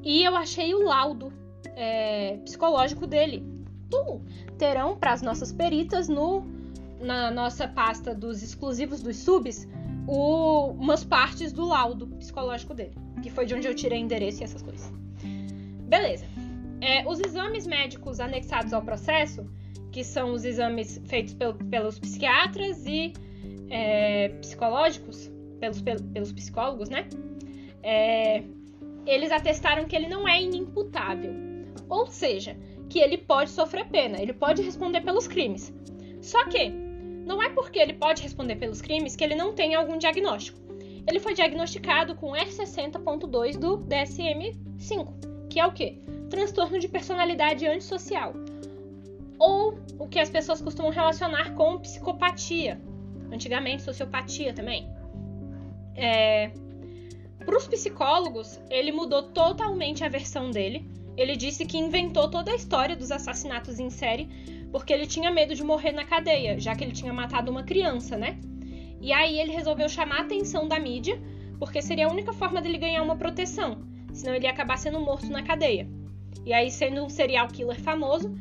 E 0.03 0.23
eu 0.25 0.37
achei 0.37 0.75
o 0.75 0.83
laudo 0.83 1.33
é, 1.77 2.39
psicológico 2.45 3.07
dele. 3.07 3.45
Tum! 3.91 4.21
Terão 4.59 4.97
para 4.97 5.13
as 5.13 5.23
nossas 5.23 5.53
peritas 5.53 6.09
no 6.09 6.45
na 7.01 7.31
nossa 7.31 7.69
pasta 7.69 8.15
dos 8.15 8.43
exclusivos 8.43 9.03
dos 9.03 9.17
subs 9.19 9.69
o, 10.07 10.69
umas 10.71 11.05
partes 11.05 11.53
do 11.53 11.67
laudo 11.67 12.07
psicológico 12.07 12.75
dele, 12.75 12.95
que 13.23 13.31
foi 13.31 13.47
de 13.47 13.55
onde 13.55 13.67
eu 13.67 13.75
tirei 13.75 13.99
endereço 13.99 14.43
e 14.43 14.45
essas 14.45 14.63
coisas. 14.63 14.93
Beleza. 15.89 16.25
É, 16.81 17.07
os 17.09 17.21
exames 17.21 17.67
médicos 17.67 18.21
anexados 18.21 18.73
ao 18.73 18.83
processo, 18.83 19.47
que 19.91 20.03
são 20.03 20.33
os 20.33 20.45
exames 20.45 21.01
feitos 21.07 21.35
pel, 21.35 21.55
pelos 21.55 21.99
psiquiatras 21.99 22.85
e 22.87 23.13
é, 23.71 24.29
psicológicos, 24.41 25.31
pelos, 25.61 25.81
pelos 25.81 26.33
psicólogos, 26.33 26.89
né? 26.89 27.07
É, 27.83 28.43
eles 29.07 29.31
atestaram 29.31 29.85
que 29.85 29.95
ele 29.95 30.09
não 30.09 30.27
é 30.27 30.43
inimputável. 30.43 31.33
Ou 31.89 32.07
seja, 32.07 32.57
que 32.89 32.99
ele 32.99 33.19
pode 33.19 33.51
sofrer 33.51 33.89
pena, 33.89 34.21
ele 34.21 34.33
pode 34.33 34.63
responder 34.63 35.01
pelos 35.01 35.27
crimes. 35.27 35.73
Só 36.21 36.45
que 36.47 36.71
não 37.27 37.43
é 37.43 37.51
porque 37.51 37.79
ele 37.79 37.95
pode 37.95 38.23
responder 38.23 38.57
pelos 38.57 38.81
crimes 38.81 39.17
que 39.17 39.25
ele 39.25 39.35
não 39.35 39.55
tem 39.55 39.75
algum 39.75 39.99
diagnóstico. 39.99 40.59
Ele 41.07 41.21
foi 41.21 41.35
diagnosticado 41.35 42.15
com 42.15 42.33
R60.2 42.33 43.59
do 43.59 43.79
DSM-5, 43.79 45.49
que 45.51 45.61
é 45.61 45.67
o 45.67 45.73
quê? 45.73 45.99
Transtorno 46.31 46.79
de 46.79 46.89
personalidade 46.89 47.67
antissocial. 47.67 48.33
Ou 49.39 49.79
o 49.99 50.09
que 50.09 50.19
as 50.19 50.31
pessoas 50.31 50.61
costumam 50.63 50.91
relacionar 50.91 51.55
com 51.55 51.79
psicopatia. 51.79 52.81
Antigamente, 53.31 53.83
sociopatia 53.83 54.53
também. 54.55 54.89
É... 55.95 56.53
Para 57.45 57.57
os 57.57 57.67
psicólogos, 57.67 58.59
ele 58.71 58.91
mudou 58.91 59.23
totalmente 59.25 60.03
a 60.03 60.09
versão 60.09 60.51
dele. 60.51 60.89
Ele 61.17 61.37
disse 61.37 61.65
que 61.65 61.79
inventou 61.79 62.29
toda 62.29 62.51
a 62.51 62.55
história 62.55 62.97
dos 62.97 63.11
assassinatos 63.11 63.79
em 63.79 63.91
série 63.91 64.29
porque 64.75 64.93
ele 64.93 65.07
tinha 65.07 65.31
medo 65.31 65.55
de 65.55 65.63
morrer 65.63 65.93
na 65.93 66.05
cadeia, 66.05 66.59
já 66.59 66.75
que 66.75 66.83
ele 66.83 66.91
tinha 66.91 67.13
matado 67.13 67.49
uma 67.49 67.63
criança, 67.63 68.17
né? 68.17 68.41
E 69.01 69.13
aí 69.13 69.39
ele 69.39 69.53
resolveu 69.53 69.89
chamar 69.89 70.17
a 70.17 70.23
atenção 70.23 70.67
da 70.67 70.81
mídia, 70.81 71.17
porque 71.61 71.81
seria 71.81 72.09
a 72.09 72.11
única 72.11 72.33
forma 72.33 72.61
dele 72.61 72.77
ganhar 72.77 73.01
uma 73.01 73.15
proteção, 73.15 73.87
senão 74.13 74.35
ele 74.35 74.47
ia 74.47 74.51
acabar 74.51 74.77
sendo 74.77 74.99
morto 74.99 75.31
na 75.31 75.45
cadeia. 75.45 75.89
E 76.45 76.53
aí, 76.53 76.73
sendo 76.73 77.05
um 77.05 77.09
serial 77.09 77.47
killer 77.47 77.81
famoso, 77.81 78.37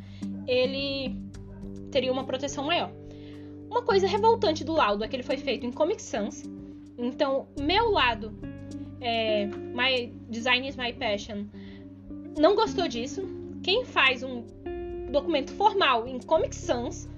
ele 0.48 1.16
teria 1.92 2.12
uma 2.12 2.24
proteção 2.24 2.64
maior. 2.66 2.92
Uma 3.70 3.84
coisa 3.84 4.08
revoltante 4.08 4.64
do 4.64 4.74
laudo 4.74 5.04
é 5.04 5.08
que 5.08 5.16
ele 5.16 5.22
foi 5.22 5.38
feito 5.38 5.68
em 5.68 5.72
Comic 5.72 6.02
Sans, 6.02 6.50
então 6.98 7.48
meu 7.60 7.92
lado, 7.92 8.34
é, 9.00 9.46
My 9.46 10.12
Design 10.30 10.68
is 10.68 10.76
My 10.76 10.94
Passion, 10.94 11.46
não 12.38 12.56
gostou 12.56 12.88
disso. 12.88 13.24
Quem 13.62 13.86
faz 13.86 14.24
um 14.24 14.44
documento 15.12 15.52
formal 15.54 16.08
em 16.08 16.20
Comic 16.20 16.56
Sans, 16.56 17.10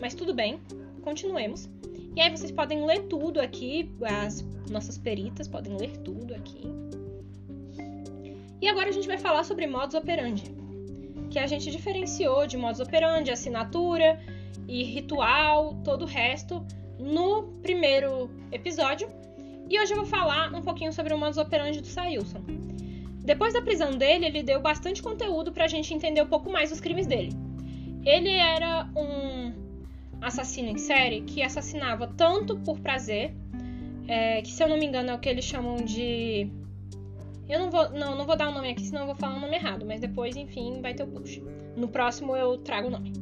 mas 0.00 0.14
tudo 0.14 0.32
bem, 0.32 0.60
continuemos. 1.02 1.68
E 2.16 2.20
aí 2.20 2.30
vocês 2.30 2.50
podem 2.50 2.84
ler 2.84 3.06
tudo 3.06 3.40
aqui, 3.40 3.90
as 4.02 4.44
nossas 4.70 4.98
peritas 4.98 5.46
podem 5.46 5.76
ler 5.76 5.96
tudo 5.98 6.34
aqui. 6.34 6.62
E 8.60 8.68
agora 8.68 8.88
a 8.88 8.92
gente 8.92 9.06
vai 9.06 9.18
falar 9.18 9.44
sobre 9.44 9.66
modus 9.66 9.94
operandi, 9.94 10.44
que 11.30 11.38
a 11.38 11.46
gente 11.46 11.70
diferenciou 11.70 12.46
de 12.46 12.56
modus 12.56 12.80
operandi, 12.80 13.30
assinatura 13.30 14.20
e 14.68 14.82
ritual, 14.84 15.74
todo 15.84 16.02
o 16.02 16.06
resto, 16.06 16.64
no 16.98 17.44
primeiro 17.62 18.30
episódio. 18.52 19.08
E 19.68 19.80
hoje 19.80 19.92
eu 19.92 19.96
vou 19.96 20.06
falar 20.06 20.52
um 20.54 20.62
pouquinho 20.62 20.92
sobre 20.92 21.14
o 21.14 21.18
modus 21.18 21.38
operandi 21.38 21.80
do 21.80 21.86
Sailson. 21.86 22.69
Depois 23.30 23.52
da 23.52 23.62
prisão 23.62 23.92
dele, 23.92 24.26
ele 24.26 24.42
deu 24.42 24.60
bastante 24.60 25.00
conteúdo 25.00 25.52
pra 25.52 25.68
gente 25.68 25.94
entender 25.94 26.20
um 26.20 26.26
pouco 26.26 26.50
mais 26.50 26.72
os 26.72 26.80
crimes 26.80 27.06
dele. 27.06 27.30
Ele 28.04 28.28
era 28.28 28.90
um 28.96 29.54
assassino 30.20 30.68
em 30.68 30.76
série 30.76 31.20
que 31.20 31.40
assassinava 31.40 32.08
tanto 32.08 32.58
por 32.58 32.80
prazer, 32.80 33.32
é, 34.08 34.42
que 34.42 34.50
se 34.50 34.60
eu 34.60 34.68
não 34.68 34.76
me 34.76 34.84
engano 34.84 35.10
é 35.10 35.14
o 35.14 35.20
que 35.20 35.28
eles 35.28 35.44
chamam 35.44 35.76
de. 35.76 36.50
Eu 37.48 37.60
não 37.60 37.70
vou, 37.70 37.88
não, 37.90 38.16
não 38.16 38.26
vou 38.26 38.34
dar 38.34 38.48
o 38.48 38.50
um 38.50 38.54
nome 38.54 38.68
aqui, 38.68 38.82
senão 38.82 39.02
eu 39.02 39.06
vou 39.06 39.14
falar 39.14 39.34
o 39.34 39.36
um 39.36 39.42
nome 39.42 39.54
errado, 39.54 39.86
mas 39.86 40.00
depois, 40.00 40.34
enfim, 40.34 40.80
vai 40.82 40.92
ter 40.92 41.04
o 41.04 41.06
push. 41.06 41.40
No 41.76 41.86
próximo 41.86 42.34
eu 42.34 42.58
trago 42.58 42.88
o 42.88 42.90
nome. 42.90 43.12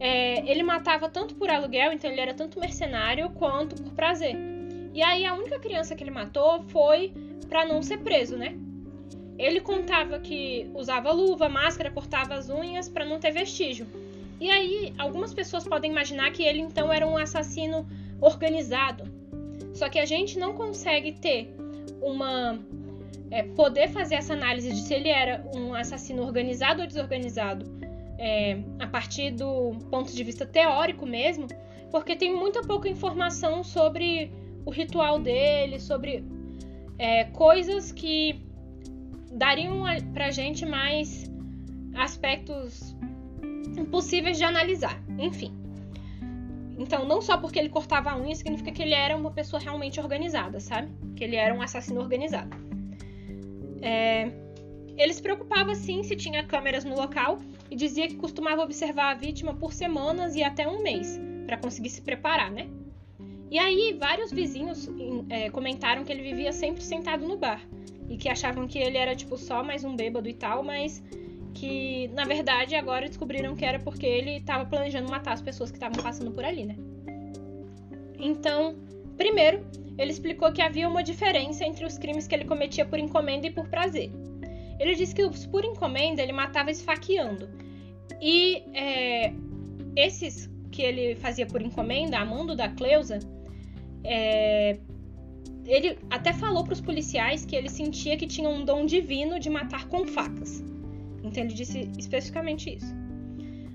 É, 0.00 0.50
ele 0.50 0.64
matava 0.64 1.08
tanto 1.08 1.36
por 1.36 1.48
aluguel, 1.48 1.92
então 1.92 2.10
ele 2.10 2.20
era 2.20 2.34
tanto 2.34 2.58
mercenário 2.58 3.30
quanto 3.30 3.80
por 3.80 3.92
prazer. 3.92 4.36
E 4.92 5.00
aí 5.00 5.24
a 5.24 5.32
única 5.32 5.60
criança 5.60 5.94
que 5.94 6.02
ele 6.02 6.10
matou 6.10 6.60
foi 6.64 7.14
para 7.48 7.64
não 7.64 7.80
ser 7.82 7.98
preso, 7.98 8.36
né? 8.36 8.58
Ele 9.38 9.60
contava 9.60 10.18
que 10.18 10.68
usava 10.74 11.12
luva, 11.12 11.48
máscara, 11.48 11.90
cortava 11.90 12.34
as 12.34 12.50
unhas 12.50 12.88
para 12.88 13.04
não 13.04 13.20
ter 13.20 13.30
vestígio. 13.30 13.86
E 14.40 14.50
aí, 14.50 14.92
algumas 14.98 15.32
pessoas 15.32 15.66
podem 15.66 15.90
imaginar 15.90 16.30
que 16.32 16.42
ele 16.42 16.60
então 16.60 16.92
era 16.92 17.06
um 17.06 17.16
assassino 17.16 17.86
organizado. 18.20 19.04
Só 19.74 19.88
que 19.88 19.98
a 19.98 20.04
gente 20.04 20.38
não 20.38 20.54
consegue 20.54 21.12
ter 21.12 21.54
uma. 22.02 22.58
É, 23.30 23.42
poder 23.42 23.88
fazer 23.88 24.14
essa 24.14 24.32
análise 24.32 24.70
de 24.70 24.80
se 24.80 24.94
ele 24.94 25.10
era 25.10 25.44
um 25.54 25.74
assassino 25.74 26.22
organizado 26.22 26.80
ou 26.80 26.86
desorganizado 26.86 27.66
é, 28.18 28.58
a 28.78 28.86
partir 28.86 29.32
do 29.32 29.72
ponto 29.90 30.10
de 30.10 30.24
vista 30.24 30.46
teórico 30.46 31.04
mesmo, 31.04 31.46
porque 31.90 32.16
tem 32.16 32.34
muita 32.34 32.62
pouca 32.62 32.88
informação 32.88 33.62
sobre 33.62 34.32
o 34.64 34.70
ritual 34.70 35.18
dele, 35.18 35.78
sobre 35.78 36.24
é, 36.98 37.24
coisas 37.24 37.92
que 37.92 38.47
dariam 39.32 39.84
pra 40.12 40.30
gente 40.30 40.64
mais 40.66 41.30
aspectos 41.94 42.96
impossíveis 43.76 44.36
de 44.36 44.44
analisar. 44.44 45.02
Enfim. 45.18 45.52
Então, 46.78 47.04
não 47.04 47.20
só 47.20 47.36
porque 47.36 47.58
ele 47.58 47.68
cortava 47.68 48.10
a 48.10 48.16
unha 48.16 48.34
significa 48.34 48.70
que 48.70 48.82
ele 48.82 48.94
era 48.94 49.16
uma 49.16 49.32
pessoa 49.32 49.60
realmente 49.60 49.98
organizada, 49.98 50.60
sabe? 50.60 50.92
Que 51.16 51.24
ele 51.24 51.36
era 51.36 51.52
um 51.52 51.60
assassino 51.60 52.00
organizado. 52.00 52.56
É... 53.82 54.30
Ele 54.96 55.12
se 55.12 55.22
preocupava 55.22 55.74
sim 55.74 56.02
se 56.02 56.16
tinha 56.16 56.44
câmeras 56.44 56.84
no 56.84 56.96
local 56.96 57.38
e 57.70 57.76
dizia 57.76 58.08
que 58.08 58.16
costumava 58.16 58.62
observar 58.62 59.10
a 59.10 59.14
vítima 59.14 59.54
por 59.54 59.72
semanas 59.72 60.34
e 60.34 60.42
até 60.42 60.66
um 60.66 60.82
mês 60.82 61.20
para 61.46 61.56
conseguir 61.56 61.90
se 61.90 62.02
preparar, 62.02 62.50
né? 62.50 62.68
E 63.50 63.58
aí, 63.58 63.96
vários 63.98 64.30
vizinhos 64.30 64.88
é, 65.30 65.48
comentaram 65.50 66.04
que 66.04 66.12
ele 66.12 66.22
vivia 66.22 66.52
sempre 66.52 66.82
sentado 66.82 67.26
no 67.26 67.36
bar 67.36 67.66
e 68.08 68.16
que 68.16 68.28
achavam 68.28 68.66
que 68.66 68.78
ele 68.78 68.98
era 68.98 69.14
tipo 69.14 69.36
só 69.36 69.62
mais 69.62 69.84
um 69.84 69.96
bêbado 69.96 70.28
e 70.28 70.34
tal, 70.34 70.62
mas 70.62 71.02
que 71.54 72.08
na 72.08 72.24
verdade 72.24 72.74
agora 72.74 73.08
descobriram 73.08 73.56
que 73.56 73.64
era 73.64 73.78
porque 73.78 74.06
ele 74.06 74.36
estava 74.36 74.64
planejando 74.64 75.10
matar 75.10 75.32
as 75.32 75.42
pessoas 75.42 75.70
que 75.70 75.76
estavam 75.76 76.02
passando 76.02 76.30
por 76.30 76.44
ali, 76.44 76.64
né? 76.64 76.76
Então, 78.18 78.76
primeiro, 79.16 79.64
ele 79.96 80.10
explicou 80.10 80.52
que 80.52 80.62
havia 80.62 80.88
uma 80.88 81.02
diferença 81.02 81.64
entre 81.64 81.84
os 81.84 81.98
crimes 81.98 82.26
que 82.26 82.34
ele 82.34 82.44
cometia 82.44 82.84
por 82.84 82.98
encomenda 82.98 83.46
e 83.46 83.50
por 83.50 83.68
prazer. 83.68 84.10
Ele 84.78 84.94
disse 84.94 85.14
que 85.14 85.24
os 85.24 85.46
por 85.46 85.64
encomenda 85.64 86.22
ele 86.22 86.32
matava 86.32 86.70
esfaqueando. 86.70 87.48
E 88.20 88.62
é, 88.74 89.32
esses 89.96 90.48
que 90.70 90.82
ele 90.82 91.16
fazia 91.16 91.46
por 91.46 91.60
encomenda, 91.60 92.18
a 92.18 92.24
mando 92.24 92.54
da 92.54 92.68
Cleusa, 92.68 93.18
é, 94.04 94.78
ele 95.66 95.98
até 96.10 96.32
falou 96.32 96.64
para 96.64 96.72
os 96.72 96.80
policiais 96.80 97.44
que 97.44 97.54
ele 97.54 97.68
sentia 97.68 98.16
que 98.16 98.26
tinha 98.26 98.48
um 98.48 98.64
dom 98.64 98.86
divino 98.86 99.38
de 99.38 99.50
matar 99.50 99.86
com 99.88 100.06
facas. 100.06 100.64
Então 101.22 101.44
ele 101.44 101.52
disse 101.52 101.90
especificamente 101.98 102.74
isso. 102.74 102.96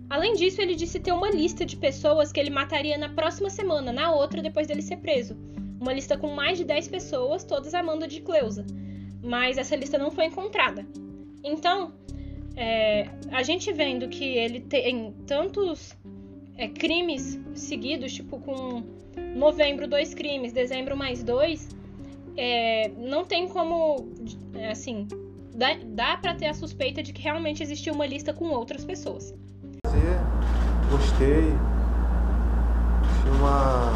Além 0.09 0.33
disso, 0.33 0.61
ele 0.61 0.75
disse 0.75 0.99
ter 0.99 1.11
uma 1.11 1.29
lista 1.29 1.65
de 1.65 1.75
pessoas 1.75 2.31
que 2.31 2.39
ele 2.39 2.49
mataria 2.49 2.97
na 2.97 3.09
próxima 3.09 3.49
semana, 3.49 3.91
na 3.91 4.13
outra 4.13 4.41
depois 4.41 4.67
dele 4.67 4.81
ser 4.81 4.97
preso. 4.97 5.35
Uma 5.79 5.93
lista 5.93 6.17
com 6.17 6.27
mais 6.27 6.57
de 6.57 6.63
10 6.63 6.87
pessoas, 6.87 7.43
todas 7.43 7.73
amando 7.73 8.07
de 8.07 8.21
Cleusa. 8.21 8.65
Mas 9.23 9.57
essa 9.57 9.75
lista 9.75 9.97
não 9.97 10.11
foi 10.11 10.25
encontrada. 10.25 10.85
Então, 11.43 11.93
é, 12.55 13.09
a 13.31 13.43
gente 13.43 13.71
vendo 13.73 14.07
que 14.07 14.23
ele 14.23 14.61
tem 14.61 15.13
tantos 15.25 15.97
é, 16.63 16.67
crimes 16.69 17.39
seguidos, 17.53 18.13
tipo 18.13 18.39
com 18.39 18.83
novembro 19.35 19.87
dois 19.87 20.13
crimes, 20.13 20.53
dezembro 20.53 20.95
mais 20.95 21.21
dois, 21.21 21.67
é, 22.37 22.89
não 22.97 23.25
tem 23.25 23.47
como, 23.49 24.07
é, 24.53 24.71
assim, 24.71 25.07
dá, 25.53 25.77
dá 25.85 26.17
para 26.17 26.33
ter 26.35 26.47
a 26.47 26.53
suspeita 26.53 27.03
de 27.03 27.11
que 27.11 27.21
realmente 27.21 27.61
existia 27.61 27.91
uma 27.91 28.05
lista 28.05 28.33
com 28.33 28.45
outras 28.45 28.85
pessoas. 28.85 29.33
Gostei, 30.89 31.43
tinha 33.21 33.33
uma 33.39 33.91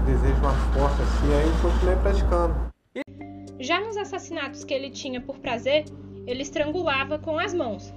um 0.00 0.04
desejo 0.04 0.40
mais 0.40 0.56
forte 0.74 1.02
assim, 1.02 1.34
aí 1.34 1.62
continuei 1.62 1.96
praticando. 1.96 2.70
Já 3.58 3.80
nos 3.80 3.96
assassinatos 3.96 4.62
que 4.64 4.72
ele 4.72 4.90
tinha 4.90 5.20
por 5.20 5.38
prazer, 5.38 5.84
ele 6.26 6.42
estrangulava 6.42 7.18
com 7.18 7.38
as 7.38 7.52
mãos. 7.52 7.92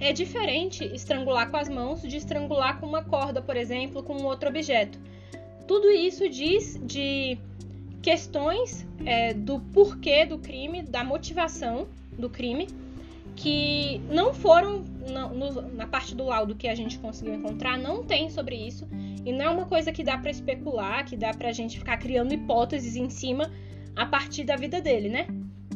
É 0.00 0.14
diferente 0.14 0.82
estrangular 0.94 1.50
com 1.50 1.58
as 1.58 1.68
mãos 1.68 2.00
de 2.00 2.16
estrangular 2.16 2.80
com 2.80 2.86
uma 2.86 3.04
corda, 3.04 3.42
por 3.42 3.54
exemplo, 3.54 4.02
com 4.02 4.14
um 4.14 4.24
outro 4.24 4.48
objeto. 4.48 4.98
Tudo 5.68 5.90
isso 5.90 6.26
diz 6.28 6.80
de 6.82 7.38
questões 8.00 8.86
é, 9.04 9.34
do 9.34 9.60
porquê 9.60 10.24
do 10.24 10.38
crime, 10.38 10.82
da 10.82 11.04
motivação 11.04 11.86
do 12.18 12.30
crime, 12.30 12.66
que 13.36 14.00
não 14.10 14.32
foram 14.32 14.84
na, 15.10 15.28
no, 15.28 15.62
na 15.72 15.86
parte 15.86 16.14
do 16.14 16.24
laudo 16.24 16.54
que 16.54 16.66
a 16.66 16.74
gente 16.74 16.98
conseguiu 16.98 17.34
encontrar, 17.34 17.78
não 17.78 18.02
tem 18.02 18.30
sobre 18.30 18.56
isso 18.56 18.88
e 19.24 19.32
não 19.32 19.44
é 19.44 19.50
uma 19.50 19.66
coisa 19.66 19.92
que 19.92 20.02
dá 20.02 20.16
para 20.16 20.30
especular, 20.30 21.04
que 21.04 21.16
dá 21.16 21.32
pra 21.32 21.52
gente 21.52 21.78
ficar 21.78 21.98
criando 21.98 22.32
hipóteses 22.32 22.96
em 22.96 23.10
cima 23.10 23.50
a 23.94 24.06
partir 24.06 24.44
da 24.44 24.56
vida 24.56 24.80
dele, 24.80 25.10
né? 25.10 25.26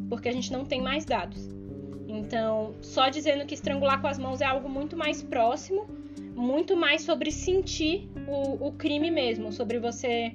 Porque 0.09 0.29
a 0.29 0.33
gente 0.33 0.51
não 0.51 0.64
tem 0.64 0.81
mais 0.81 1.05
dados. 1.05 1.49
Então, 2.15 2.75
só 2.81 3.09
dizendo 3.09 3.45
que 3.45 3.55
estrangular 3.55 4.01
com 4.01 4.07
as 4.07 4.19
mãos 4.19 4.41
é 4.41 4.45
algo 4.45 4.69
muito 4.69 4.97
mais 4.97 5.21
próximo, 5.21 5.87
muito 6.35 6.77
mais 6.77 7.03
sobre 7.03 7.33
sentir 7.33 8.09
o, 8.29 8.69
o 8.69 8.73
crime 8.73 9.11
mesmo, 9.11 9.53
sobre 9.53 9.81
você 9.81 10.33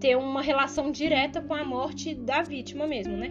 ter 0.00 0.16
uma 0.16 0.40
relação 0.40 0.90
direta 0.90 1.42
com 1.42 1.52
a 1.52 1.62
morte 1.62 2.14
da 2.14 2.42
vítima 2.42 2.86
mesmo, 2.86 3.14
né? 3.14 3.30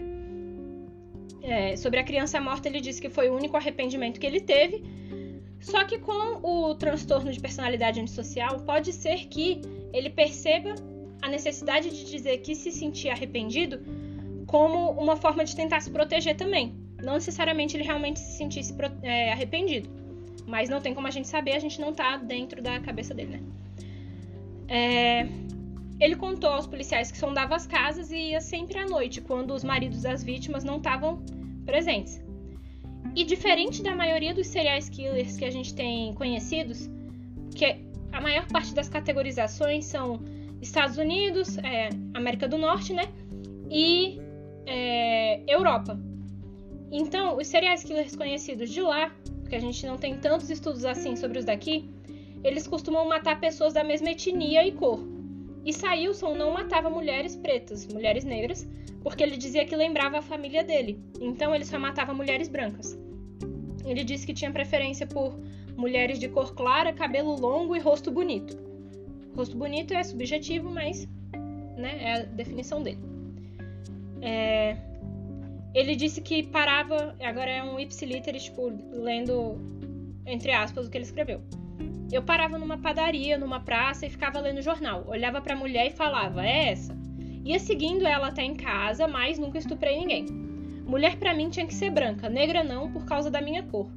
É, 1.41 1.75
sobre 1.75 1.99
a 1.99 2.03
criança 2.03 2.39
morta, 2.39 2.67
ele 2.67 2.79
disse 2.79 3.01
que 3.01 3.09
foi 3.09 3.29
o 3.29 3.35
único 3.35 3.57
arrependimento 3.57 4.19
que 4.19 4.27
ele 4.27 4.41
teve. 4.41 4.83
Só 5.59 5.83
que 5.83 5.97
com 5.97 6.39
o 6.43 6.75
transtorno 6.75 7.31
de 7.31 7.39
personalidade 7.39 7.99
antissocial, 7.99 8.59
pode 8.59 8.93
ser 8.93 9.25
que 9.27 9.61
ele 9.91 10.11
perceba 10.11 10.75
a 11.19 11.27
necessidade 11.27 11.89
de 11.89 12.05
dizer 12.05 12.37
que 12.37 12.53
se 12.53 12.71
sentia 12.71 13.13
arrependido 13.13 13.81
como 14.45 14.91
uma 14.91 15.15
forma 15.15 15.43
de 15.43 15.55
tentar 15.55 15.79
se 15.79 15.89
proteger 15.89 16.35
também. 16.37 16.88
Não 17.01 17.13
necessariamente 17.13 17.75
ele 17.75 17.83
realmente 17.83 18.19
se 18.19 18.37
sentisse 18.37 18.75
é, 19.01 19.31
arrependido. 19.31 19.89
Mas 20.45 20.69
não 20.69 20.81
tem 20.81 20.93
como 20.93 21.07
a 21.07 21.11
gente 21.11 21.27
saber, 21.27 21.53
a 21.53 21.59
gente 21.59 21.79
não 21.79 21.93
tá 21.93 22.17
dentro 22.17 22.61
da 22.61 22.79
cabeça 22.79 23.13
dele, 23.13 23.37
né? 23.37 23.41
É... 24.67 25.27
Ele 25.99 26.15
contou 26.15 26.49
aos 26.49 26.65
policiais 26.65 27.11
que 27.11 27.17
sondava 27.17 27.55
as 27.55 27.67
casas 27.67 28.09
e 28.11 28.31
ia 28.31 28.39
sempre 28.39 28.79
à 28.79 28.85
noite, 28.85 29.19
quando 29.19 29.53
os 29.53 29.63
maridos 29.63 30.03
das 30.03 30.23
vítimas 30.23 30.63
não 30.63 30.77
estavam 30.77 31.21
presentes. 31.65 32.21
E 33.15 33.23
diferente 33.23 33.83
da 33.83 33.93
maioria 33.93 34.33
dos 34.33 34.47
serial 34.47 34.79
killers 34.89 35.35
que 35.35 35.43
a 35.43 35.51
gente 35.51 35.73
tem 35.73 36.13
conhecidos, 36.13 36.89
que 37.53 37.65
a 38.11 38.21
maior 38.21 38.47
parte 38.47 38.73
das 38.73 38.87
categorizações 38.87 39.85
são 39.85 40.19
Estados 40.61 40.97
Unidos, 40.97 41.57
é, 41.57 41.89
América 42.13 42.47
do 42.47 42.57
Norte, 42.57 42.93
né? 42.93 43.03
E 43.69 44.19
é, 44.65 45.41
Europa. 45.47 45.99
Então, 46.91 47.37
os 47.37 47.47
serial 47.47 47.75
killers 47.77 48.15
conhecidos 48.15 48.69
de 48.69 48.81
lá, 48.81 49.13
porque 49.41 49.55
a 49.55 49.59
gente 49.59 49.85
não 49.85 49.97
tem 49.97 50.17
tantos 50.17 50.49
estudos 50.49 50.85
assim 50.85 51.15
sobre 51.15 51.39
os 51.39 51.45
daqui, 51.45 51.89
eles 52.43 52.67
costumam 52.67 53.07
matar 53.07 53.39
pessoas 53.39 53.73
da 53.73 53.83
mesma 53.83 54.11
etnia 54.11 54.65
e 54.65 54.71
cor. 54.71 54.99
E 55.65 55.73
Sailson 55.73 56.35
não 56.35 56.51
matava 56.51 56.89
mulheres 56.89 57.35
pretas, 57.35 57.85
mulheres 57.87 58.23
negras, 58.23 58.67
porque 59.03 59.23
ele 59.23 59.37
dizia 59.37 59.65
que 59.65 59.75
lembrava 59.75 60.19
a 60.19 60.21
família 60.21 60.63
dele. 60.63 60.99
Então 61.19 61.53
ele 61.53 61.65
só 61.65 61.77
matava 61.77 62.13
mulheres 62.13 62.47
brancas. 62.47 62.97
Ele 63.85 64.03
disse 64.03 64.25
que 64.25 64.33
tinha 64.33 64.51
preferência 64.51 65.05
por 65.05 65.37
mulheres 65.75 66.19
de 66.19 66.27
cor 66.27 66.53
clara, 66.53 66.93
cabelo 66.93 67.35
longo 67.39 67.75
e 67.75 67.79
rosto 67.79 68.11
bonito. 68.11 68.57
Rosto 69.35 69.57
bonito 69.57 69.93
é 69.93 70.03
subjetivo, 70.03 70.69
mas 70.69 71.07
né, 71.77 71.97
é 72.01 72.13
a 72.13 72.19
definição 72.23 72.81
dele. 72.81 72.99
É, 74.21 74.75
ele 75.73 75.95
disse 75.95 76.21
que 76.21 76.43
parava, 76.43 77.15
agora 77.21 77.49
é 77.49 77.63
um 77.63 77.79
ipsiliteris, 77.79 78.45
tipo, 78.45 78.71
lendo 78.91 79.57
entre 80.25 80.51
aspas 80.51 80.87
o 80.87 80.89
que 80.89 80.97
ele 80.97 81.05
escreveu. 81.05 81.41
Eu 82.11 82.23
parava 82.23 82.57
numa 82.57 82.77
padaria, 82.77 83.37
numa 83.37 83.59
praça 83.59 84.05
e 84.05 84.09
ficava 84.09 84.39
lendo 84.39 84.61
jornal. 84.61 85.05
Olhava 85.07 85.41
para 85.41 85.53
a 85.53 85.57
mulher 85.57 85.87
e 85.87 85.91
falava: 85.91 86.45
"É 86.45 86.69
essa". 86.69 86.97
Ia 87.45 87.59
seguindo 87.59 88.05
ela 88.05 88.27
até 88.27 88.43
em 88.43 88.55
casa, 88.55 89.07
mas 89.07 89.37
nunca 89.37 89.57
estuprei 89.57 89.97
ninguém. 89.97 90.25
Mulher 90.85 91.17
para 91.17 91.35
mim 91.35 91.49
tinha 91.49 91.67
que 91.67 91.73
ser 91.73 91.91
branca, 91.91 92.29
negra 92.29 92.63
não, 92.63 92.91
por 92.91 93.05
causa 93.05 93.29
da 93.29 93.41
minha 93.41 93.63
cor. 93.63 93.91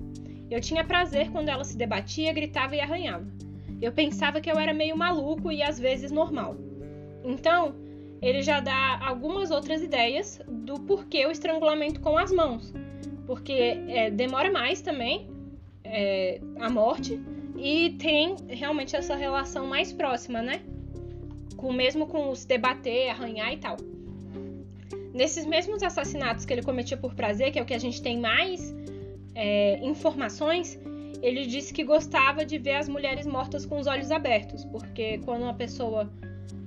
Eu 0.50 0.60
tinha 0.60 0.84
prazer 0.84 1.30
quando 1.30 1.48
ela 1.48 1.64
se 1.64 1.76
debatia, 1.76 2.32
gritava 2.32 2.76
e 2.76 2.80
arranhava. 2.80 3.26
Eu 3.80 3.92
pensava 3.92 4.40
que 4.40 4.50
eu 4.50 4.58
era 4.58 4.74
meio 4.74 4.96
maluco 4.96 5.50
e 5.50 5.62
às 5.62 5.78
vezes 5.78 6.12
normal. 6.12 6.56
Então, 7.24 7.74
ele 8.22 8.40
já 8.40 8.60
dá 8.60 9.00
algumas 9.04 9.50
outras 9.50 9.82
ideias 9.82 10.40
do 10.48 10.78
porquê 10.80 11.26
o 11.26 11.30
estrangulamento 11.32 12.00
com 12.00 12.16
as 12.16 12.30
mãos. 12.30 12.72
Porque 13.26 13.52
é, 13.52 14.10
demora 14.10 14.50
mais 14.50 14.80
também 14.80 15.28
é, 15.82 16.40
a 16.60 16.70
morte 16.70 17.20
e 17.58 17.90
tem 17.98 18.36
realmente 18.48 18.94
essa 18.94 19.16
relação 19.16 19.66
mais 19.66 19.92
próxima, 19.92 20.40
né? 20.40 20.62
Com, 21.56 21.72
mesmo 21.72 22.06
com 22.06 22.30
os 22.30 22.44
debater, 22.44 23.10
arranhar 23.10 23.52
e 23.52 23.56
tal. 23.56 23.76
Nesses 25.12 25.44
mesmos 25.44 25.82
assassinatos 25.82 26.44
que 26.44 26.52
ele 26.52 26.62
cometia 26.62 26.96
por 26.96 27.14
prazer, 27.14 27.50
que 27.50 27.58
é 27.58 27.62
o 27.62 27.66
que 27.66 27.74
a 27.74 27.78
gente 27.78 28.00
tem 28.00 28.18
mais 28.18 28.72
é, 29.34 29.84
informações, 29.84 30.78
ele 31.20 31.44
disse 31.44 31.72
que 31.74 31.84
gostava 31.84 32.44
de 32.44 32.56
ver 32.56 32.76
as 32.76 32.88
mulheres 32.88 33.26
mortas 33.26 33.66
com 33.66 33.78
os 33.78 33.86
olhos 33.86 34.10
abertos, 34.10 34.64
porque 34.64 35.18
quando 35.18 35.42
uma 35.42 35.54
pessoa 35.54 36.10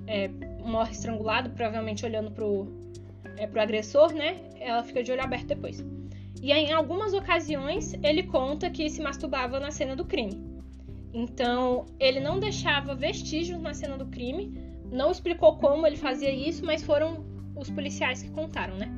é, 0.08 0.30
morre 0.64 0.91
estrangulado, 0.91 1.49
provavelmente 1.51 2.06
olhando 2.06 2.32
pro, 2.32 2.68
é, 3.38 3.47
pro 3.47 3.62
agressor, 3.62 4.14
né? 4.14 4.39
Ela 4.60 4.84
fica 4.84 5.03
de 5.03 5.12
olho 5.12 5.24
aberto 5.24 5.47
depois. 5.47 5.84
E 6.41 6.51
em 6.51 6.72
algumas 6.72 7.14
ocasiões 7.14 7.93
ele 8.03 8.24
conta 8.24 8.70
que 8.70 8.89
se 8.89 9.01
masturbava 9.01 9.60
na 9.60 9.72
cena 9.72 9.95
do 9.95 10.06
crime. 10.06 10.43
Então 11.14 11.86
ele 11.99 12.20
não 12.20 12.39
deixava 12.39 12.93
vestígios 12.93 13.62
na 13.62 13.74
cena 13.74 13.97
do 13.97 14.06
crime, 14.08 14.53
não 14.91 15.12
explicou 15.12 15.58
como 15.58 15.88
ele 15.88 15.97
fazia 15.97 16.32
isso, 16.32 16.66
mas 16.66 16.84
foram 16.84 17.26
os 17.56 17.70
policiais 17.70 18.22
que 18.22 18.30
contaram, 18.30 18.76
né? 18.76 18.91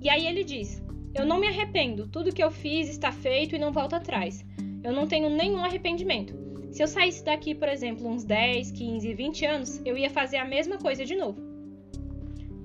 E 0.00 0.08
aí 0.08 0.26
ele 0.26 0.44
diz: 0.44 0.82
Eu 1.14 1.26
não 1.26 1.38
me 1.38 1.48
arrependo, 1.48 2.06
tudo 2.06 2.32
que 2.32 2.42
eu 2.42 2.50
fiz 2.50 2.88
está 2.88 3.10
feito 3.10 3.56
e 3.56 3.58
não 3.58 3.72
volto 3.72 3.94
atrás. 3.94 4.44
Eu 4.84 4.92
não 4.92 5.06
tenho 5.06 5.28
nenhum 5.28 5.64
arrependimento. 5.64 6.45
Se 6.76 6.82
eu 6.82 6.86
saísse 6.86 7.24
daqui, 7.24 7.54
por 7.54 7.70
exemplo, 7.70 8.06
uns 8.06 8.22
10, 8.22 8.70
15, 8.72 9.14
20 9.14 9.46
anos, 9.46 9.80
eu 9.82 9.96
ia 9.96 10.10
fazer 10.10 10.36
a 10.36 10.44
mesma 10.44 10.76
coisa 10.76 11.06
de 11.06 11.16
novo. 11.16 11.40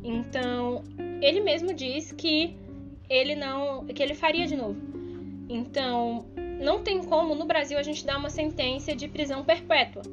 Então, 0.04 0.84
ele 1.22 1.40
mesmo 1.40 1.74
diz 1.74 2.12
que 2.12 2.54
ele 3.10 3.36
não, 3.36 3.86
que 3.86 4.04
ele 4.04 4.14
faria 4.14 4.46
de 4.46 4.58
novo. 4.58 4.78
Então, 5.48 6.26
não 6.60 6.84
tem 6.84 7.02
como 7.02 7.34
no 7.36 7.46
Brasil 7.46 7.78
a 7.78 7.84
gente 7.84 8.06
dar 8.06 8.18
uma 8.18 8.30
sentença 8.30 8.94
de 8.94 9.08
prisão 9.08 9.46
perpétua. 9.46 10.04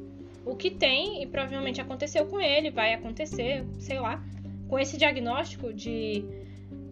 O 0.45 0.55
que 0.55 0.71
tem, 0.71 1.21
e 1.21 1.27
provavelmente 1.27 1.81
aconteceu 1.81 2.25
com 2.25 2.39
ele, 2.39 2.71
vai 2.71 2.93
acontecer, 2.93 3.65
sei 3.79 3.99
lá, 3.99 4.23
com 4.69 4.79
esse 4.79 4.95
diagnóstico 4.95 5.73
de 5.73 6.23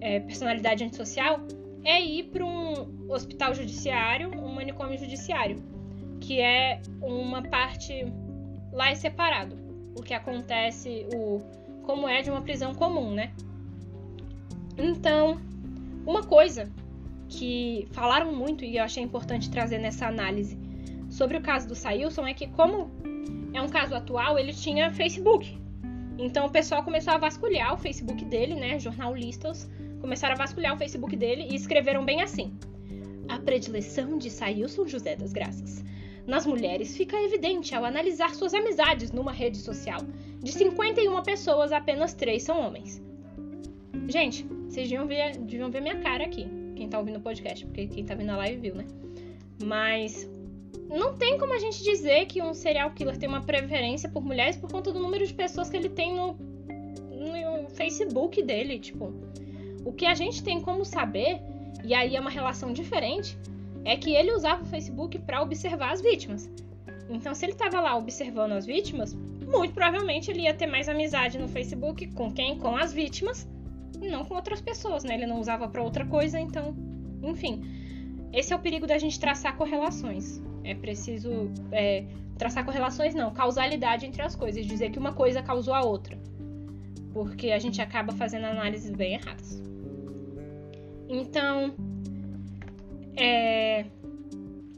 é, 0.02 0.20
personalidade 0.20 0.84
antissocial, 0.84 1.40
é 1.86 2.02
ir 2.02 2.26
para 2.26 2.44
um 2.44 3.10
hospital 3.10 3.54
judiciário, 3.54 4.30
um 4.38 4.54
manicômio 4.54 4.98
judiciário 4.98 5.77
que 6.28 6.42
é 6.42 6.82
uma 7.02 7.42
parte 7.42 8.06
lá 8.74 8.90
é 8.90 8.96
separado. 8.96 9.58
O 9.98 10.04
que 10.04 10.14
acontece, 10.14 11.08
o 11.16 11.40
como 11.84 12.06
é 12.06 12.22
de 12.22 12.30
uma 12.30 12.42
prisão 12.42 12.76
comum, 12.76 13.12
né? 13.12 13.32
Então, 14.78 15.40
uma 16.06 16.24
coisa 16.24 16.70
que 17.30 17.88
falaram 17.94 18.34
muito 18.34 18.66
e 18.66 18.76
eu 18.76 18.84
achei 18.84 19.02
importante 19.02 19.50
trazer 19.50 19.78
nessa 19.78 20.06
análise 20.06 20.60
sobre 21.10 21.38
o 21.38 21.42
caso 21.42 21.66
do 21.66 21.76
Sailson 21.76 22.28
é 22.28 22.34
que 22.34 22.48
como 22.48 22.92
é 23.54 23.62
um 23.62 23.70
caso 23.70 23.96
atual, 23.96 24.38
ele 24.38 24.52
tinha 24.52 24.92
Facebook. 24.92 25.58
Então 26.18 26.48
o 26.48 26.52
pessoal 26.52 26.84
começou 26.84 27.14
a 27.14 27.18
vasculhar 27.18 27.74
o 27.74 27.78
Facebook 27.78 28.26
dele, 28.26 28.54
né? 28.54 28.78
Jornalistas 28.80 29.70
começaram 30.02 30.36
a 30.36 30.38
vasculhar 30.38 30.76
o 30.76 30.78
Facebook 30.78 31.16
dele 31.16 31.48
e 31.50 31.56
escreveram 31.56 32.04
bem 32.04 32.22
assim: 32.22 32.54
A 33.30 33.40
predileção 33.40 34.18
de 34.18 34.30
Sailson 34.30 34.86
José 34.86 35.16
das 35.16 35.32
Graças 35.32 35.88
nas 36.28 36.46
mulheres 36.46 36.96
fica 36.96 37.16
evidente 37.24 37.74
ao 37.74 37.86
analisar 37.86 38.36
suas 38.36 38.54
amizades 38.54 39.12
numa 39.12 39.32
rede 39.32 39.58
social. 39.58 40.02
De 40.44 40.52
51 40.52 41.24
pessoas, 41.24 41.72
apenas 41.72 42.14
3 42.14 42.44
são 42.44 42.60
homens. 42.60 43.02
Gente, 44.10 44.46
vocês 44.68 44.90
deviam 44.90 45.08
ver, 45.08 45.38
deviam 45.38 45.72
ver 45.72 45.82
minha 45.82 46.00
cara 46.00 46.26
aqui. 46.26 46.46
Quem 46.76 46.90
tá 46.90 47.00
ouvindo 47.00 47.18
o 47.18 47.22
podcast, 47.22 47.66
porque 47.66 47.88
quem 47.88 48.06
tá 48.06 48.14
vendo 48.14 48.32
a 48.32 48.38
live 48.38 48.60
viu, 48.60 48.76
né? 48.76 48.86
Mas 49.64 50.30
não 50.90 51.18
tem 51.18 51.38
como 51.38 51.54
a 51.54 51.60
gente 51.60 51.82
dizer 51.82 52.26
que 52.28 52.42
um 52.42 52.54
serial 52.54 52.92
killer 52.92 53.18
tem 53.18 53.28
uma 53.28 53.42
preferência 53.42 54.10
por 54.10 54.24
mulheres 54.24 54.58
por 54.58 54.70
conta 54.70 54.92
do 54.92 55.00
número 55.00 55.26
de 55.26 55.34
pessoas 55.34 55.70
que 55.70 55.78
ele 55.78 55.90
tem 55.90 56.14
no, 56.14 56.34
no 56.34 57.70
Facebook 57.70 58.44
dele. 58.44 58.80
Tipo, 58.80 59.14
O 59.86 59.94
que 59.94 60.06
a 60.06 60.14
gente 60.14 60.44
tem 60.44 60.62
como 60.62 60.84
saber, 60.84 61.42
e 61.84 61.94
aí 61.94 62.16
é 62.16 62.20
uma 62.20 62.30
relação 62.30 62.74
diferente, 62.74 63.38
é 63.88 63.96
que 63.96 64.14
ele 64.14 64.34
usava 64.34 64.64
o 64.64 64.66
Facebook 64.66 65.18
para 65.20 65.42
observar 65.42 65.94
as 65.94 66.02
vítimas. 66.02 66.52
Então, 67.10 67.34
se 67.34 67.46
ele 67.46 67.54
estava 67.54 67.80
lá 67.80 67.96
observando 67.96 68.52
as 68.52 68.66
vítimas, 68.66 69.14
muito 69.14 69.74
provavelmente 69.74 70.30
ele 70.30 70.42
ia 70.42 70.54
ter 70.54 70.68
mais 70.68 70.90
amizade 70.90 71.40
no 71.40 71.48
Facebook 71.48 72.06
com 72.08 72.30
quem? 72.30 72.60
Com 72.60 72.76
as 72.76 72.92
vítimas, 72.92 73.48
e 74.02 74.10
não 74.10 74.26
com 74.26 74.36
outras 74.36 74.60
pessoas, 74.60 75.06
né? 75.06 75.14
Ele 75.14 75.26
não 75.26 75.40
usava 75.40 75.70
para 75.70 75.82
outra 75.82 76.06
coisa, 76.06 76.38
então, 76.38 76.76
enfim. 77.24 77.64
Esse 78.34 78.52
é 78.52 78.58
o 78.58 78.60
perigo 78.60 78.86
da 78.86 78.98
gente 78.98 79.18
traçar 79.18 79.56
correlações. 79.56 80.42
É 80.66 80.76
preciso 80.76 81.50
é, 81.72 82.04
traçar 82.38 82.66
correlações, 82.66 83.16
não, 83.16 83.32
causalidade 83.34 84.06
entre 84.06 84.22
as 84.22 84.36
coisas, 84.36 84.66
dizer 84.66 84.92
que 84.92 85.00
uma 85.00 85.14
coisa 85.14 85.42
causou 85.42 85.74
a 85.74 85.82
outra. 85.82 86.20
Porque 87.14 87.52
a 87.52 87.58
gente 87.58 87.82
acaba 87.82 88.12
fazendo 88.12 88.48
análises 88.48 88.92
bem 88.92 89.14
erradas. 89.14 89.64
Então, 91.08 91.74
é, 93.18 93.86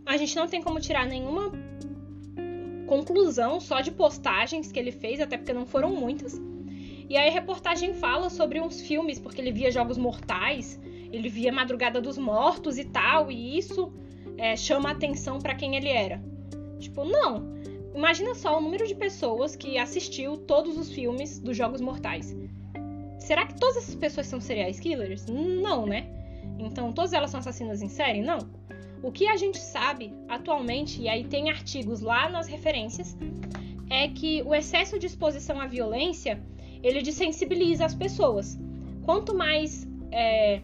a 0.05 0.17
gente 0.17 0.35
não 0.35 0.47
tem 0.47 0.61
como 0.61 0.79
tirar 0.79 1.05
nenhuma 1.05 1.51
conclusão 2.87 3.59
só 3.59 3.81
de 3.81 3.91
postagens 3.91 4.71
que 4.71 4.79
ele 4.79 4.91
fez, 4.91 5.19
até 5.19 5.37
porque 5.37 5.53
não 5.53 5.65
foram 5.65 5.91
muitas. 5.91 6.41
E 7.07 7.17
aí 7.17 7.29
a 7.29 7.31
reportagem 7.31 7.93
fala 7.93 8.29
sobre 8.29 8.59
uns 8.59 8.81
filmes, 8.81 9.19
porque 9.19 9.41
ele 9.41 9.51
via 9.51 9.71
Jogos 9.71 9.97
Mortais, 9.97 10.79
ele 11.11 11.29
via 11.29 11.51
Madrugada 11.51 12.01
dos 12.01 12.17
Mortos 12.17 12.77
e 12.77 12.85
tal, 12.85 13.31
e 13.31 13.57
isso 13.57 13.91
é, 14.37 14.55
chama 14.55 14.91
atenção 14.91 15.39
para 15.39 15.53
quem 15.55 15.75
ele 15.75 15.89
era. 15.89 16.21
Tipo, 16.79 17.05
não. 17.05 17.59
Imagina 17.93 18.33
só 18.33 18.57
o 18.57 18.61
número 18.61 18.87
de 18.87 18.95
pessoas 18.95 19.55
que 19.55 19.77
assistiu 19.77 20.37
todos 20.37 20.77
os 20.77 20.91
filmes 20.91 21.39
dos 21.39 21.57
Jogos 21.57 21.81
Mortais. 21.81 22.35
Será 23.19 23.45
que 23.45 23.59
todas 23.59 23.77
essas 23.77 23.95
pessoas 23.95 24.27
são 24.27 24.39
serial 24.39 24.71
killers? 24.71 25.25
Não, 25.27 25.85
né? 25.85 26.18
Então, 26.59 26.91
todas 26.91 27.13
elas 27.13 27.31
são 27.31 27.39
assassinas 27.39 27.81
em 27.81 27.89
série? 27.89 28.21
Não. 28.21 28.39
O 29.01 29.11
que 29.11 29.27
a 29.27 29.37
gente 29.37 29.57
sabe 29.57 30.13
atualmente, 30.27 31.01
e 31.01 31.07
aí 31.07 31.23
tem 31.23 31.49
artigos 31.49 32.01
lá 32.01 32.29
nas 32.29 32.47
referências, 32.47 33.17
é 33.89 34.07
que 34.09 34.43
o 34.43 34.53
excesso 34.53 34.99
de 34.99 35.07
exposição 35.07 35.59
à 35.59 35.65
violência 35.65 36.43
ele 36.83 37.01
desensibiliza 37.01 37.85
as 37.85 37.95
pessoas. 37.95 38.59
Quanto 39.03 39.33
mais 39.33 39.87
é, 40.11 40.61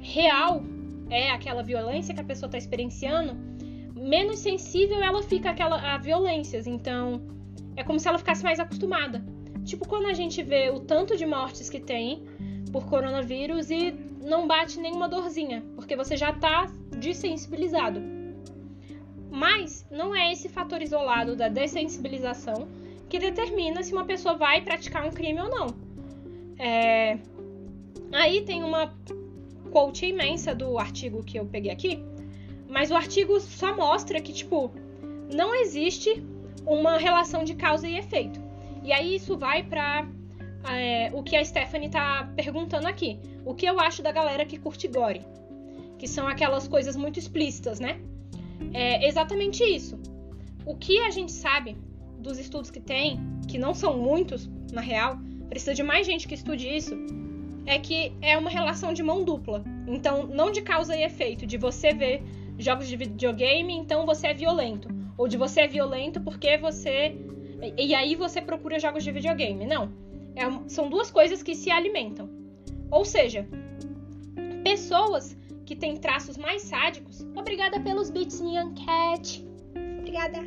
real 0.00 0.62
é 1.08 1.30
aquela 1.30 1.62
violência 1.62 2.14
que 2.14 2.20
a 2.20 2.24
pessoa 2.24 2.48
está 2.48 2.58
experienciando, 2.58 3.34
menos 3.94 4.40
sensível 4.40 5.02
ela 5.02 5.22
fica 5.22 5.50
àquela, 5.50 5.94
a 5.94 5.98
violências. 5.98 6.66
Então, 6.66 7.22
é 7.76 7.82
como 7.84 7.98
se 7.98 8.08
ela 8.08 8.18
ficasse 8.18 8.42
mais 8.42 8.58
acostumada. 8.60 9.24
Tipo 9.64 9.86
quando 9.86 10.06
a 10.06 10.14
gente 10.14 10.42
vê 10.42 10.70
o 10.70 10.80
tanto 10.80 11.16
de 11.16 11.26
mortes 11.26 11.68
que 11.68 11.80
tem 11.80 12.24
por 12.72 12.86
coronavírus 12.86 13.70
e 13.70 13.94
não 14.28 14.46
bate 14.46 14.78
nenhuma 14.78 15.08
dorzinha, 15.08 15.64
porque 15.74 15.96
você 15.96 16.16
já 16.16 16.30
está 16.30 16.70
desensibilizado. 16.96 18.00
Mas 19.30 19.86
não 19.90 20.14
é 20.14 20.32
esse 20.32 20.48
fator 20.48 20.82
isolado 20.82 21.34
da 21.34 21.48
dessensibilização 21.48 22.68
que 23.08 23.18
determina 23.18 23.82
se 23.82 23.92
uma 23.92 24.04
pessoa 24.04 24.36
vai 24.36 24.60
praticar 24.60 25.06
um 25.06 25.10
crime 25.10 25.40
ou 25.40 25.48
não. 25.48 25.66
É... 26.58 27.18
Aí 28.12 28.42
tem 28.42 28.62
uma 28.62 28.94
quote 29.70 30.06
imensa 30.06 30.54
do 30.54 30.78
artigo 30.78 31.24
que 31.24 31.38
eu 31.38 31.46
peguei 31.46 31.70
aqui, 31.70 32.02
mas 32.68 32.90
o 32.90 32.94
artigo 32.94 33.40
só 33.40 33.74
mostra 33.74 34.20
que, 34.20 34.32
tipo, 34.32 34.70
não 35.34 35.54
existe 35.54 36.22
uma 36.66 36.98
relação 36.98 37.44
de 37.44 37.54
causa 37.54 37.88
e 37.88 37.96
efeito. 37.96 38.40
E 38.82 38.92
aí 38.92 39.16
isso 39.16 39.36
vai 39.38 39.62
para 39.62 40.06
é, 40.70 41.10
o 41.14 41.22
que 41.22 41.36
a 41.36 41.44
Stephanie 41.44 41.88
tá 41.88 42.30
perguntando 42.36 42.86
aqui. 42.86 43.18
O 43.48 43.54
que 43.54 43.64
eu 43.64 43.80
acho 43.80 44.02
da 44.02 44.12
galera 44.12 44.44
que 44.44 44.58
curte 44.58 44.86
gore? 44.86 45.22
Que 45.98 46.06
são 46.06 46.28
aquelas 46.28 46.68
coisas 46.68 46.94
muito 46.94 47.18
explícitas, 47.18 47.80
né? 47.80 47.98
É 48.74 49.08
exatamente 49.08 49.64
isso. 49.64 49.98
O 50.66 50.76
que 50.76 50.98
a 50.98 51.08
gente 51.08 51.32
sabe 51.32 51.74
dos 52.18 52.38
estudos 52.38 52.70
que 52.70 52.78
tem, 52.78 53.18
que 53.48 53.56
não 53.56 53.72
são 53.72 53.96
muitos, 53.96 54.50
na 54.70 54.82
real, 54.82 55.18
precisa 55.48 55.72
de 55.72 55.82
mais 55.82 56.06
gente 56.06 56.28
que 56.28 56.34
estude 56.34 56.68
isso, 56.68 56.94
é 57.64 57.78
que 57.78 58.12
é 58.20 58.36
uma 58.36 58.50
relação 58.50 58.92
de 58.92 59.02
mão 59.02 59.24
dupla. 59.24 59.64
Então, 59.86 60.26
não 60.26 60.52
de 60.52 60.60
causa 60.60 60.94
e 60.94 61.02
efeito, 61.02 61.46
de 61.46 61.56
você 61.56 61.94
ver 61.94 62.22
jogos 62.58 62.86
de 62.86 62.98
videogame, 62.98 63.72
então 63.72 64.04
você 64.04 64.26
é 64.26 64.34
violento. 64.34 64.90
Ou 65.16 65.26
de 65.26 65.38
você 65.38 65.62
é 65.62 65.66
violento 65.66 66.20
porque 66.20 66.58
você. 66.58 67.16
E 67.78 67.94
aí 67.94 68.14
você 68.14 68.42
procura 68.42 68.78
jogos 68.78 69.02
de 69.02 69.10
videogame. 69.10 69.64
Não. 69.64 69.90
É, 70.36 70.44
são 70.68 70.90
duas 70.90 71.10
coisas 71.10 71.42
que 71.42 71.54
se 71.54 71.70
alimentam. 71.70 72.37
Ou 72.90 73.04
seja, 73.04 73.46
pessoas 74.64 75.36
que 75.64 75.76
têm 75.76 75.96
traços 75.96 76.36
mais 76.36 76.62
sádicos. 76.62 77.26
Obrigada 77.36 77.78
pelos 77.80 78.10
beats, 78.10 78.40
Nyan 78.40 78.72
Cat. 78.74 79.44
Obrigada. 79.98 80.38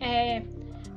É, 0.00 0.42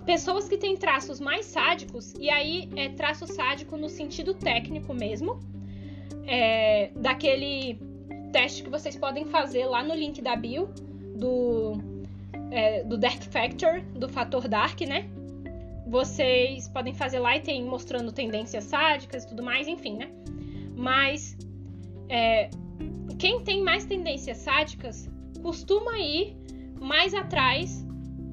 pessoas 0.05 0.47
que 0.47 0.57
têm 0.57 0.77
traços 0.77 1.19
mais 1.19 1.45
sádicos, 1.45 2.13
e 2.19 2.29
aí 2.29 2.69
é 2.75 2.89
traço 2.89 3.27
sádico 3.27 3.75
no 3.75 3.89
sentido 3.89 4.33
técnico 4.33 4.93
mesmo, 4.93 5.39
é, 6.25 6.91
daquele 6.95 7.77
teste 8.31 8.63
que 8.63 8.69
vocês 8.69 8.95
podem 8.95 9.25
fazer 9.25 9.65
lá 9.65 9.83
no 9.83 9.93
link 9.93 10.21
da 10.21 10.35
bio 10.35 10.69
do, 11.15 11.73
é, 12.51 12.83
do 12.83 12.97
Dark 12.97 13.21
Factor, 13.23 13.81
do 13.95 14.07
fator 14.07 14.47
Dark, 14.47 14.79
né? 14.81 15.09
Vocês 15.87 16.67
podem 16.67 16.93
fazer 16.93 17.19
lá 17.19 17.37
e 17.37 17.39
tem 17.39 17.63
mostrando 17.63 18.11
tendências 18.11 18.65
sádicas 18.65 19.23
e 19.23 19.27
tudo 19.29 19.41
mais, 19.41 19.67
enfim, 19.67 19.97
né? 19.97 20.09
Mas 20.75 21.37
é, 22.09 22.49
quem 23.17 23.41
tem 23.43 23.63
mais 23.63 23.85
tendências 23.85 24.37
sádicas 24.37 25.09
costuma 25.41 25.97
ir 25.97 26.35
mais 26.79 27.13
atrás 27.13 27.85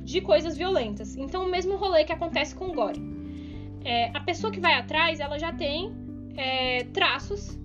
de 0.03 0.21
coisas 0.21 0.57
violentas. 0.57 1.17
Então, 1.17 1.47
o 1.47 1.51
mesmo 1.51 1.77
rolê 1.77 2.05
que 2.05 2.13
acontece 2.13 2.55
com 2.55 2.67
o 2.67 2.75
gore. 2.75 3.01
É, 3.85 4.11
a 4.15 4.21
pessoa 4.21 4.53
que 4.53 4.61
vai 4.61 4.75
atrás, 4.75 5.21
ela 5.21 5.39
já 5.39 5.53
tem 5.53 5.93
é, 6.37 6.85
traços 6.85 7.59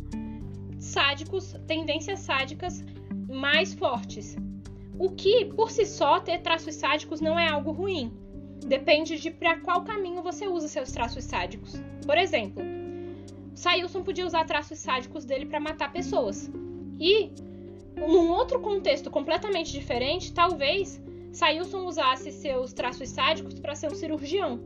sádicos, 0.77 1.55
tendências 1.67 2.19
sádicas 2.19 2.83
mais 3.27 3.73
fortes. 3.73 4.37
O 4.97 5.11
que, 5.11 5.45
por 5.45 5.71
si 5.71 5.85
só, 5.85 6.19
ter 6.19 6.39
traços 6.39 6.75
sádicos 6.75 7.21
não 7.21 7.37
é 7.37 7.47
algo 7.47 7.71
ruim. 7.71 8.11
Depende 8.69 9.19
de 9.19 9.31
para 9.31 9.59
qual 9.61 9.83
caminho 9.83 10.21
você 10.21 10.47
usa 10.47 10.67
seus 10.67 10.91
traços 10.91 11.23
sádicos. 11.23 11.81
Por 12.05 12.15
exemplo, 12.15 12.61
Sailson 13.55 14.03
podia 14.03 14.27
usar 14.27 14.45
traços 14.45 14.77
sádicos 14.77 15.25
dele 15.25 15.47
para 15.47 15.59
matar 15.59 15.91
pessoas. 15.91 16.51
E, 16.99 17.31
num 17.97 18.29
outro 18.29 18.59
contexto 18.59 19.09
completamente 19.09 19.71
diferente, 19.71 20.31
talvez 20.31 21.01
Sailson 21.31 21.87
usasse 21.87 22.31
seus 22.31 22.71
traços 22.71 23.09
sádicos 23.09 23.59
para 23.59 23.73
ser 23.73 23.91
um 23.91 23.95
cirurgião. 23.95 24.59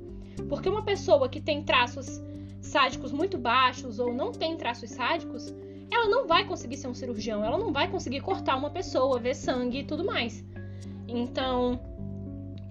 Porque 0.50 0.68
uma 0.68 0.84
pessoa 0.84 1.30
que 1.30 1.40
tem 1.40 1.64
traços 1.64 2.22
sádicos 2.60 3.14
muito 3.14 3.38
baixos 3.38 4.00
ou 4.00 4.14
não 4.14 4.34
tem 4.34 4.58
traços 4.58 4.90
sádicos, 4.90 5.56
ela 5.90 6.10
não 6.10 6.28
vai 6.28 6.46
conseguir 6.46 6.76
ser 6.76 6.90
um 6.90 6.94
cirurgião, 6.94 7.42
ela 7.42 7.58
não 7.58 7.72
vai 7.72 7.90
conseguir 7.90 8.20
cortar 8.20 8.58
uma 8.58 8.70
pessoa, 8.70 9.18
ver 9.18 9.34
sangue 9.34 9.80
e 9.80 9.84
tudo 9.86 10.04
mais. 10.04 10.44
Então, 11.08 11.80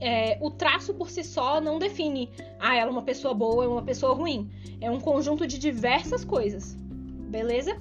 é, 0.02 0.36
o 0.40 0.50
traço 0.50 0.92
por 0.92 1.08
si 1.08 1.22
só 1.22 1.60
não 1.60 1.78
define, 1.78 2.28
ah, 2.58 2.74
ela 2.74 2.90
é 2.90 2.92
uma 2.92 3.02
pessoa 3.02 3.32
boa, 3.32 3.64
é 3.64 3.68
uma 3.68 3.82
pessoa 3.82 4.12
ruim. 4.12 4.50
É 4.80 4.90
um 4.90 4.98
conjunto 4.98 5.46
de 5.46 5.56
diversas 5.56 6.24
coisas, 6.24 6.74
beleza? 7.30 7.80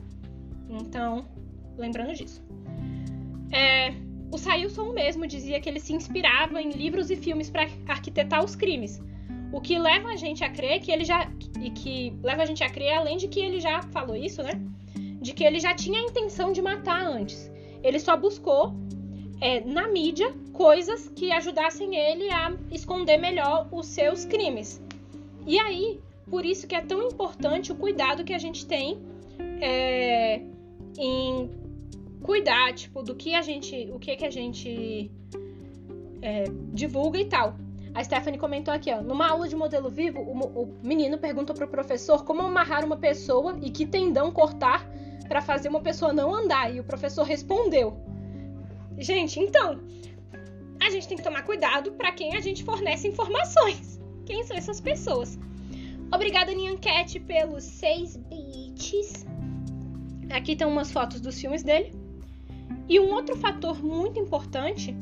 Então, 0.70 1.26
lembrando 1.76 2.14
disso. 2.14 2.44
É, 3.52 3.96
o 4.32 4.38
Sailson 4.38 4.94
mesmo 4.94 5.26
dizia 5.26 5.60
que 5.60 5.68
ele 5.68 5.80
se 5.80 5.94
inspirava 5.94 6.62
em 6.62 6.70
livros 6.70 7.10
e 7.10 7.16
filmes 7.16 7.50
para 7.50 7.68
arquitetar 7.88 8.46
os 8.46 8.56
crimes. 8.56 9.02
O 9.52 9.60
que 9.60 9.80
leva 9.80 10.10
a 10.10 10.16
gente 10.16 10.44
a 10.44 10.50
crer 10.50 10.80
que 10.80 10.92
ele 10.92 11.04
já. 11.04 11.28
E 11.60 11.72
que 11.72 12.14
leva 12.22 12.44
a 12.44 12.46
gente 12.46 12.64
a 12.64 12.70
crer, 12.70 12.94
além 12.94 13.18
de 13.18 13.28
que 13.28 13.40
ele 13.40 13.60
já 13.60 13.82
falou 13.82 14.16
isso, 14.16 14.44
né? 14.44 14.62
De 15.20 15.34
que 15.34 15.44
ele 15.44 15.60
já 15.60 15.74
tinha 15.74 16.00
a 16.00 16.04
intenção 16.04 16.52
de 16.52 16.62
matar 16.62 17.04
antes. 17.04 17.52
Ele 17.84 18.00
só 18.00 18.16
buscou 18.16 18.76
é, 19.42 19.60
na 19.62 19.88
mídia 19.88 20.34
coisas 20.54 21.10
que 21.10 21.32
ajudassem 21.32 21.96
ele 21.96 22.30
a 22.30 22.54
esconder 22.72 23.18
melhor 23.18 23.68
os 23.72 23.88
seus 23.88 24.24
crimes. 24.24 24.80
E 25.48 25.60
aí, 25.60 26.00
por 26.30 26.46
isso 26.46 26.68
que 26.68 26.76
é 26.76 26.82
tão 26.82 27.02
importante 27.08 27.72
o 27.72 27.76
cuidado 27.76 28.24
que 28.24 28.34
a 28.34 28.38
gente 28.38 28.66
tem 28.68 29.02
é, 29.60 30.42
em 30.98 31.50
cuidar, 32.22 32.74
tipo, 32.74 33.02
do 33.02 33.16
que 33.16 33.34
a 33.34 33.42
gente, 33.42 33.90
o 33.92 34.00
que 34.00 34.16
que 34.16 34.26
a 34.26 34.30
gente 34.30 35.12
é, 36.22 36.44
divulga 36.72 37.20
e 37.20 37.26
tal. 37.26 37.56
A 37.94 38.04
Stephanie 38.04 38.40
comentou 38.40 38.74
aqui, 38.74 38.92
ó, 38.94 39.02
numa 39.02 39.28
aula 39.28 39.50
de 39.50 39.56
modelo 39.56 39.90
vivo, 39.90 40.22
o, 40.22 40.62
o 40.62 40.74
menino 40.84 41.18
perguntou 41.18 41.56
pro 41.56 41.68
professor 41.68 42.24
como 42.24 42.42
amarrar 42.42 42.86
uma 42.86 42.96
pessoa 42.96 43.58
e 43.62 43.70
que 43.72 43.86
tendão 43.86 44.32
cortar 44.32 44.88
para 45.28 45.42
fazer 45.42 45.68
uma 45.68 45.82
pessoa 45.82 46.14
não 46.14 46.34
andar. 46.34 46.74
E 46.74 46.80
o 46.80 46.84
professor 46.84 47.24
respondeu: 47.24 47.98
Gente, 49.02 49.40
então, 49.40 49.80
a 50.80 50.92
gente 50.92 51.08
tem 51.08 51.18
que 51.18 51.24
tomar 51.24 51.42
cuidado 51.42 51.92
para 51.94 52.12
quem 52.12 52.36
a 52.36 52.40
gente 52.40 52.64
fornece 52.64 53.08
informações. 53.08 54.00
Quem 54.28 54.44
são 54.44 54.56
essas 54.56 54.80
pessoas? 54.80 55.40
Obrigada, 56.14 56.54
Nianquete, 56.54 57.20
pelos 57.20 57.64
seis 57.64 58.16
bits. 58.16 59.26
Aqui 60.30 60.52
estão 60.52 60.70
umas 60.70 60.92
fotos 60.92 61.20
dos 61.20 61.42
filmes 61.42 61.64
dele. 61.64 61.92
E 62.88 63.00
um 63.00 63.12
outro 63.12 63.36
fator 63.36 63.84
muito 63.84 64.20
importante 64.20 64.96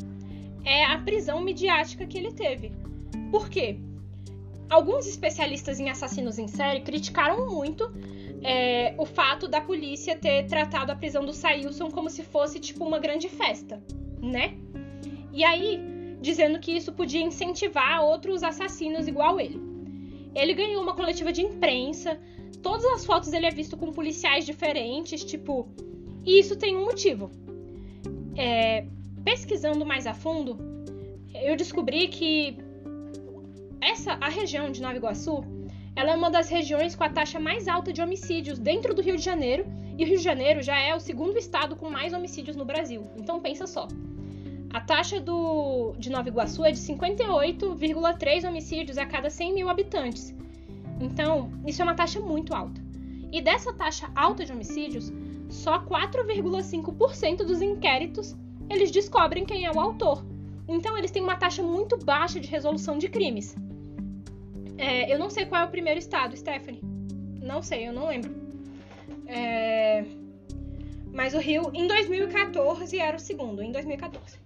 é 0.64 0.86
a 0.86 0.98
prisão 1.00 1.42
midiática 1.42 2.08
que 2.08 2.18
ele 2.18 2.32
teve. 2.32 2.72
Por 3.30 3.50
quê? 3.50 3.80
Alguns 4.70 5.08
especialistas 5.08 5.78
em 5.78 5.90
assassinos 5.90 6.40
em 6.40 6.48
série 6.48 6.82
criticaram 6.82 7.48
muito 7.48 7.92
é, 8.44 8.94
o 8.98 9.06
fato 9.06 9.48
da 9.48 9.60
polícia 9.62 10.16
ter 10.16 10.46
tratado 10.46 10.92
a 10.92 10.96
prisão 10.96 11.26
do 11.26 11.34
Sailson 11.34 11.90
como 11.92 12.10
se 12.10 12.24
fosse 12.24 12.60
tipo 12.60 12.86
uma 12.86 13.00
grande 13.00 13.28
festa, 13.28 13.82
né? 14.22 14.58
E 15.34 15.44
aí, 15.44 15.80
dizendo 16.22 16.60
que 16.60 16.72
isso 16.72 16.92
podia 16.94 17.22
incentivar 17.22 18.04
outros 18.04 18.44
assassinos 18.44 19.08
igual 19.08 19.40
ele. 19.40 19.60
Ele 20.36 20.54
ganhou 20.54 20.82
uma 20.82 20.96
coletiva 20.96 21.32
de 21.32 21.42
imprensa, 21.42 22.20
todas 22.62 22.86
as 22.86 23.06
fotos 23.06 23.34
ele 23.34 23.46
é 23.46 23.52
visto 23.52 23.76
com 23.78 23.92
policiais 23.92 24.46
diferentes, 24.46 25.24
tipo. 25.24 25.68
E 26.26 26.40
isso 26.40 26.56
tem 26.56 26.76
um 26.76 26.86
motivo. 26.86 27.32
É, 28.36 28.86
pesquisando 29.24 29.86
mais 29.86 30.08
a 30.08 30.14
fundo, 30.14 30.58
eu 31.34 31.56
descobri 31.56 32.08
que 32.08 32.58
essa 33.82 34.14
a 34.14 34.30
região 34.30 34.72
de 34.72 34.82
Nova 34.82 34.96
Iguaçu, 34.96 35.44
ela 36.00 36.12
é 36.12 36.16
uma 36.16 36.32
das 36.32 36.48
regiões 36.48 36.96
com 36.96 37.04
a 37.04 37.10
taxa 37.10 37.42
mais 37.42 37.68
alta 37.68 37.92
de 37.92 38.02
homicídios 38.02 38.58
dentro 38.58 38.94
do 38.94 39.02
Rio 39.02 39.18
de 39.18 39.22
Janeiro, 39.22 39.66
e 39.98 40.04
o 40.06 40.08
Rio 40.08 40.18
de 40.18 40.24
Janeiro 40.24 40.62
já 40.62 40.80
é 40.80 40.96
o 40.96 41.00
segundo 41.00 41.38
estado 41.38 41.76
com 41.76 41.90
mais 41.90 42.14
homicídios 42.14 42.56
no 42.56 42.64
Brasil. 42.64 43.06
Então 43.18 43.42
pensa 43.42 43.68
só. 43.68 43.86
A 44.70 44.80
taxa 44.80 45.20
do, 45.20 45.94
de 46.00 46.10
Nova 46.10 46.30
Iguaçu 46.30 46.64
é 46.64 46.72
de 46.72 46.78
58,3 46.78 48.48
homicídios 48.48 48.98
a 48.98 49.06
cada 49.06 49.30
100 49.30 49.54
mil 49.54 49.68
habitantes. 49.68 50.34
Então, 51.02 51.52
isso 51.68 51.82
é 51.82 51.84
uma 51.84 51.96
taxa 51.96 52.22
muito 52.22 52.56
alta. 52.56 52.82
E 53.30 53.42
dessa 53.42 53.74
taxa 53.74 54.10
alta 54.16 54.46
de 54.46 54.54
homicídios, 54.54 55.12
só 55.50 55.84
4,5% 55.84 57.44
dos 57.44 57.62
inquéritos 57.62 58.38
eles 58.70 58.90
descobrem 58.90 59.44
quem 59.44 59.66
é 59.66 59.72
o 59.72 59.82
autor. 59.82 60.26
Então, 60.66 60.98
eles 60.98 61.12
têm 61.12 61.22
uma 61.22 61.36
taxa 61.36 61.62
muito 61.62 61.98
baixa 61.98 62.40
de 62.40 62.48
resolução 62.48 62.98
de 62.98 63.10
crimes. 63.10 63.54
É, 64.80 65.14
eu 65.14 65.20
não 65.20 65.30
sei 65.30 65.46
qual 65.46 65.62
é 65.62 65.66
o 65.66 65.70
primeiro 65.70 66.00
estado, 66.00 66.38
Stephanie. 66.38 66.82
Não 67.42 67.62
sei, 67.62 67.86
eu 67.86 67.92
não 67.92 68.08
lembro. 68.08 68.34
É... 69.28 70.06
Mas 71.12 71.34
o 71.34 71.40
Rio, 71.40 71.70
em 71.74 71.86
2014, 71.86 72.98
era 72.98 73.18
o 73.18 73.20
segundo, 73.20 73.62
em 73.62 73.74
2014. 73.74 74.40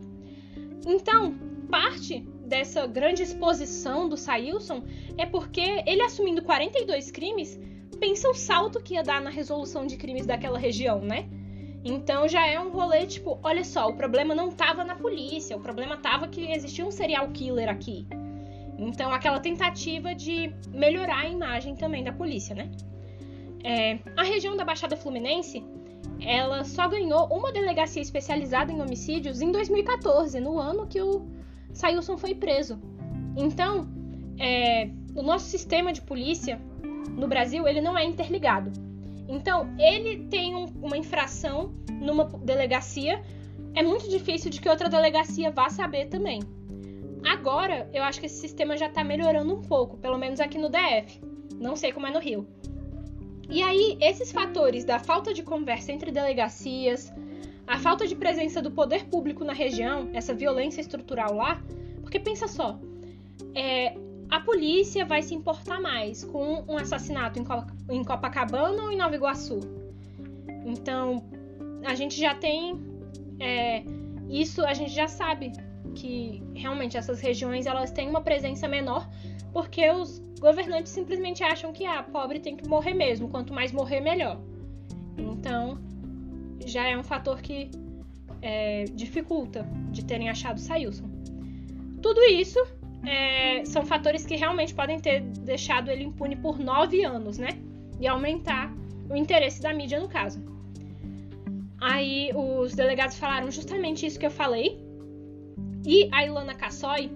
Então, 0.88 1.38
parte 1.70 2.22
dessa 2.46 2.88
grande 2.88 3.22
exposição 3.22 4.10
do 4.10 4.18
Sailson 4.18 4.84
é 5.20 5.26
porque 5.26 5.84
ele 5.86 6.02
assumindo 6.02 6.42
42 6.42 7.12
crimes, 7.12 7.60
pensa 8.00 8.28
o 8.28 8.34
salto 8.34 8.82
que 8.82 8.96
ia 8.96 9.04
dar 9.04 9.22
na 9.22 9.30
resolução 9.30 9.86
de 9.86 9.98
crimes 9.98 10.26
daquela 10.26 10.58
região, 10.58 11.00
né? 11.00 11.30
Então 11.86 12.28
já 12.28 12.46
é 12.48 12.60
um 12.60 12.72
rolê 12.72 13.06
tipo, 13.06 13.40
olha 13.44 13.64
só, 13.64 13.88
o 13.88 13.96
problema 13.96 14.34
não 14.34 14.50
tava 14.50 14.84
na 14.84 14.96
polícia, 14.96 15.56
o 15.56 15.60
problema 15.60 15.98
tava 15.98 16.28
que 16.28 16.52
existia 16.52 16.86
um 16.86 16.92
serial 16.92 17.30
killer 17.30 17.70
aqui. 17.70 18.08
Então 18.78 19.12
aquela 19.14 19.40
tentativa 19.40 20.14
de 20.16 20.54
melhorar 20.70 21.22
a 21.22 21.30
imagem 21.30 21.76
também 21.76 22.04
da 22.04 22.12
polícia, 22.12 22.56
né? 22.56 22.72
É, 23.64 24.00
a 24.18 24.24
região 24.24 24.58
da 24.58 24.66
Baixada 24.66 24.98
Fluminense, 24.98 25.64
ela 26.20 26.64
só 26.66 26.88
ganhou 26.88 27.28
uma 27.28 27.52
delegacia 27.52 28.02
especializada 28.02 28.72
em 28.72 28.82
homicídios 28.82 29.42
em 29.42 29.52
2014, 29.52 30.40
no 30.40 30.60
ano 30.60 30.86
que 30.86 31.02
o 31.02 31.26
Sailson 31.72 32.18
foi 32.18 32.36
preso. 32.36 32.80
Então, 33.38 33.88
é, 34.38 34.90
o 35.16 35.22
nosso 35.22 35.46
sistema 35.46 35.94
de 35.94 36.02
polícia 36.02 36.60
no 37.12 37.28
Brasil 37.28 37.68
ele 37.68 37.80
não 37.80 37.98
é 37.98 38.04
interligado. 38.04 38.72
Então, 39.28 39.74
ele 39.80 40.28
tem 40.28 40.54
um, 40.56 40.66
uma 40.82 40.98
infração 40.98 41.74
numa 42.02 42.26
delegacia, 42.26 43.24
é 43.74 43.82
muito 43.82 44.10
difícil 44.10 44.52
de 44.52 44.60
que 44.60 44.68
outra 44.68 44.90
delegacia 44.90 45.50
vá 45.52 45.70
saber 45.70 46.08
também. 46.08 46.42
Agora, 47.26 47.90
eu 47.94 48.04
acho 48.04 48.20
que 48.20 48.26
esse 48.26 48.40
sistema 48.40 48.76
já 48.78 48.88
está 48.88 49.04
melhorando 49.04 49.54
um 49.54 49.62
pouco, 49.62 49.98
pelo 49.98 50.18
menos 50.18 50.40
aqui 50.40 50.58
no 50.58 50.70
DF. 50.70 51.22
Não 51.60 51.76
sei 51.76 51.92
como 51.92 52.08
é 52.08 52.12
no 52.12 52.20
Rio. 52.20 52.48
E 53.50 53.62
aí, 53.62 53.98
esses 54.02 54.32
fatores 54.32 54.84
da 54.84 55.00
falta 55.00 55.34
de 55.34 55.44
conversa 55.44 55.92
entre 55.92 56.12
delegacias, 56.12 57.14
a 57.68 57.78
falta 57.78 58.06
de 58.06 58.16
presença 58.16 58.62
do 58.62 58.72
poder 58.72 59.06
público 59.06 59.44
na 59.44 59.54
região, 59.54 60.10
essa 60.14 60.34
violência 60.34 60.82
estrutural 60.82 61.34
lá, 61.34 61.62
porque 62.02 62.20
pensa 62.20 62.48
só, 62.48 62.80
é, 63.56 63.96
a 64.30 64.40
polícia 64.40 65.06
vai 65.06 65.22
se 65.22 65.34
importar 65.34 65.80
mais 65.80 66.24
com 66.24 66.64
um 66.68 66.78
assassinato 66.78 67.40
em 67.90 68.04
Copacabana 68.04 68.84
ou 68.84 68.92
em 68.92 68.98
Nova 68.98 69.16
Iguaçu. 69.16 69.60
Então, 70.66 71.24
a 71.86 71.94
gente 71.94 72.20
já 72.20 72.34
tem 72.34 72.82
é, 73.40 73.84
isso, 74.30 74.66
a 74.66 74.74
gente 74.74 74.92
já 74.92 75.08
sabe 75.08 75.52
que 75.94 76.44
realmente 76.56 76.98
essas 76.98 77.22
regiões 77.22 77.66
elas 77.66 77.92
têm 77.92 78.10
uma 78.10 78.22
presença 78.22 78.68
menor 78.68 79.08
porque 79.54 79.90
os 79.92 80.20
governantes 80.40 80.92
simplesmente 80.92 81.44
acham 81.44 81.72
que 81.72 81.86
a 81.86 82.00
ah, 82.00 82.04
pobre 82.04 82.40
tem 82.40 82.58
que 82.58 82.68
morrer 82.68 82.94
mesmo, 82.94 83.30
quanto 83.30 83.54
mais 83.54 83.72
morrer 83.72 84.02
melhor. 84.02 84.42
Então, 85.18 85.78
já 86.66 86.88
é 86.88 86.98
um 86.98 87.04
fator 87.04 87.40
que 87.40 87.70
é, 88.42 88.86
dificulta 88.86 89.66
de 89.92 90.04
terem 90.04 90.30
achado 90.30 90.60
Sailson. 90.60 91.10
Tudo 92.02 92.22
isso 92.24 92.60
é, 93.06 93.64
são 93.64 93.86
fatores 93.86 94.26
que 94.26 94.36
realmente 94.36 94.74
podem 94.74 95.00
ter 95.00 95.22
deixado 95.22 95.90
ele 95.90 96.04
impune 96.04 96.36
por 96.36 96.60
nove 96.60 97.06
anos, 97.06 97.38
né? 97.38 97.50
E 98.00 98.08
aumentar 98.08 98.74
o 99.10 99.16
interesse 99.16 99.62
da 99.62 99.74
mídia 99.74 100.00
no 100.00 100.10
caso. 100.10 100.44
Aí 101.80 102.32
os 102.34 102.74
delegados 102.74 103.18
falaram 103.18 103.52
justamente 103.52 104.06
isso 104.06 104.20
que 104.20 104.26
eu 104.26 104.32
falei. 104.32 104.83
E 105.86 106.08
a 106.12 106.26
Ilana 106.26 106.56
Cassoy, 106.56 107.12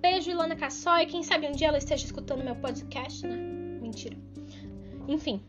beijo 0.00 0.30
Ilana 0.30 0.54
Cassoy, 0.54 1.06
quem 1.06 1.22
sabe 1.22 1.46
um 1.46 1.52
dia 1.52 1.68
ela 1.68 1.78
esteja 1.78 2.04
escutando 2.04 2.44
meu 2.44 2.54
podcast, 2.54 3.26
né? 3.26 3.36
Mentira. 3.80 4.16
Enfim, 5.08 5.40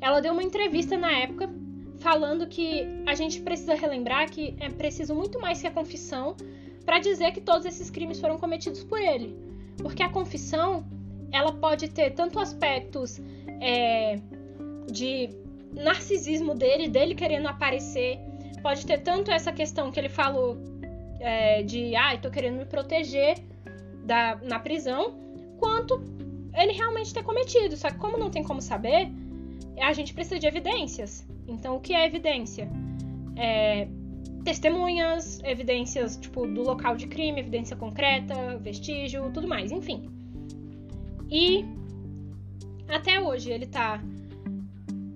ela 0.00 0.20
deu 0.20 0.32
uma 0.32 0.42
entrevista 0.42 0.96
na 0.96 1.10
época 1.10 1.50
falando 1.98 2.46
que 2.46 2.84
a 3.06 3.14
gente 3.14 3.40
precisa 3.40 3.74
relembrar 3.74 4.30
que 4.30 4.54
é 4.60 4.68
preciso 4.68 5.14
muito 5.14 5.40
mais 5.40 5.60
que 5.60 5.66
a 5.66 5.70
confissão 5.70 6.36
para 6.84 6.98
dizer 6.98 7.32
que 7.32 7.40
todos 7.40 7.66
esses 7.66 7.90
crimes 7.90 8.20
foram 8.20 8.38
cometidos 8.38 8.84
por 8.84 9.00
ele. 9.00 9.36
Porque 9.78 10.02
a 10.02 10.08
confissão, 10.08 10.84
ela 11.32 11.52
pode 11.52 11.88
ter 11.88 12.10
tanto 12.10 12.38
aspectos 12.38 13.20
é, 13.60 14.20
de 14.90 15.28
narcisismo 15.72 16.54
dele, 16.54 16.88
dele 16.88 17.14
querendo 17.14 17.46
aparecer, 17.46 18.18
pode 18.62 18.86
ter 18.86 18.98
tanto 18.98 19.30
essa 19.30 19.52
questão 19.52 19.90
que 19.90 19.98
ele 19.98 20.08
falou 20.08 20.56
é, 21.22 21.62
de, 21.62 21.94
ah, 21.94 22.16
tô 22.18 22.30
querendo 22.30 22.58
me 22.58 22.64
proteger 22.64 23.38
da, 24.04 24.36
na 24.42 24.58
prisão, 24.58 25.14
quanto 25.58 26.02
ele 26.54 26.72
realmente 26.72 27.14
ter 27.14 27.22
cometido. 27.22 27.76
Só 27.76 27.90
que 27.90 27.98
como 27.98 28.18
não 28.18 28.30
tem 28.30 28.42
como 28.42 28.60
saber, 28.60 29.08
a 29.80 29.92
gente 29.92 30.12
precisa 30.12 30.38
de 30.38 30.46
evidências. 30.46 31.26
Então, 31.46 31.76
o 31.76 31.80
que 31.80 31.94
é 31.94 32.04
evidência? 32.04 32.68
É, 33.36 33.86
testemunhas, 34.44 35.40
evidências 35.44 36.16
tipo 36.16 36.46
do 36.46 36.62
local 36.62 36.96
de 36.96 37.06
crime, 37.06 37.40
evidência 37.40 37.76
concreta, 37.76 38.58
vestígio, 38.58 39.30
tudo 39.32 39.46
mais, 39.46 39.70
enfim. 39.70 40.10
E 41.30 41.64
até 42.88 43.20
hoje 43.20 43.50
ele 43.50 43.66
tá 43.66 44.02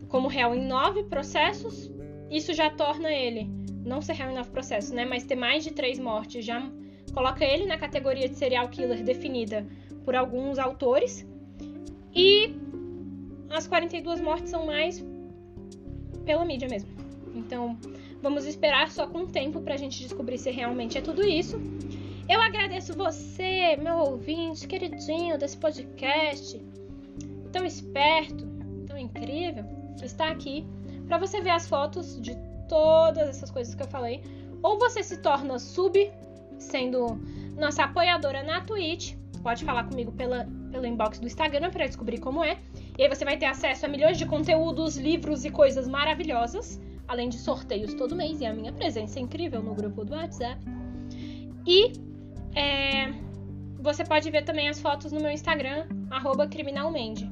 como 0.09 0.29
réu 0.29 0.55
em 0.55 0.65
nove 0.67 1.03
processos. 1.05 1.91
Isso 2.31 2.55
já 2.55 2.71
torna 2.71 3.11
ele 3.11 3.66
não 3.87 4.03
ser 4.03 4.19
nove 4.33 4.51
processos, 4.51 4.91
né? 4.91 5.05
Mas 5.05 5.25
ter 5.25 5.37
mais 5.37 5.65
de 5.65 5.73
três 5.73 5.99
mortes 5.99 6.45
já 6.45 6.71
coloca 7.15 7.45
ele 7.45 7.65
na 7.65 7.79
categoria 7.79 8.29
de 8.29 8.37
serial 8.37 8.69
killer 8.69 9.03
definida 9.03 9.67
por 10.05 10.15
alguns 10.15 10.59
autores. 10.59 11.27
E 12.15 12.55
as 13.49 13.67
42 13.67 14.21
mortes 14.21 14.51
são 14.51 14.67
mais 14.67 15.05
pela 16.25 16.45
mídia 16.45 16.69
mesmo. 16.69 16.91
Então, 17.35 17.79
Vamos 18.23 18.45
esperar 18.45 18.91
só 18.91 19.07
com 19.07 19.21
o 19.21 19.27
tempo 19.29 19.61
pra 19.61 19.77
gente 19.77 20.03
descobrir 20.03 20.39
se 20.39 20.51
realmente 20.51 20.99
é 20.99 21.01
tudo 21.01 21.25
isso. 21.25 21.61
Eu 22.29 22.41
agradeço 22.41 22.93
você, 22.93 23.77
meu 23.77 23.99
ouvinte, 23.99 24.67
queridinho 24.67 25.39
desse 25.39 25.57
podcast, 25.57 26.61
tão 27.53 27.65
esperto, 27.65 28.45
tão 28.87 28.99
incrível, 28.99 29.65
que 29.97 30.05
está 30.05 30.29
aqui 30.29 30.67
para 31.07 31.19
você 31.19 31.41
ver 31.41 31.51
as 31.51 31.69
fotos 31.69 32.21
de 32.21 32.35
todas 32.69 33.29
essas 33.29 33.51
coisas 33.51 33.75
que 33.75 33.83
eu 33.83 33.89
falei. 33.89 34.23
Ou 34.63 34.79
você 34.79 35.03
se 35.03 35.19
torna 35.19 35.59
sub, 35.59 36.11
sendo 36.59 37.21
nossa 37.57 37.85
apoiadora 37.85 38.43
na 38.43 38.61
Twitch. 38.61 39.15
Pode 39.43 39.65
falar 39.65 39.85
comigo 39.85 40.11
pela, 40.13 40.49
pelo 40.73 40.87
inbox 40.87 41.19
do 41.19 41.27
Instagram 41.27 41.71
para 41.71 41.87
descobrir 41.87 42.19
como 42.19 42.43
é. 42.43 42.59
E 42.99 43.03
aí 43.03 43.09
você 43.09 43.25
vai 43.25 43.37
ter 43.37 43.47
acesso 43.47 43.87
a 43.87 43.89
milhões 43.89 44.19
de 44.19 44.27
conteúdos, 44.27 44.97
livros 44.97 45.45
e 45.45 45.51
coisas 45.51 45.87
maravilhosas 45.87 46.81
além 47.09 47.29
de 47.29 47.39
sorteios 47.39 47.95
todo 47.95 48.17
mês 48.17 48.41
e 48.41 48.47
a 48.47 48.53
minha 48.53 48.73
presença 48.73 49.19
é 49.19 49.23
incrível 49.23 49.63
no 49.63 49.75
grupo 49.75 50.05
do 50.05 50.15
WhatsApp. 50.15 50.61
E 51.67 51.93
é, 52.55 53.13
você 53.79 54.05
pode 54.05 54.31
ver 54.31 54.45
também 54.45 54.69
as 54.69 54.81
fotos 54.81 55.13
no 55.13 55.21
meu 55.21 55.31
Instagram, 55.31 55.87
criminalmente. 56.51 57.29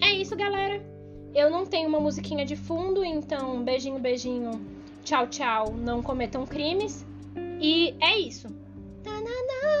É 0.00 0.12
isso, 0.12 0.36
galera. 0.36 0.93
Eu 1.34 1.50
não 1.50 1.66
tenho 1.66 1.88
uma 1.88 1.98
musiquinha 1.98 2.44
de 2.44 2.54
fundo, 2.54 3.04
então 3.04 3.64
beijinho, 3.64 3.98
beijinho, 3.98 4.64
tchau, 5.02 5.26
tchau, 5.26 5.74
não 5.76 6.02
cometam 6.02 6.46
crimes. 6.46 7.04
E 7.60 7.94
é 8.00 8.18
isso. 8.18 8.48
Na, 9.04 9.12
na, 9.12 9.20
na, 9.20 9.74